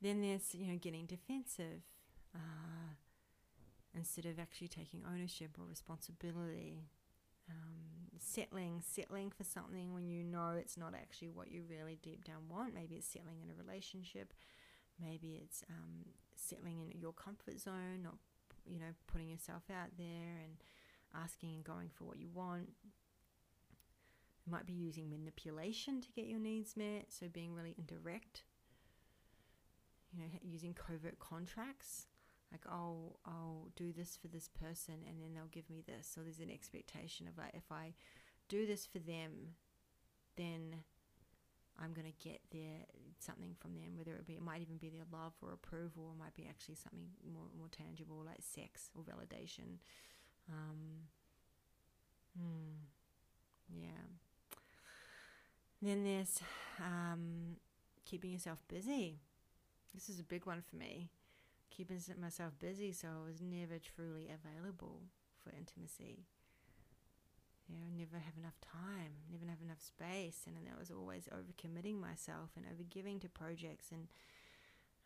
Then 0.00 0.20
there's 0.20 0.54
you 0.54 0.66
know 0.66 0.78
getting 0.78 1.06
defensive 1.06 1.82
uh, 2.34 2.94
instead 3.94 4.26
of 4.26 4.38
actually 4.38 4.68
taking 4.68 5.02
ownership 5.06 5.56
or 5.58 5.66
responsibility. 5.68 6.88
Um, 7.50 7.92
settling, 8.18 8.82
settling 8.86 9.30
for 9.30 9.44
something 9.44 9.92
when 9.92 10.06
you 10.06 10.22
know 10.22 10.54
it's 10.56 10.76
not 10.76 10.94
actually 10.94 11.30
what 11.30 11.50
you 11.50 11.64
really 11.68 11.98
deep 12.00 12.24
down 12.24 12.48
want. 12.48 12.72
Maybe 12.72 12.94
it's 12.94 13.06
settling 13.06 13.40
in 13.42 13.50
a 13.50 13.54
relationship. 13.54 14.32
Maybe 15.00 15.40
it's 15.42 15.64
um, 15.68 16.06
settling 16.36 16.90
in 16.92 17.00
your 17.00 17.12
comfort 17.12 17.58
zone, 17.60 18.02
not 18.02 18.14
you 18.66 18.78
know, 18.78 18.94
putting 19.06 19.28
yourself 19.28 19.62
out 19.70 19.90
there 19.98 20.38
and 20.42 20.56
asking 21.14 21.54
and 21.54 21.64
going 21.64 21.88
for 21.88 22.04
what 22.04 22.18
you 22.18 22.28
want. 22.32 22.68
You 24.44 24.52
might 24.52 24.66
be 24.66 24.72
using 24.72 25.08
manipulation 25.08 26.00
to 26.00 26.12
get 26.12 26.26
your 26.26 26.40
needs 26.40 26.76
met, 26.76 27.06
so 27.08 27.28
being 27.28 27.54
really 27.54 27.74
indirect. 27.78 28.44
You 30.12 30.20
know, 30.20 30.30
using 30.42 30.74
covert 30.74 31.18
contracts, 31.18 32.06
like 32.50 32.66
I'll 32.68 33.18
I'll 33.24 33.68
do 33.76 33.92
this 33.92 34.18
for 34.20 34.28
this 34.28 34.48
person, 34.48 34.96
and 35.08 35.22
then 35.22 35.32
they'll 35.34 35.46
give 35.46 35.70
me 35.70 35.82
this. 35.86 36.10
So 36.12 36.20
there's 36.20 36.40
an 36.40 36.50
expectation 36.50 37.26
of 37.28 37.38
like, 37.38 37.54
if 37.54 37.70
I 37.70 37.94
do 38.48 38.66
this 38.66 38.84
for 38.84 38.98
them, 38.98 39.54
then 40.36 40.76
I'm 41.82 41.92
going 41.92 42.06
to 42.06 42.28
get 42.28 42.40
their 42.50 42.86
something 43.18 43.54
from 43.58 43.74
them, 43.74 43.96
whether 43.96 44.14
it 44.14 44.26
be 44.26 44.34
it 44.34 44.42
might 44.42 44.62
even 44.62 44.76
be 44.76 44.88
their 44.88 45.06
love 45.12 45.32
or 45.42 45.52
approval, 45.52 46.10
or 46.10 46.14
might 46.14 46.34
be 46.34 46.46
actually 46.48 46.76
something 46.76 47.08
more 47.32 47.48
more 47.58 47.68
tangible 47.70 48.22
like 48.24 48.40
sex 48.40 48.90
or 48.94 49.02
validation. 49.02 49.78
Um, 50.48 51.08
hmm, 52.38 52.86
yeah. 53.74 54.06
Then 55.80 56.04
there's 56.04 56.40
um, 56.78 57.56
keeping 58.04 58.30
yourself 58.30 58.58
busy. 58.68 59.18
This 59.92 60.08
is 60.08 60.20
a 60.20 60.24
big 60.24 60.46
one 60.46 60.62
for 60.62 60.76
me. 60.76 61.10
Keeping 61.70 61.98
myself 62.20 62.52
busy 62.58 62.92
so 62.92 63.08
I 63.08 63.26
was 63.26 63.40
never 63.40 63.78
truly 63.78 64.28
available 64.30 65.00
for 65.42 65.50
intimacy 65.50 66.26
you 67.68 67.76
know, 67.76 67.86
never 67.96 68.18
have 68.18 68.36
enough 68.36 68.58
time, 68.60 69.12
never 69.30 69.46
have 69.48 69.62
enough 69.62 69.80
space, 69.80 70.42
and 70.46 70.56
then 70.56 70.64
I 70.74 70.78
was 70.78 70.90
always 70.90 71.28
overcommitting 71.28 72.00
myself 72.00 72.50
and 72.56 72.64
overgiving 72.66 73.20
to 73.20 73.28
projects, 73.28 73.90
and 73.92 74.08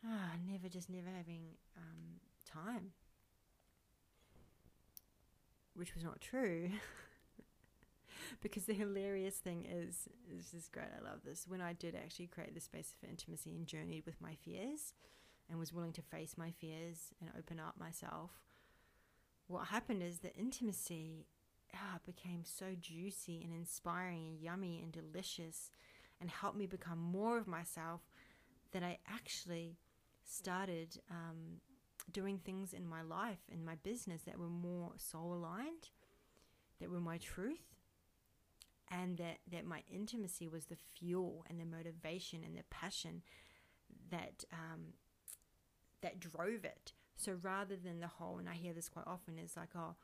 ah, 0.05 0.33
never 0.49 0.69
just 0.69 0.91
never 0.91 1.09
having 1.09 1.57
um, 1.77 2.21
time, 2.45 2.93
which 5.75 5.95
was 5.95 6.05
not 6.05 6.21
true. 6.21 6.71
because 8.43 8.65
the 8.65 8.75
hilarious 8.75 9.37
thing 9.37 9.67
is, 9.71 10.09
this 10.29 10.53
is 10.55 10.69
great. 10.69 10.89
I 10.99 11.05
love 11.05 11.21
this. 11.25 11.47
When 11.47 11.61
I 11.61 11.73
did 11.73 11.95
actually 11.95 12.27
create 12.27 12.55
the 12.55 12.61
space 12.61 12.95
for 12.99 13.07
intimacy 13.07 13.51
and 13.51 13.67
journeyed 13.67 14.07
with 14.07 14.21
my 14.21 14.35
fears, 14.35 14.95
and 15.49 15.59
was 15.59 15.73
willing 15.73 15.93
to 15.93 16.03
face 16.03 16.35
my 16.37 16.51
fears 16.51 17.13
and 17.21 17.31
open 17.39 17.61
up 17.61 17.79
myself, 17.79 18.31
what 19.47 19.69
happened 19.69 20.03
is 20.03 20.19
the 20.19 20.35
intimacy 20.35 21.27
ah, 21.77 21.99
became 22.05 22.43
so 22.45 22.67
juicy 22.81 23.43
and 23.45 23.53
inspiring 23.53 24.27
and 24.27 24.41
yummy 24.41 24.81
and 24.83 24.93
delicious 24.93 25.71
and 26.21 26.31
helped 26.31 26.57
me 26.57 26.67
become 26.67 26.99
more 26.99 27.39
of 27.39 27.47
myself 27.47 28.01
that 28.73 28.83
I 28.83 28.99
actually 29.07 29.77
started 30.25 30.99
um, 31.11 31.61
doing 32.11 32.39
things 32.39 32.73
in 32.73 32.87
my 32.87 33.03
life 33.03 33.41
and 33.51 33.65
my 33.65 33.77
business 33.77 34.23
that 34.23 34.39
were 34.39 34.49
more 34.49 34.93
soul 34.97 35.35
aligned, 35.35 35.91
that 36.81 36.91
were 36.91 37.01
my 37.01 37.19
truth, 37.19 37.75
and 38.91 39.17
that, 39.19 39.39
that 39.51 39.65
my 39.65 39.83
intimacy 39.93 40.49
was 40.49 40.67
the 40.67 40.77
fuel 40.77 41.45
and 41.49 41.61
the 41.61 41.65
motivation 41.65 42.43
and 42.45 42.57
the 42.57 42.65
passion 42.71 43.23
that 44.11 44.45
um, 44.53 44.95
that 46.03 46.21
drove 46.21 46.65
it. 46.65 46.93
So 47.17 47.37
rather 47.43 47.77
than 47.77 48.01
the 48.01 48.07
whole, 48.07 48.39
and 48.39 48.49
I 48.49 48.55
hear 48.55 48.73
this 48.73 48.89
quite 48.89 49.07
often, 49.07 49.39
is 49.39 49.57
like, 49.57 49.71
oh, 49.75 49.97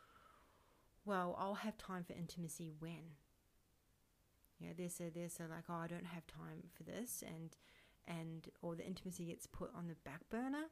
well, 1.05 1.37
I'll 1.39 1.55
have 1.55 1.77
time 1.79 2.05
for 2.05 2.13
intimacy 2.13 2.71
when. 2.79 3.17
Yeah, 4.59 4.71
there's 4.77 5.01
a 5.01 5.11
there's 5.11 5.41
a 5.41 5.45
like, 5.53 5.65
oh, 5.69 5.75
I 5.75 5.89
don't 5.89 6.07
have 6.07 6.27
time 6.27 6.69
for 6.73 6.85
this, 6.85 7.25
and 7.27 7.57
and 8.07 8.49
or 8.63 8.77
the 8.77 8.87
intimacy 8.87 9.25
gets 9.25 9.47
put 9.47 9.71
on 9.77 9.89
the 9.89 9.97
back 10.05 10.21
burner. 10.31 10.67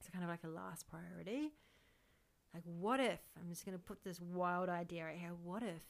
It's 0.00 0.08
kind 0.08 0.24
of 0.24 0.30
like 0.30 0.44
a 0.44 0.48
last 0.48 0.86
priority. 0.88 1.52
Like, 2.54 2.64
what 2.64 3.00
if 3.00 3.20
I'm 3.38 3.48
just 3.48 3.64
going 3.64 3.76
to 3.76 3.82
put 3.82 4.04
this 4.04 4.20
wild 4.20 4.68
idea 4.68 5.04
out 5.04 5.16
here? 5.16 5.30
What 5.42 5.62
if 5.62 5.82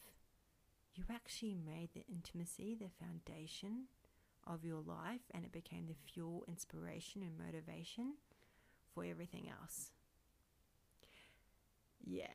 you 0.95 1.03
actually 1.11 1.55
made 1.55 1.89
the 1.93 2.05
intimacy 2.09 2.75
the 2.75 2.89
foundation 3.03 3.85
of 4.45 4.63
your 4.65 4.81
life, 4.81 5.21
and 5.33 5.45
it 5.45 5.51
became 5.51 5.87
the 5.87 6.11
fuel, 6.11 6.43
inspiration, 6.47 7.21
and 7.21 7.37
motivation 7.37 8.15
for 8.93 9.05
everything 9.05 9.49
else? 9.49 9.91
Yeah 12.05 12.33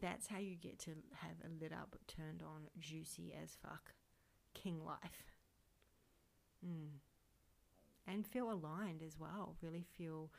that's 0.00 0.26
how 0.26 0.38
you 0.38 0.56
get 0.56 0.78
to 0.80 0.90
have 1.14 1.36
a 1.44 1.62
lit 1.62 1.72
up, 1.72 1.96
turned 2.06 2.42
on, 2.42 2.68
juicy 2.78 3.34
as 3.42 3.56
fuck 3.62 3.94
king 4.54 4.84
life. 4.84 5.32
Mm. 6.64 6.98
And 8.06 8.26
feel 8.26 8.50
aligned 8.50 9.02
as 9.02 9.18
well. 9.18 9.56
Really 9.62 9.84
feel 9.96 10.30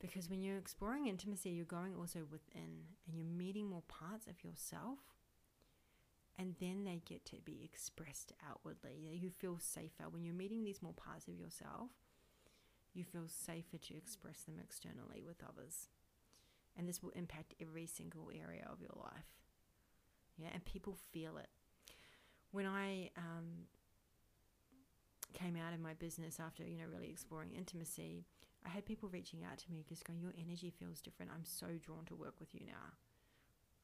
because 0.00 0.28
when 0.28 0.42
you're 0.42 0.58
exploring 0.58 1.06
intimacy, 1.06 1.50
you're 1.50 1.64
going 1.64 1.94
also 1.94 2.20
within 2.30 2.86
and 3.06 3.16
you're 3.16 3.26
meeting 3.26 3.68
more 3.68 3.82
parts 3.88 4.26
of 4.26 4.42
yourself. 4.42 4.98
And 6.38 6.54
then 6.60 6.84
they 6.84 7.02
get 7.04 7.24
to 7.26 7.36
be 7.44 7.60
expressed 7.62 8.32
outwardly. 8.48 8.96
You 9.12 9.30
feel 9.30 9.58
safer 9.60 10.08
when 10.10 10.24
you're 10.24 10.34
meeting 10.34 10.64
these 10.64 10.82
more 10.82 10.94
parts 10.94 11.28
of 11.28 11.38
yourself. 11.38 11.90
You 12.94 13.04
feel 13.04 13.28
safer 13.28 13.78
to 13.78 13.96
express 13.96 14.42
them 14.42 14.56
externally 14.60 15.22
with 15.24 15.42
others 15.46 15.88
and 16.76 16.88
this 16.88 17.02
will 17.02 17.10
impact 17.10 17.54
every 17.60 17.86
single 17.86 18.30
area 18.32 18.66
of 18.70 18.80
your 18.80 18.94
life. 18.96 19.28
Yeah, 20.36 20.48
and 20.52 20.64
people 20.64 20.96
feel 21.12 21.36
it. 21.36 21.48
When 22.50 22.66
I 22.66 23.10
um, 23.16 23.66
came 25.32 25.56
out 25.56 25.72
of 25.72 25.80
my 25.80 25.94
business 25.94 26.38
after 26.40 26.64
you 26.64 26.78
know 26.78 26.84
really 26.90 27.10
exploring 27.10 27.52
intimacy, 27.56 28.24
I 28.64 28.68
had 28.68 28.84
people 28.84 29.08
reaching 29.10 29.44
out 29.44 29.58
to 29.58 29.70
me 29.70 29.84
just 29.88 30.04
going, 30.04 30.20
"Your 30.20 30.34
energy 30.38 30.70
feels 30.70 31.00
different. 31.00 31.32
I'm 31.34 31.44
so 31.44 31.66
drawn 31.80 32.04
to 32.06 32.14
work 32.14 32.34
with 32.40 32.54
you 32.54 32.60
now. 32.66 32.96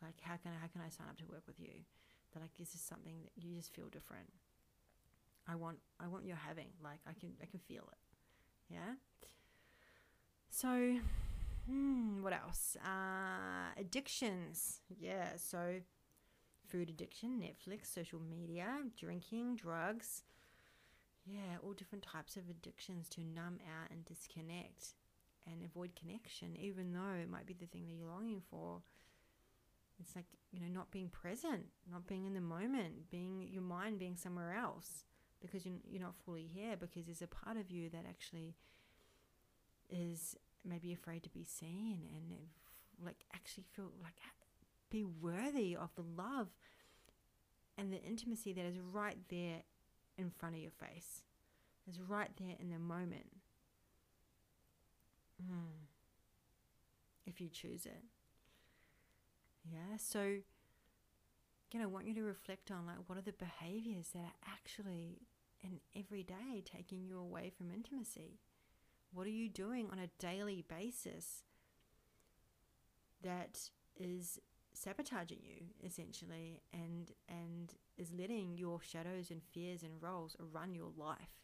Like, 0.03 0.21
how 0.21 0.37
can 0.37 0.53
I, 0.53 0.61
how 0.61 0.69
can 0.69 0.81
I 0.81 0.89
sign 0.89 1.09
up 1.11 1.19
to 1.19 1.27
work 1.27 1.43
with 1.47 1.59
you? 1.59 1.85
That 2.33 2.41
like 2.41 2.55
this 2.59 2.75
is 2.75 2.81
something 2.81 3.17
that 3.23 3.33
you 3.43 3.57
just 3.57 3.75
feel 3.75 3.89
different. 3.89 4.29
I 5.47 5.55
want 5.55 5.79
I 5.99 6.09
want 6.09 6.25
you're 6.25 6.37
having 6.37 6.69
like 6.83 7.01
I 7.07 7.13
can 7.19 7.33
I 7.43 7.47
can 7.47 7.61
feel 7.61 7.89
it. 7.91 7.99
Yeah. 8.71 8.95
So 10.51 10.99
Hmm, 11.69 12.23
what 12.23 12.33
else? 12.33 12.77
Uh, 12.85 13.79
addictions. 13.79 14.81
Yeah, 14.99 15.37
so 15.37 15.81
food 16.67 16.89
addiction, 16.89 17.41
Netflix, 17.43 17.93
social 17.93 18.21
media, 18.21 18.79
drinking, 18.99 19.57
drugs. 19.57 20.23
yeah, 21.27 21.59
all 21.63 21.73
different 21.73 22.05
types 22.05 22.37
of 22.37 22.49
addictions 22.49 23.09
to 23.11 23.21
numb 23.21 23.59
out 23.67 23.91
and 23.91 24.05
disconnect 24.05 24.95
and 25.47 25.63
avoid 25.65 25.91
connection, 25.95 26.57
even 26.57 26.93
though 26.93 27.15
it 27.21 27.29
might 27.31 27.47
be 27.47 27.55
the 27.55 27.67
thing 27.67 27.87
that 27.87 27.93
you're 27.95 28.09
longing 28.09 28.43
for. 28.51 28.81
It's 30.01 30.15
like, 30.15 30.27
you 30.53 30.61
know, 30.61 30.69
not 30.69 30.91
being 30.91 31.09
present, 31.09 31.67
not 31.91 32.07
being 32.07 32.25
in 32.27 32.35
the 32.35 32.41
moment, 32.41 33.11
being 33.11 33.47
your 33.51 33.63
mind 33.63 33.99
being 33.99 34.17
somewhere 34.17 34.55
else 34.55 35.05
because 35.41 35.67
you're, 35.67 35.77
you're 35.89 36.03
not 36.03 36.17
fully 36.25 36.47
here 36.47 36.77
because 36.77 37.07
there's 37.07 37.23
a 37.23 37.27
part 37.27 37.57
of 37.57 37.71
you 37.71 37.91
that 37.91 38.05
actually 38.09 38.55
is 39.91 40.37
maybe 40.65 40.93
afraid 40.93 41.23
to 41.23 41.31
be 41.31 41.45
seen 41.45 42.01
and 42.15 42.37
like 43.05 43.25
actually 43.35 43.65
feel 43.75 43.93
like 44.03 44.17
be 44.91 45.05
worthy 45.05 45.77
of 45.77 45.91
the 45.95 46.03
love 46.03 46.49
and 47.77 47.93
the 47.93 48.03
intimacy 48.03 48.53
that 48.53 48.65
is 48.65 48.79
right 48.79 49.19
there 49.29 49.63
in 50.17 50.31
front 50.31 50.57
of 50.57 50.61
your 50.61 50.73
face. 50.73 51.23
Is 51.89 52.01
right 52.01 52.31
there 52.39 52.57
in 52.61 52.69
the 52.71 52.79
moment. 52.79 53.31
Mm. 55.43 55.87
If 57.25 57.41
you 57.41 57.49
choose 57.49 57.87
it. 57.87 58.03
Yeah, 59.65 59.97
so 59.97 60.21
again, 61.71 61.83
I 61.83 61.87
want 61.87 62.07
you 62.07 62.15
to 62.15 62.23
reflect 62.23 62.71
on 62.71 62.87
like 62.87 62.97
what 63.07 63.17
are 63.17 63.23
the 63.23 63.33
behaviors 63.33 64.09
that 64.15 64.21
are 64.21 64.51
actually 64.53 65.23
in 65.63 65.81
every 65.97 66.23
day 66.23 66.63
taking 66.65 67.05
you 67.05 67.19
away 67.19 67.51
from 67.57 67.71
intimacy? 67.71 68.41
What 69.13 69.27
are 69.27 69.31
you 69.31 69.49
doing 69.49 69.89
on 69.91 69.99
a 69.99 70.09
daily 70.19 70.65
basis 70.69 71.43
that 73.23 73.71
is 73.97 74.41
sabotaging 74.73 75.41
you 75.43 75.67
essentially 75.85 76.63
and 76.73 77.11
and 77.29 77.75
is 77.97 78.13
letting 78.13 78.57
your 78.57 78.81
shadows 78.81 79.31
and 79.31 79.43
fears 79.53 79.83
and 79.83 80.01
roles 80.01 80.37
run 80.53 80.73
your 80.73 80.91
life 80.97 81.35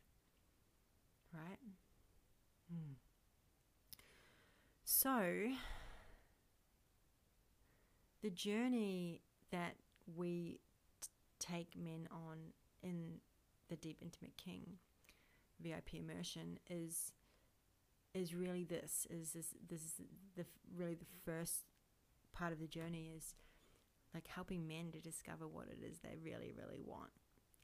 right 1.32 1.58
hmm. 2.70 2.92
so 4.84 5.48
the 8.22 8.30
journey 8.30 9.20
that 9.50 9.74
we 10.14 10.60
t- 11.00 11.08
take 11.40 11.76
men 11.76 12.06
on 12.12 12.38
in 12.84 13.14
the 13.68 13.76
deep 13.76 13.98
intimate 14.00 14.36
king 14.36 14.78
vip 15.60 15.92
immersion 15.92 16.58
is 16.70 17.10
is 18.14 18.34
really 18.34 18.64
this 18.64 19.06
is 19.10 19.32
this 19.32 19.48
this 19.68 19.80
is 19.80 19.94
the 20.36 20.44
really 20.76 20.94
the 20.94 21.04
first 21.24 21.64
part 22.32 22.52
of 22.52 22.60
the 22.60 22.66
journey 22.66 23.12
is 23.16 23.34
like 24.14 24.28
helping 24.28 24.66
men 24.66 24.92
to 24.92 25.00
discover 25.00 25.48
what 25.48 25.66
it 25.66 25.84
is 25.84 25.98
they 25.98 26.16
really, 26.22 26.52
really 26.56 26.80
want 26.84 27.10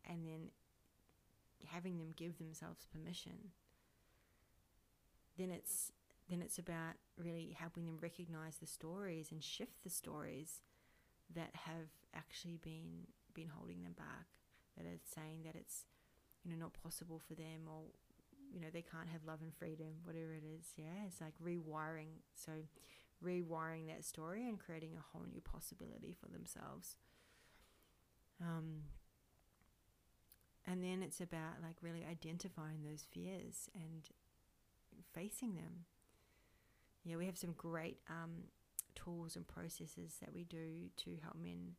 and 0.09 0.27
then 0.27 0.51
having 1.67 1.99
them 1.99 2.13
give 2.17 2.39
themselves 2.39 2.87
permission. 2.93 3.53
Then 5.39 5.51
it's 5.51 5.93
then 6.29 6.43
it's 6.43 6.59
about 6.59 6.95
really 7.17 7.57
helping 7.59 7.87
them 7.87 7.99
recognize 8.01 8.57
the 8.57 8.67
stories 8.67 9.33
and 9.33 9.43
shift 9.43 9.83
the 9.83 9.91
stories 9.91 10.61
that 11.35 11.51
have 11.55 11.89
actually 12.15 12.57
been 12.57 13.07
been 13.35 13.49
holding 13.49 13.83
them 13.83 13.95
back, 13.97 14.27
that 14.77 14.87
are 14.87 14.99
saying 15.15 15.43
that 15.45 15.55
it's 15.55 15.87
you 16.45 16.51
know 16.51 16.57
not 16.57 16.73
possible 16.83 17.21
for 17.27 17.35
them 17.35 17.69
or 17.69 17.83
you 18.53 18.61
know 18.61 18.69
they 18.73 18.83
can't 18.83 19.09
have 19.09 19.25
love 19.27 19.41
and 19.43 19.55
freedom, 19.55 20.03
whatever 20.05 20.33
it 20.35 20.45
is. 20.45 20.67
Yeah, 20.77 21.07
it's 21.07 21.21
like 21.21 21.35
rewiring. 21.43 22.23
So 22.35 22.53
rewiring 23.25 23.87
that 23.89 24.05
story 24.05 24.49
and 24.49 24.59
creating 24.59 24.93
a 24.97 25.05
whole 25.13 25.27
new 25.31 25.41
possibility 25.41 26.17
for 26.19 26.29
themselves. 26.29 26.97
Um, 28.41 28.85
and 30.67 30.83
then 30.83 31.03
it's 31.03 31.21
about 31.21 31.63
like 31.63 31.77
really 31.83 32.05
identifying 32.11 32.83
those 32.83 33.05
fears 33.11 33.69
and 33.75 34.09
facing 35.13 35.55
them. 35.55 35.85
Yeah, 37.05 37.17
we 37.17 37.27
have 37.27 37.39
some 37.39 37.53
great 37.57 37.99
um, 38.09 38.45
tools 38.95 39.37
and 39.37 39.47
processes 39.47 40.17
that 40.21 40.33
we 40.35 40.45
do 40.45 40.91
to 40.99 41.17
help 41.23 41.37
men 41.37 41.73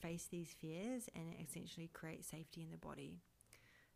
face 0.00 0.26
these 0.30 0.54
fears 0.60 1.08
and 1.14 1.34
essentially 1.46 1.88
create 1.92 2.24
safety 2.24 2.62
in 2.62 2.70
the 2.70 2.76
body. 2.76 3.20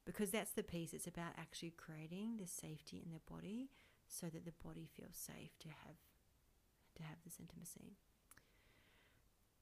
Because 0.06 0.30
that's 0.30 0.52
the 0.52 0.62
piece, 0.62 0.94
it's 0.94 1.08
about 1.08 1.32
actually 1.36 1.72
creating 1.76 2.36
the 2.40 2.46
safety 2.46 3.02
in 3.04 3.12
the 3.12 3.20
body 3.30 3.70
so 4.08 4.26
that 4.28 4.44
the 4.44 4.52
body 4.64 4.88
feels 4.96 5.16
safe 5.16 5.58
to 5.58 5.68
have 5.68 5.96
to 6.96 7.02
have 7.02 7.16
this 7.24 7.36
intimacy. 7.40 7.96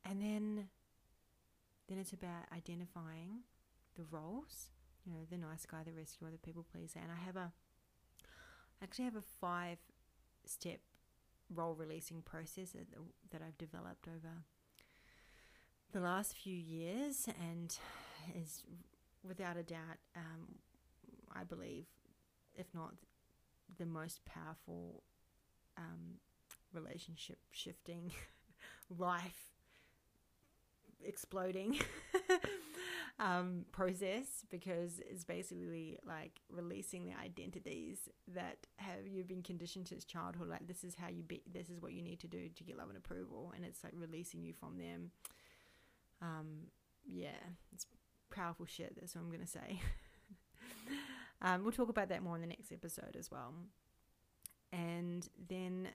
And 0.04 0.20
then 0.20 0.68
then 1.88 1.98
it's 1.98 2.12
about 2.12 2.44
identifying 2.54 3.40
the 3.96 4.04
roles, 4.10 4.70
you 5.04 5.12
know, 5.12 5.18
the 5.28 5.38
nice 5.38 5.66
guy, 5.66 5.82
the 5.84 5.92
rescuer, 5.92 6.30
the 6.30 6.38
people 6.38 6.64
pleaser. 6.70 6.98
And 7.02 7.10
I 7.10 7.24
have 7.24 7.36
a 7.36 7.52
I 8.80 8.84
actually 8.84 9.06
have 9.06 9.16
a 9.16 9.22
five 9.40 9.78
step 10.44 10.80
role 11.54 11.74
releasing 11.74 12.22
process 12.22 12.70
that, 12.70 12.86
that 13.30 13.42
I've 13.46 13.58
developed 13.58 14.08
over 14.08 14.44
the 15.92 16.00
last 16.00 16.36
few 16.36 16.56
years 16.56 17.28
and 17.40 17.76
is 18.34 18.64
without 19.26 19.56
a 19.56 19.62
doubt, 19.62 19.98
um, 20.16 20.56
I 21.34 21.44
believe, 21.44 21.86
if 22.54 22.66
not 22.74 22.94
the 23.78 23.86
most 23.86 24.24
powerful 24.24 25.02
um, 25.76 26.18
relationship 26.72 27.38
shifting, 27.50 28.12
life 28.98 29.50
exploding 31.04 31.78
um, 33.18 33.64
process 33.72 34.44
because 34.50 35.00
it's 35.00 35.24
basically 35.24 35.98
like 36.06 36.40
releasing 36.50 37.04
the 37.04 37.12
identities 37.22 38.08
that 38.34 38.58
have 38.76 39.06
you've 39.06 39.28
been 39.28 39.42
conditioned 39.42 39.88
since 39.88 40.04
childhood. 40.04 40.48
Like 40.48 40.66
this 40.66 40.84
is 40.84 40.94
how 40.94 41.08
you 41.08 41.22
be, 41.22 41.42
this 41.52 41.68
is 41.68 41.80
what 41.80 41.92
you 41.92 42.02
need 42.02 42.20
to 42.20 42.28
do 42.28 42.48
to 42.48 42.64
get 42.64 42.78
love 42.78 42.88
and 42.88 42.98
approval, 42.98 43.52
and 43.54 43.64
it's 43.64 43.84
like 43.84 43.92
releasing 43.96 44.42
you 44.42 44.52
from 44.52 44.78
them. 44.78 45.10
Um, 46.22 46.68
yeah, 47.06 47.42
it's 47.72 47.86
powerful 48.34 48.66
shit. 48.66 48.94
That's 48.98 49.14
what 49.14 49.22
I'm 49.22 49.30
gonna 49.30 49.46
say. 49.46 49.80
um, 51.42 51.62
we'll 51.62 51.72
talk 51.72 51.88
about 51.88 52.08
that 52.08 52.22
more 52.22 52.34
in 52.34 52.40
the 52.40 52.48
next 52.48 52.72
episode 52.72 53.16
as 53.18 53.30
well. 53.30 53.52
And 54.72 55.28
then 55.48 55.88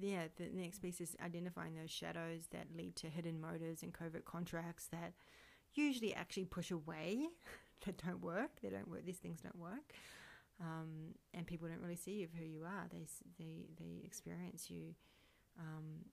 yeah, 0.00 0.24
the 0.36 0.48
next 0.52 0.80
piece 0.80 1.00
is 1.00 1.16
identifying 1.24 1.74
those 1.74 1.90
shadows 1.90 2.48
that 2.52 2.66
lead 2.76 2.96
to 2.96 3.08
hidden 3.08 3.40
motives 3.40 3.82
and 3.82 3.92
covert 3.92 4.24
contracts 4.24 4.86
that 4.92 5.12
usually 5.74 6.14
actually 6.14 6.44
push 6.44 6.70
away, 6.70 7.26
that 7.86 8.02
don't 8.04 8.22
work. 8.22 8.60
They 8.62 8.68
don't 8.68 8.88
work. 8.88 9.04
These 9.04 9.18
things 9.18 9.40
don't 9.40 9.58
work, 9.58 9.92
um, 10.60 11.14
and 11.34 11.46
people 11.46 11.68
don't 11.68 11.80
really 11.80 11.96
see 11.96 12.12
you 12.12 12.28
for 12.28 12.36
who 12.36 12.44
you 12.44 12.64
are. 12.64 12.86
They 12.90 13.06
they 13.38 13.66
they 13.78 14.02
experience 14.04 14.70
you, 14.70 14.94
um, 15.58 16.04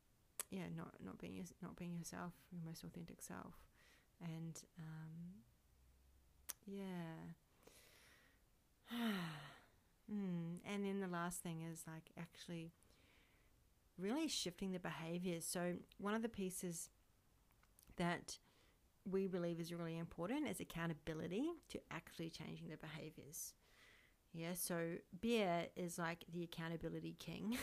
yeah, 0.49 0.67
not 0.75 0.93
not 1.03 1.17
being 1.17 1.43
not 1.61 1.75
being 1.75 1.97
yourself, 1.97 2.33
your 2.51 2.61
most 2.65 2.83
authentic 2.83 3.21
self, 3.21 3.53
and 4.21 4.61
um, 4.79 5.41
yeah. 6.65 7.33
mm. 10.11 10.59
And 10.65 10.85
then 10.85 10.99
the 10.99 11.07
last 11.07 11.41
thing 11.41 11.61
is 11.61 11.83
like 11.87 12.11
actually 12.19 12.71
really 13.97 14.27
shifting 14.27 14.71
the 14.71 14.79
behaviors. 14.79 15.45
So, 15.45 15.75
one 15.97 16.13
of 16.13 16.21
the 16.21 16.29
pieces 16.29 16.89
that 17.97 18.37
we 19.09 19.27
believe 19.27 19.59
is 19.59 19.71
really 19.71 19.97
important 19.97 20.47
is 20.47 20.59
accountability 20.59 21.51
to 21.69 21.79
actually 21.91 22.29
changing 22.29 22.69
the 22.69 22.77
behaviors. 22.77 23.53
Yeah, 24.33 24.53
so 24.53 24.95
Beer 25.21 25.67
is 25.75 25.97
like 25.97 26.25
the 26.33 26.43
accountability 26.43 27.15
king. 27.19 27.57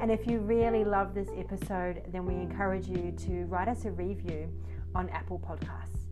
And 0.00 0.10
if 0.10 0.26
you 0.26 0.40
really 0.40 0.82
love 0.82 1.14
this 1.14 1.28
episode, 1.38 2.02
then 2.08 2.26
we 2.26 2.34
encourage 2.34 2.88
you 2.88 3.14
to 3.18 3.44
write 3.44 3.68
us 3.68 3.84
a 3.84 3.92
review 3.92 4.48
on 4.96 5.08
Apple 5.10 5.38
Podcasts. 5.38 6.08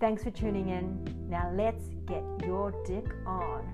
Thanks 0.00 0.24
for 0.24 0.30
tuning 0.30 0.70
in. 0.70 1.28
Now 1.28 1.52
let's 1.54 1.90
get 2.06 2.24
your 2.46 2.72
dick 2.86 3.04
on. 3.26 3.70